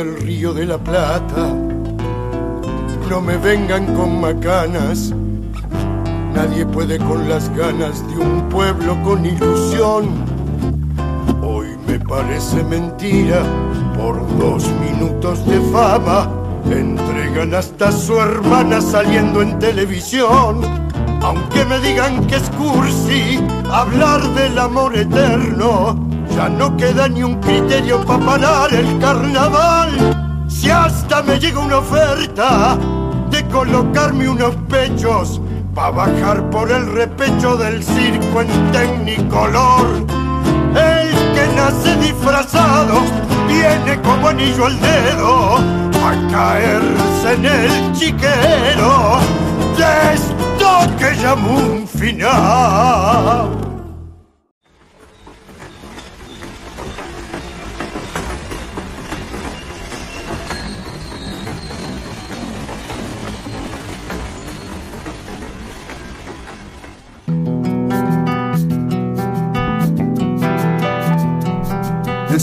Del 0.03 0.17
río 0.17 0.55
de 0.55 0.65
la 0.65 0.79
Plata. 0.79 1.55
No 3.11 3.21
me 3.21 3.37
vengan 3.37 3.85
con 3.95 4.19
macanas, 4.19 5.13
nadie 6.35 6.65
puede 6.65 6.97
con 6.99 7.29
las 7.29 7.55
ganas 7.55 8.07
de 8.09 8.17
un 8.17 8.49
pueblo 8.49 8.97
con 9.03 9.27
ilusión. 9.27 10.09
Hoy 11.43 11.69
me 11.87 11.99
parece 12.01 12.65
mentira, 12.65 13.43
por 13.95 14.17
dos 14.39 14.65
minutos 14.81 15.45
de 15.47 15.61
fama, 15.71 16.31
entregan 16.71 17.55
hasta 17.55 17.93
su 17.93 18.19
hermana 18.19 18.81
saliendo 18.81 19.43
en 19.43 19.59
televisión. 19.59 20.63
Aunque 21.21 21.63
me 21.67 21.79
digan 21.81 22.27
que 22.27 22.37
es 22.37 22.49
cursi 22.51 23.39
hablar 23.71 24.23
del 24.35 24.59
amor 24.59 24.97
eterno, 24.97 26.10
ya 26.35 26.49
no 26.49 26.77
queda 26.77 27.09
ni 27.09 27.23
un 27.23 27.37
criterio 27.41 28.05
para 28.05 28.25
parar 28.25 28.75
el 28.75 28.99
carnaval. 28.99 30.47
Si 30.49 30.71
hasta 30.71 31.23
me 31.23 31.39
llega 31.39 31.61
una 31.61 31.79
oferta 31.79 32.79
de 33.31 33.47
colocarme 33.47 34.29
unos 34.29 34.55
pechos 34.69 35.41
para 35.75 35.91
bajar 35.91 36.51
por 36.51 36.71
el 36.71 36.93
repecho 36.93 37.57
del 37.57 37.83
circo 37.83 38.43
en 38.43 38.73
tecnicolor. 38.73 40.07
El 40.75 41.11
que 41.35 41.47
nace 41.57 41.97
disfrazado 41.97 43.01
viene 43.47 44.01
como 44.03 44.29
anillo 44.29 44.67
al 44.67 44.81
dedo 44.81 45.57
a 45.57 46.31
caerse 46.31 47.35
en 47.35 47.45
el 47.45 47.93
chiquero 47.93 49.19
de 49.77 50.15
esto 50.15 50.97
que 50.99 51.13
llamo 51.23 51.53
un 51.57 51.89
final. 51.89 53.70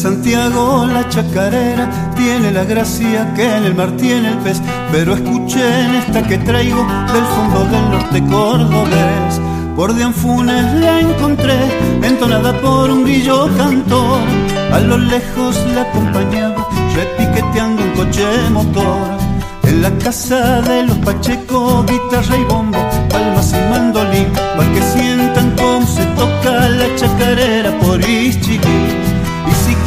Santiago 0.08 0.88
la 0.88 1.10
chacarera 1.10 2.14
tiene 2.16 2.54
la 2.54 2.64
gracia 2.64 3.34
que 3.36 3.44
en 3.44 3.66
el 3.66 3.76
mar 3.76 3.92
tiene 3.98 4.30
el 4.30 4.38
pez, 4.38 4.62
pero 4.90 5.16
escuchen 5.16 5.96
esta 5.96 6.24
que 6.24 6.38
traigo 6.38 6.82
del 7.12 7.26
fondo 7.36 7.66
del 7.66 7.92
norte 7.92 8.24
cordobés. 8.30 9.42
Por 9.76 9.94
Dianfunes 9.94 10.76
la 10.76 11.02
encontré, 11.02 11.60
entonada 12.02 12.54
por 12.62 12.90
un 12.90 13.04
grillo 13.04 13.50
cantor. 13.58 14.22
A 14.72 14.80
lo 14.80 14.98
lejos 14.98 15.62
la 15.76 15.82
acompañaba, 15.82 16.66
repiqueteando 16.96 17.84
un 17.84 17.92
coche 17.92 18.26
motor. 18.52 19.10
En 19.64 19.82
la 19.82 19.92
casa 19.98 20.62
de 20.62 20.84
los 20.84 20.98
Pacheco, 21.00 21.84
guitarra 21.84 22.38
y 22.38 22.46
bombo, 22.46 22.80
palmas 23.10 23.52
y 23.52 23.70
mandolín, 23.70 24.32
para 24.56 24.72
que 24.72 24.82
sientan 24.84 25.54
cómo 25.58 25.86
se 25.86 26.06
toca 26.16 26.70
la 26.70 26.96
chacarera 26.96 27.78
por 27.80 28.00
Ischigui 28.00 29.07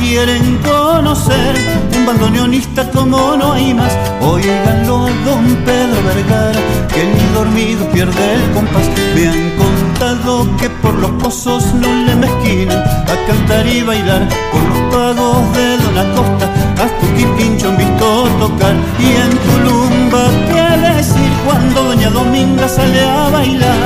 quieren 0.01 0.59
conocer 0.59 1.55
un 1.97 2.07
bandoneonista 2.07 2.91
como 2.91 3.37
no 3.37 3.53
hay 3.53 3.75
más, 3.75 3.93
oíganlo 4.21 5.07
a 5.07 5.11
don 5.25 5.45
Pedro 5.65 6.03
Vergara, 6.05 6.61
que 6.89 7.05
ni 7.05 7.35
dormido 7.35 7.87
pierde 7.91 8.35
el 8.35 8.51
compás. 8.53 8.89
Me 9.15 9.29
han 9.29 9.51
contado 9.57 10.57
que 10.57 10.71
por 10.83 10.95
los 10.95 11.11
pozos 11.23 11.75
no 11.75 11.89
le 12.07 12.17
mezquinan 12.17 12.79
a 12.79 13.27
cantar 13.27 13.67
y 13.67 13.83
bailar, 13.83 14.29
por 14.53 14.63
los 14.63 14.95
pagos 14.95 15.53
de 15.55 15.77
Don 15.79 15.99
Acosta, 15.99 16.47
hasta 16.83 17.07
un 17.07 17.37
pincho 17.37 17.69
han 17.69 17.77
visto 17.77 18.29
tocar. 18.39 18.75
Y 18.99 19.09
en 19.25 19.31
Tulumba, 19.45 20.25
¿qué 20.53 20.97
decir 20.97 21.31
cuando 21.45 21.85
Doña 21.85 22.11
Dominga 22.11 22.69
sale 22.69 23.01
a 23.05 23.29
bailar? 23.29 23.79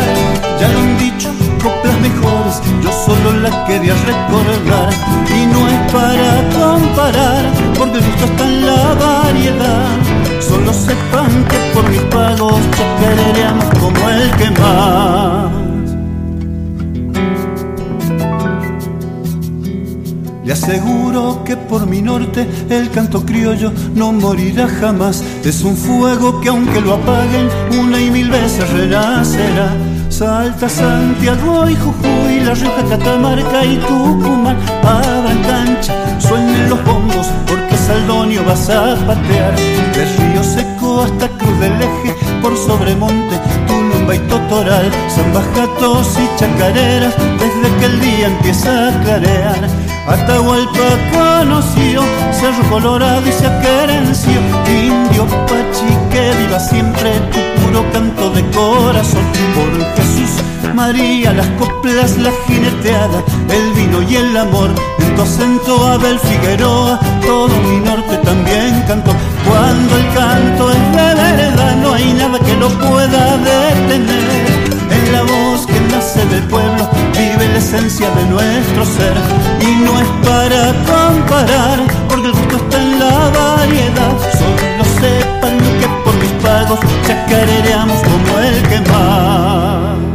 Ya 0.60 0.68
lo 0.68 0.78
han 0.78 0.98
dicho 0.98 1.33
coplas 1.64 1.98
mejores, 1.98 2.60
yo 2.82 2.92
solo 2.92 3.40
las 3.40 3.54
quería 3.66 3.94
recordar 3.94 4.92
y 5.30 5.46
no 5.46 5.66
es 5.66 5.92
para 5.92 6.30
comparar, 6.52 7.44
porque 7.78 7.98
el 7.98 8.04
gusto 8.04 8.24
está 8.26 8.44
en 8.44 8.66
la 8.66 8.94
variedad. 8.94 9.96
Solo 10.40 10.72
sepan 10.74 11.32
que 11.48 11.58
por 11.72 11.88
mis 11.88 12.02
pagos 12.02 12.60
chacareamos 12.76 13.64
como 13.80 14.10
el 14.10 14.30
que 14.32 14.50
más. 14.60 15.52
Le 20.44 20.52
aseguro 20.52 21.42
que 21.46 21.56
por 21.56 21.86
mi 21.86 22.02
norte 22.02 22.46
el 22.68 22.90
canto 22.90 23.24
criollo 23.24 23.72
no 23.94 24.12
morirá 24.12 24.68
jamás. 24.68 25.24
Es 25.42 25.62
un 25.62 25.74
fuego 25.74 26.42
que 26.42 26.50
aunque 26.50 26.82
lo 26.82 26.92
apaguen 26.94 27.48
una 27.80 27.98
y 27.98 28.10
mil 28.10 28.28
veces 28.28 28.68
renacerá 28.70 29.93
Salta 30.18 30.68
Santiago 30.68 31.68
y 31.68 31.74
Jujuy, 31.74 32.38
La 32.44 32.54
Rioja, 32.54 32.84
Catamarca 32.88 33.64
y 33.64 33.78
Tucumán. 33.78 34.56
Abran 34.84 35.76
suenen 36.20 36.70
los 36.70 36.84
bombos 36.84 37.26
porque 37.48 37.76
Saldonio 37.76 38.44
vas 38.44 38.70
a 38.70 38.94
patear 39.06 39.56
De 39.92 40.04
Río 40.04 40.44
Seco 40.44 41.02
hasta 41.02 41.28
Cruz 41.30 41.58
del 41.58 41.72
Eje, 41.82 42.14
por 42.40 42.56
Sobremonte, 42.56 43.40
Tulumba 43.66 44.14
y 44.14 44.18
Totoral. 44.28 44.88
Zambajatos 45.08 46.16
y 46.16 46.38
Chacareras, 46.38 47.14
desde 47.40 47.76
que 47.80 47.86
el 47.86 48.00
día 48.00 48.26
empieza 48.28 48.90
a 48.90 49.02
clarear. 49.02 49.68
Atahualpa 50.06 50.90
conoció, 51.12 52.02
Cerro 52.30 52.62
Colorado 52.70 53.26
y 53.26 53.32
se 53.32 53.48
aquerenció 53.48 54.38
Indio 54.68 55.26
Pachi, 55.26 55.90
que 56.12 56.30
viva 56.38 56.60
siempre 56.60 57.10
puro 57.74 57.90
canto 57.92 58.30
de 58.30 58.42
corazón 58.50 59.24
Por 59.54 59.70
Jesús, 59.96 60.42
María, 60.74 61.32
las 61.32 61.46
coplas, 61.58 62.16
la 62.18 62.30
jineteada 62.46 63.22
El 63.48 63.72
vino 63.72 64.02
y 64.02 64.16
el 64.16 64.36
amor, 64.36 64.70
en 64.98 65.16
tu 65.16 65.22
acento 65.22 65.86
Abel 65.86 66.18
Figueroa 66.20 67.00
Todo 67.26 67.54
mi 67.68 67.78
norte 67.80 68.16
también 68.18 68.84
cantó 68.86 69.12
Cuando 69.48 69.96
el 69.96 70.06
canto 70.14 70.70
es 70.70 70.92
de 70.96 71.42
verdad 71.42 71.76
No 71.76 71.94
hay 71.94 72.12
nada 72.12 72.38
que 72.38 72.54
lo 72.56 72.68
pueda 72.68 73.36
detener. 73.38 74.44
En 74.90 75.12
la 75.12 75.22
voz 75.22 75.66
que 75.66 75.80
nace 75.90 76.24
del 76.26 76.42
pueblo 76.44 76.88
vive 77.12 77.48
la 77.48 77.58
esencia 77.58 78.08
de 78.10 78.24
nuestro 78.26 78.84
ser. 78.84 79.16
Y 79.60 79.84
no 79.84 79.98
es 79.98 80.08
para 80.28 80.72
comparar 80.86 81.80
porque 82.08 82.26
el 82.28 82.32
gusto 82.32 82.56
está 82.56 82.82
en 82.82 82.98
la 83.00 83.30
variedad 83.30 84.03
pagos 86.64 86.80
chacareamos 87.06 88.00
como 88.02 88.38
el 88.38 88.62
que 88.68 88.80
más 88.90 90.13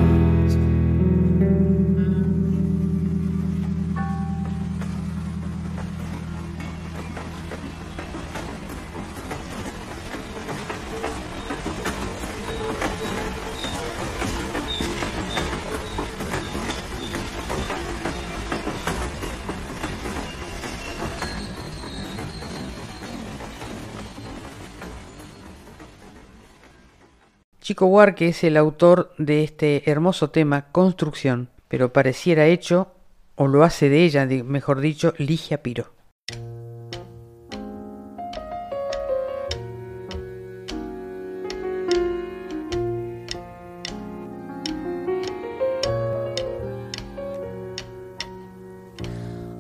Huarque 27.86 28.30
es 28.30 28.44
el 28.44 28.58
autor 28.58 29.14
de 29.18 29.44
este 29.44 29.90
hermoso 29.90 30.30
tema, 30.30 30.72
Construcción, 30.72 31.50
pero 31.68 31.94
pareciera 31.94 32.46
hecho, 32.48 32.92
o 33.36 33.48
lo 33.48 33.64
hace 33.64 33.90
de 33.90 34.04
ella, 34.04 34.26
mejor 34.26 34.82
dicho, 34.82 35.14
Ligia 35.18 35.64
Piro. 35.64 35.94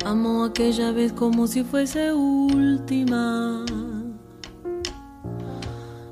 Amo 0.05 0.45
aquella 0.45 0.91
vez 0.91 1.13
como 1.13 1.47
si 1.47 1.63
fuese 1.63 2.11
última 2.11 3.63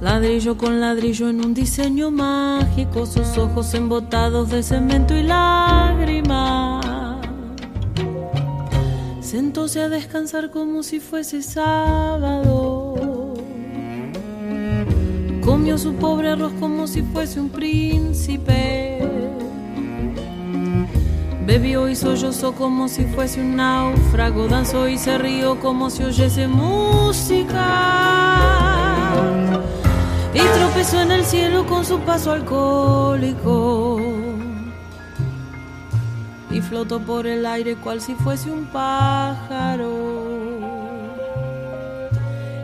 Ladrillo 0.00 0.56
con 0.56 0.80
ladrillo 0.80 1.28
en 1.28 1.44
un 1.44 1.52
diseño 1.52 2.10
mágico, 2.10 3.04
sus 3.04 3.36
ojos 3.36 3.74
embotados 3.74 4.48
de 4.48 4.62
cemento 4.62 5.14
y 5.14 5.22
lágrimas. 5.22 6.86
Sentóse 9.20 9.82
a 9.82 9.90
descansar 9.90 10.50
como 10.50 10.82
si 10.82 11.00
fuese 11.00 11.42
sábado. 11.42 13.34
Comió 15.44 15.76
su 15.76 15.92
pobre 15.94 16.30
arroz 16.30 16.54
como 16.58 16.86
si 16.86 17.02
fuese 17.02 17.38
un 17.38 17.50
príncipe. 17.50 19.06
Bebió 21.44 21.90
y 21.90 21.94
sollozó 21.94 22.52
como 22.52 22.88
si 22.88 23.04
fuese 23.04 23.42
un 23.42 23.56
náufrago. 23.56 24.48
Danzó 24.48 24.88
y 24.88 24.96
se 24.96 25.18
rió 25.18 25.60
como 25.60 25.90
si 25.90 26.04
oyese 26.04 26.48
música 26.48 28.10
y 30.34 30.38
tropezó 30.38 31.00
en 31.00 31.10
el 31.10 31.24
cielo 31.24 31.66
con 31.66 31.84
su 31.84 31.98
paso 32.00 32.32
alcohólico. 32.32 33.98
Y 36.50 36.60
flotó 36.60 37.00
por 37.00 37.26
el 37.26 37.46
aire 37.46 37.76
cual 37.76 38.00
si 38.00 38.14
fuese 38.14 38.50
un 38.50 38.66
pájaro. 38.66 39.88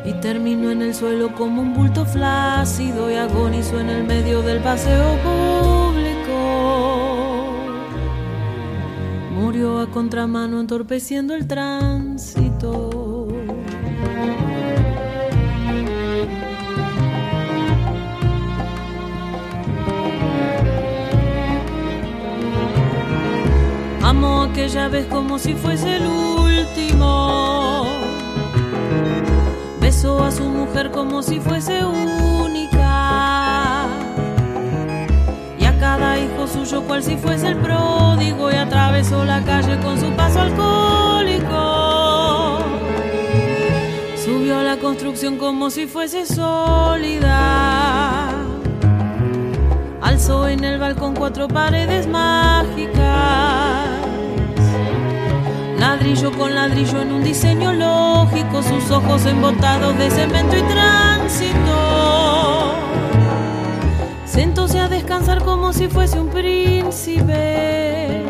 Y 0.04 0.12
terminó 0.14 0.70
en 0.70 0.82
el 0.82 0.94
suelo 0.94 1.34
como 1.34 1.62
un 1.62 1.74
bulto 1.74 2.04
flácido 2.06 3.10
y 3.10 3.14
agonizó 3.14 3.80
en 3.80 3.90
el 3.90 4.04
medio 4.04 4.42
del 4.42 4.60
paseo 4.60 5.16
público. 5.24 6.36
Murió 9.34 9.80
a 9.80 9.90
contramano 9.90 10.60
entorpeciendo 10.60 11.34
el 11.34 11.48
tránsito 11.48 12.95
Amo 24.08 24.42
aquella 24.42 24.88
vez 24.88 25.06
como 25.06 25.38
si 25.38 25.54
fuese 25.54 25.96
el 25.96 26.06
último. 26.06 27.46
como 30.96 31.22
si 31.22 31.38
fuese 31.40 31.84
única. 31.84 33.86
Y 35.58 35.64
a 35.64 35.78
cada 35.78 36.18
hijo 36.18 36.46
suyo 36.46 36.82
cual 36.82 37.02
si 37.02 37.16
fuese 37.16 37.48
el 37.48 37.56
pródigo 37.56 38.50
y 38.50 38.54
atravesó 38.54 39.24
la 39.24 39.42
calle 39.42 39.78
con 39.80 39.98
su 40.00 40.10
paso 40.12 40.40
alcohólico. 40.40 42.58
Subió 44.24 44.58
a 44.58 44.62
la 44.62 44.76
construcción 44.78 45.38
como 45.38 45.70
si 45.70 45.86
fuese 45.86 46.26
sólida. 46.26 48.30
Alzó 50.00 50.48
en 50.48 50.64
el 50.64 50.78
balcón 50.78 51.14
cuatro 51.14 51.48
paredes 51.48 52.06
mágicas 52.06 53.65
ladrillo 55.96 56.30
con 56.32 56.54
ladrillo 56.54 57.00
en 57.00 57.10
un 57.10 57.24
diseño 57.24 57.72
lógico, 57.72 58.62
sus 58.62 58.90
ojos 58.90 59.24
embotados 59.24 59.96
de 59.96 60.10
cemento 60.10 60.54
y 60.54 60.62
tránsito. 60.62 62.74
Sentóse 64.26 64.78
a 64.78 64.88
descansar 64.88 65.42
como 65.42 65.72
si 65.72 65.88
fuese 65.88 66.20
un 66.20 66.28
príncipe. 66.28 68.22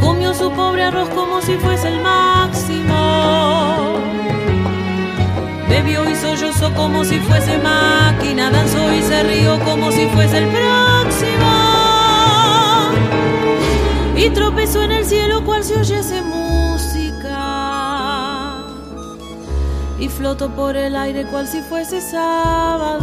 Comió 0.00 0.34
su 0.34 0.50
pobre 0.50 0.82
arroz 0.82 1.08
como 1.10 1.40
si 1.40 1.54
fuese 1.54 1.86
el 1.86 2.00
máximo. 2.00 3.94
Bebió 5.68 6.10
y 6.10 6.16
sollozó 6.16 6.74
como 6.74 7.04
si 7.04 7.20
fuese 7.20 7.56
máquina, 7.58 8.50
danzó 8.50 8.92
y 8.92 9.00
se 9.00 9.22
rió 9.22 9.60
como 9.60 9.92
si 9.92 10.08
fuese 10.08 10.38
el 10.38 10.48
próximo 10.48 11.74
y 14.24 14.30
tropezó 14.30 14.63
y 20.14 20.16
flotó 20.16 20.50
por 20.50 20.76
el 20.76 20.94
aire 20.96 21.24
cual 21.24 21.46
si 21.46 21.62
fuese 21.62 22.00
sábado. 22.00 23.02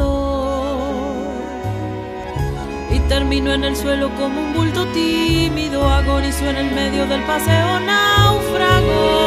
Y 2.92 3.00
terminó 3.08 3.54
en 3.54 3.64
el 3.64 3.76
suelo 3.76 4.10
como 4.16 4.42
un 4.42 4.54
bulto 4.54 4.86
tímido 4.88 5.88
agonizó 5.90 6.46
en 6.46 6.58
el 6.58 6.76
medio 6.76 7.08
del 7.08 7.22
paseo 7.24 7.80
náufrago. 7.80 9.22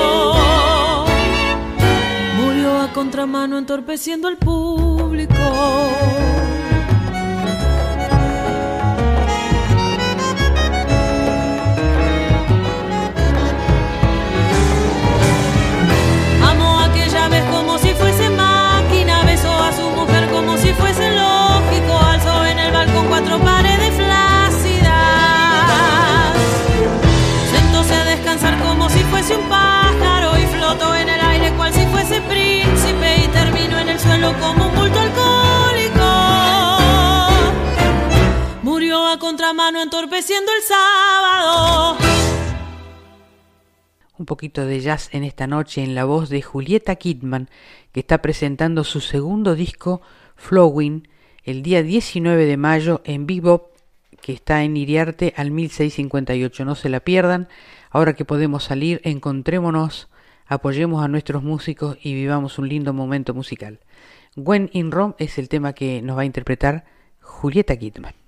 Murió 2.42 2.80
a 2.80 2.92
contramano 2.92 3.58
entorpeciendo 3.58 4.28
al 4.28 4.36
público 4.36 5.34
entorpeciendo 40.14 40.52
el 40.56 40.62
sábado. 40.62 41.98
Un 44.16 44.26
poquito 44.26 44.64
de 44.64 44.80
jazz 44.80 45.08
en 45.12 45.24
esta 45.24 45.48
noche 45.48 45.82
en 45.82 45.96
la 45.96 46.04
voz 46.04 46.28
de 46.28 46.40
Julieta 46.40 46.94
Kidman, 46.94 47.48
que 47.92 48.00
está 48.00 48.18
presentando 48.22 48.84
su 48.84 49.00
segundo 49.00 49.56
disco, 49.56 50.02
Flowing, 50.36 51.08
el 51.42 51.62
día 51.62 51.82
19 51.82 52.46
de 52.46 52.56
mayo 52.56 53.02
en 53.04 53.26
Bebop, 53.26 53.72
que 54.20 54.32
está 54.32 54.62
en 54.62 54.76
Iriarte 54.76 55.34
al 55.36 55.50
1658. 55.50 56.64
No 56.64 56.76
se 56.76 56.88
la 56.88 57.00
pierdan. 57.00 57.48
Ahora 57.90 58.14
que 58.14 58.24
podemos 58.24 58.62
salir, 58.62 59.00
encontrémonos, 59.02 60.08
apoyemos 60.46 61.04
a 61.04 61.08
nuestros 61.08 61.42
músicos 61.42 61.98
y 62.00 62.14
vivamos 62.14 62.58
un 62.58 62.68
lindo 62.68 62.92
momento 62.92 63.34
musical. 63.34 63.80
When 64.36 64.70
in 64.72 64.92
Rome 64.92 65.14
es 65.18 65.38
el 65.38 65.48
tema 65.48 65.72
que 65.72 66.02
nos 66.02 66.16
va 66.16 66.22
a 66.22 66.26
interpretar 66.26 66.84
Julieta 67.20 67.76
Kidman. 67.76 68.23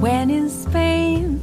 When 0.00 0.30
in 0.30 0.48
Spain 0.48 1.40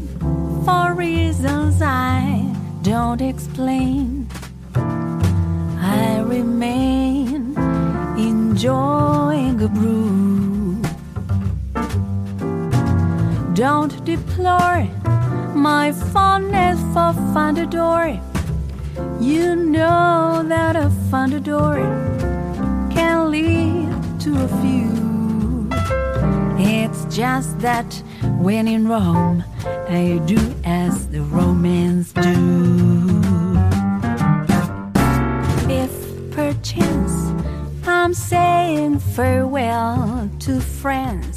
for 0.63 0.93
reasons 0.93 1.81
I 1.81 2.55
don't 2.81 3.19
explain. 3.19 4.29
I 4.75 6.19
remain 6.25 7.57
enjoying 8.17 9.61
a 9.61 9.67
brew. 9.67 10.44
Don't 13.71 14.05
deplore 14.05 14.83
my 15.55 15.91
fondness 16.13 16.79
for 16.93 17.13
Fundador. 17.33 18.21
You 19.19 19.55
know 19.55 20.45
that 20.47 20.75
a 20.75 20.91
Fundador 21.09 21.81
can 22.93 23.31
lead 23.31 23.89
to 24.19 24.35
a 24.37 24.47
few. 24.61 25.67
It's 26.59 27.05
just 27.05 27.57
that 27.61 27.91
when 28.37 28.67
in 28.67 28.87
Rome, 28.87 29.43
I 29.89 30.21
do 30.27 30.37
as 30.63 31.07
the 31.07 31.21
Romans 31.21 32.13
do. 32.13 33.19
If 35.67 35.91
perchance 36.35 37.33
I'm 37.87 38.13
saying 38.13 38.99
farewell 38.99 40.29
to 40.41 40.61
France, 40.61 41.34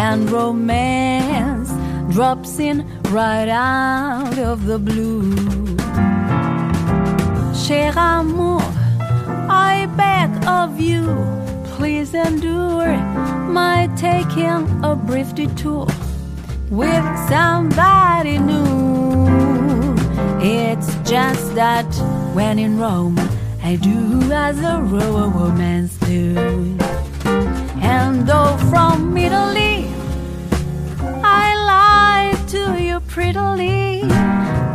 and 0.00 0.30
romance 0.30 1.70
drops 2.14 2.58
in 2.58 2.76
right 3.10 3.50
out 3.50 4.38
of 4.38 4.64
the 4.64 4.78
blue. 4.78 5.36
Cher 7.54 7.92
amour, 7.96 8.62
I 9.50 9.86
beg 9.98 10.30
of 10.46 10.80
you, 10.80 11.04
please 11.76 12.14
endure 12.14 12.96
my 13.58 13.90
taking 13.94 14.62
a 14.82 14.96
brief 14.96 15.34
detour 15.34 15.86
with 16.70 17.06
somebody 17.28 18.38
new. 18.38 19.28
It's 20.40 20.88
just 21.08 21.54
that 21.56 21.90
when 22.34 22.58
in 22.58 22.78
Rome, 22.78 23.18
I 23.62 23.76
do 23.76 24.32
as 24.32 24.56
the 24.62 24.78
Romans 24.80 25.98
do. 25.98 26.49
And 27.90 28.24
though 28.24 28.56
from 28.70 29.16
Italy, 29.16 29.90
I 31.24 31.46
lie 31.72 32.34
to 32.52 32.80
you 32.80 33.00
prettily, 33.00 34.02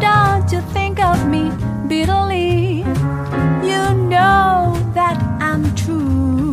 don't 0.02 0.52
you 0.52 0.62
think 0.76 1.00
of 1.00 1.26
me 1.26 1.50
bitterly. 1.88 2.80
You 3.70 3.84
know 4.14 4.76
that 4.94 5.18
I'm 5.40 5.64
true, 5.76 6.52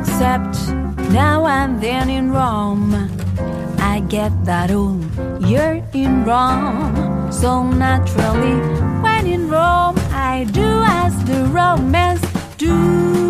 except 0.00 0.68
now 1.12 1.46
and 1.46 1.80
then 1.80 2.10
in 2.10 2.30
Rome. 2.30 2.92
I 3.78 4.00
get 4.00 4.32
that, 4.44 4.70
oh, 4.70 5.00
you're 5.40 5.82
in 5.94 6.24
Rome. 6.26 7.32
So 7.32 7.62
naturally, 7.62 8.56
when 9.02 9.26
in 9.26 9.48
Rome, 9.48 9.96
I 10.12 10.44
do 10.52 10.68
as 10.84 11.14
the 11.24 11.44
Romans 11.46 12.20
do. 12.58 13.25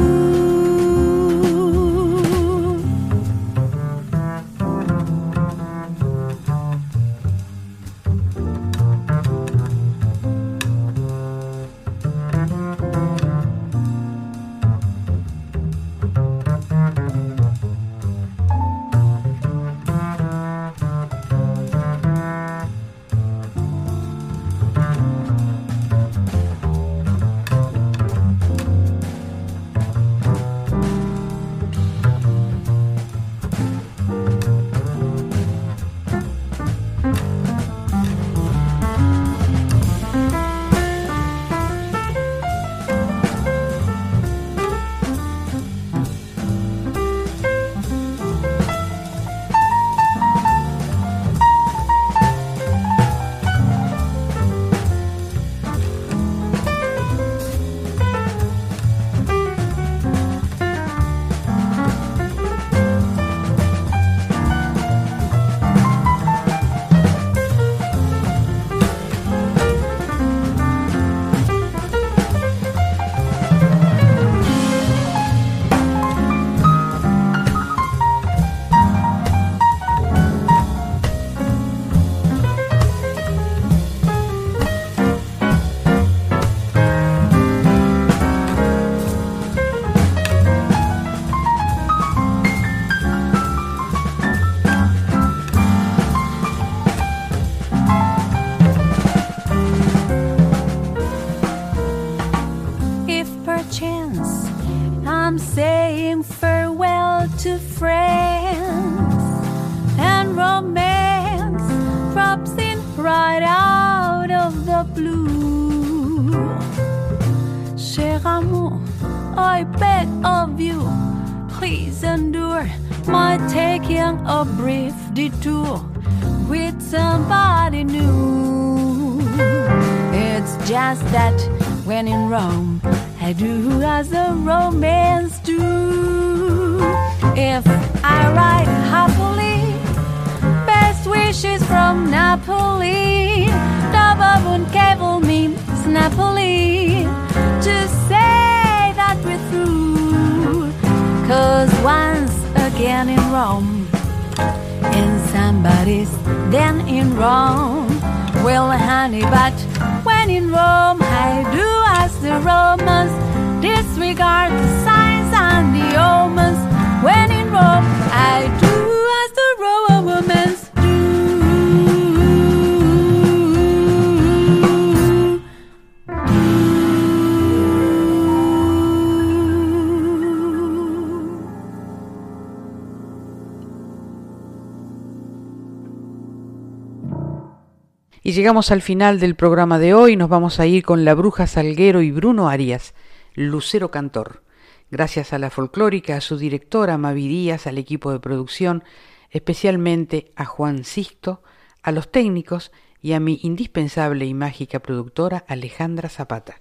Llegamos 188.47 188.71
al 188.71 188.81
final 188.81 189.19
del 189.19 189.35
programa 189.35 189.81
de 189.81 189.93
hoy. 189.93 190.15
Nos 190.15 190.29
vamos 190.29 190.61
a 190.61 190.67
ir 190.67 190.85
con 190.85 191.05
la 191.05 191.15
Bruja 191.15 191.49
Salguero 191.49 192.01
y 192.01 192.13
Bruno 192.13 192.49
Arias, 192.49 192.95
Lucero 193.35 193.91
Cantor. 193.91 194.45
Gracias 194.89 195.33
a 195.33 195.41
la 195.41 195.51
folclórica, 195.51 196.15
a 196.15 196.21
su 196.21 196.39
directora 196.39 196.97
Mavi 196.97 197.27
Díaz, 197.27 197.67
al 197.67 197.77
equipo 197.77 198.13
de 198.13 198.21
producción, 198.21 198.85
especialmente 199.31 200.31
a 200.37 200.45
Juan 200.45 200.85
Sisto, 200.85 201.43
a 201.83 201.91
los 201.91 202.13
técnicos 202.13 202.71
y 203.03 203.15
a 203.15 203.21
mi 203.21 203.41
indispensable 203.43 204.27
y 204.27 204.33
mágica 204.33 204.79
productora 204.79 205.45
Alejandra 205.49 206.09
Zapata. 206.09 206.61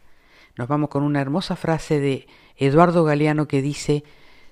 Nos 0.57 0.67
vamos 0.67 0.89
con 0.89 1.03
una 1.03 1.21
hermosa 1.21 1.55
frase 1.55 1.99
de 1.99 2.27
Eduardo 2.57 3.03
Galeano 3.03 3.47
que 3.47 3.61
dice, 3.61 4.03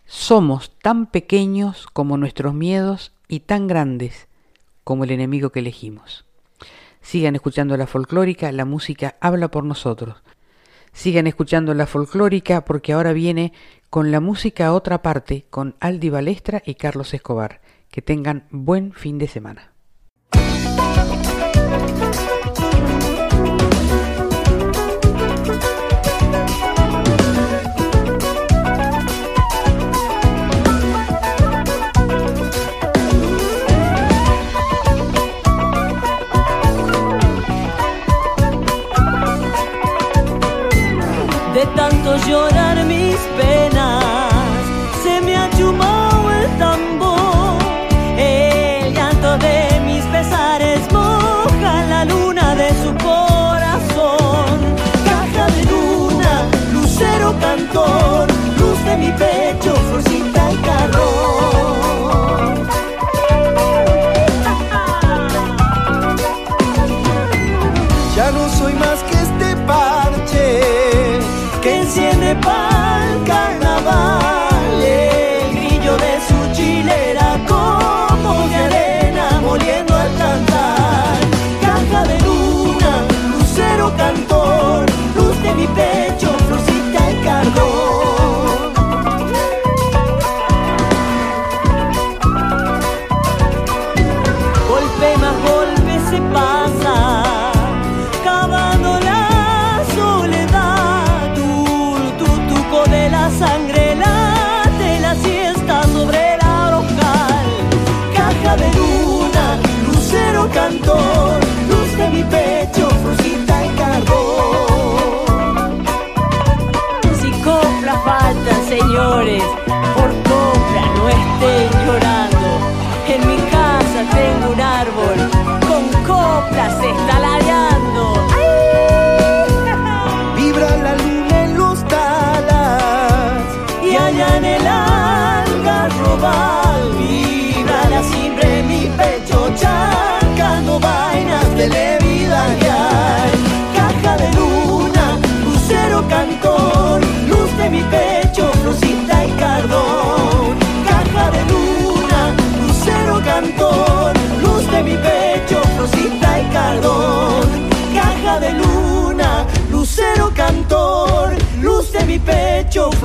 somos 0.06 0.78
tan 0.84 1.08
pequeños 1.08 1.88
como 1.94 2.16
nuestros 2.16 2.54
miedos 2.54 3.12
y 3.28 3.40
tan 3.40 3.66
grandes 3.66 4.28
como 4.84 5.04
el 5.04 5.10
enemigo 5.10 5.50
que 5.50 5.62
elegimos. 5.62 6.28
Sigan 7.04 7.36
escuchando 7.36 7.78
la 7.78 7.86
folclórica, 7.86 8.52
la 8.52 8.66
música 8.66 9.18
habla 9.20 9.50
por 9.50 9.66
nosotros. 9.66 10.24
Sigan 10.94 11.28
escuchando 11.28 11.74
la 11.74 11.86
folclórica 11.86 12.66
porque 12.66 12.94
ahora 12.94 13.14
viene 13.14 13.52
con 13.90 14.10
la 14.10 14.22
música 14.22 14.68
a 14.68 14.74
otra 14.74 15.02
parte 15.02 15.46
con 15.50 15.76
Aldi 15.80 16.10
Balestra 16.10 16.64
y 16.66 16.76
Carlos 16.76 17.14
Escobar. 17.14 17.62
Que 17.90 18.02
tengan 18.02 18.48
buen 18.50 18.94
fin 18.94 19.20
de 19.20 19.28
semana. 19.28 19.74
De 41.54 41.66
tanto 41.76 42.16
llorar 42.28 42.84
mis 42.86 43.16
penas, 43.38 43.53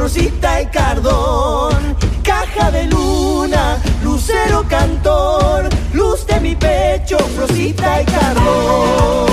florcita 0.08 0.62
y 0.62 0.66
cardón. 0.66 1.96
Caja 2.22 2.70
de 2.70 2.86
luna 2.86 3.78
lucero 4.02 4.64
cantor. 4.68 5.68
Luz 5.92 6.26
de 6.26 6.40
mi 6.40 6.56
pecho 6.56 7.18
florcita 7.18 8.02
y 8.02 8.04
cardón. 8.06 9.28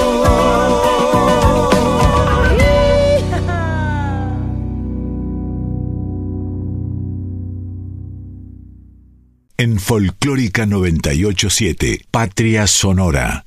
En 9.58 9.80
Folclórica 9.80 10.66
987, 10.66 12.02
Patria 12.12 12.68
Sonora. 12.68 13.46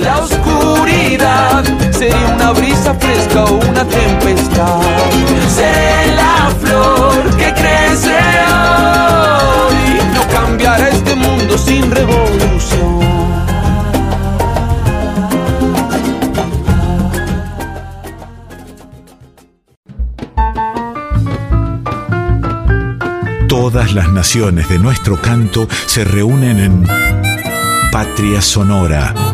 La 0.00 0.18
oscuridad. 0.18 1.53
sería 1.53 1.53
una 2.44 2.52
brisa 2.52 2.94
fresca 2.94 3.44
o 3.44 3.54
una 3.54 3.84
tempestad. 3.84 4.80
Seré 5.48 6.14
la 6.14 6.50
flor 6.60 7.36
que 7.36 7.52
crece 7.54 8.18
hoy. 8.52 9.98
No 10.14 10.22
cambiará 10.30 10.90
este 10.90 11.14
mundo 11.14 11.56
sin 11.56 11.90
revolución. 11.90 13.00
Todas 23.48 23.94
las 23.94 24.10
naciones 24.10 24.68
de 24.68 24.78
nuestro 24.78 25.16
canto 25.16 25.66
se 25.86 26.04
reúnen 26.04 26.58
en 26.58 26.86
Patria 27.90 28.42
Sonora 28.42 29.33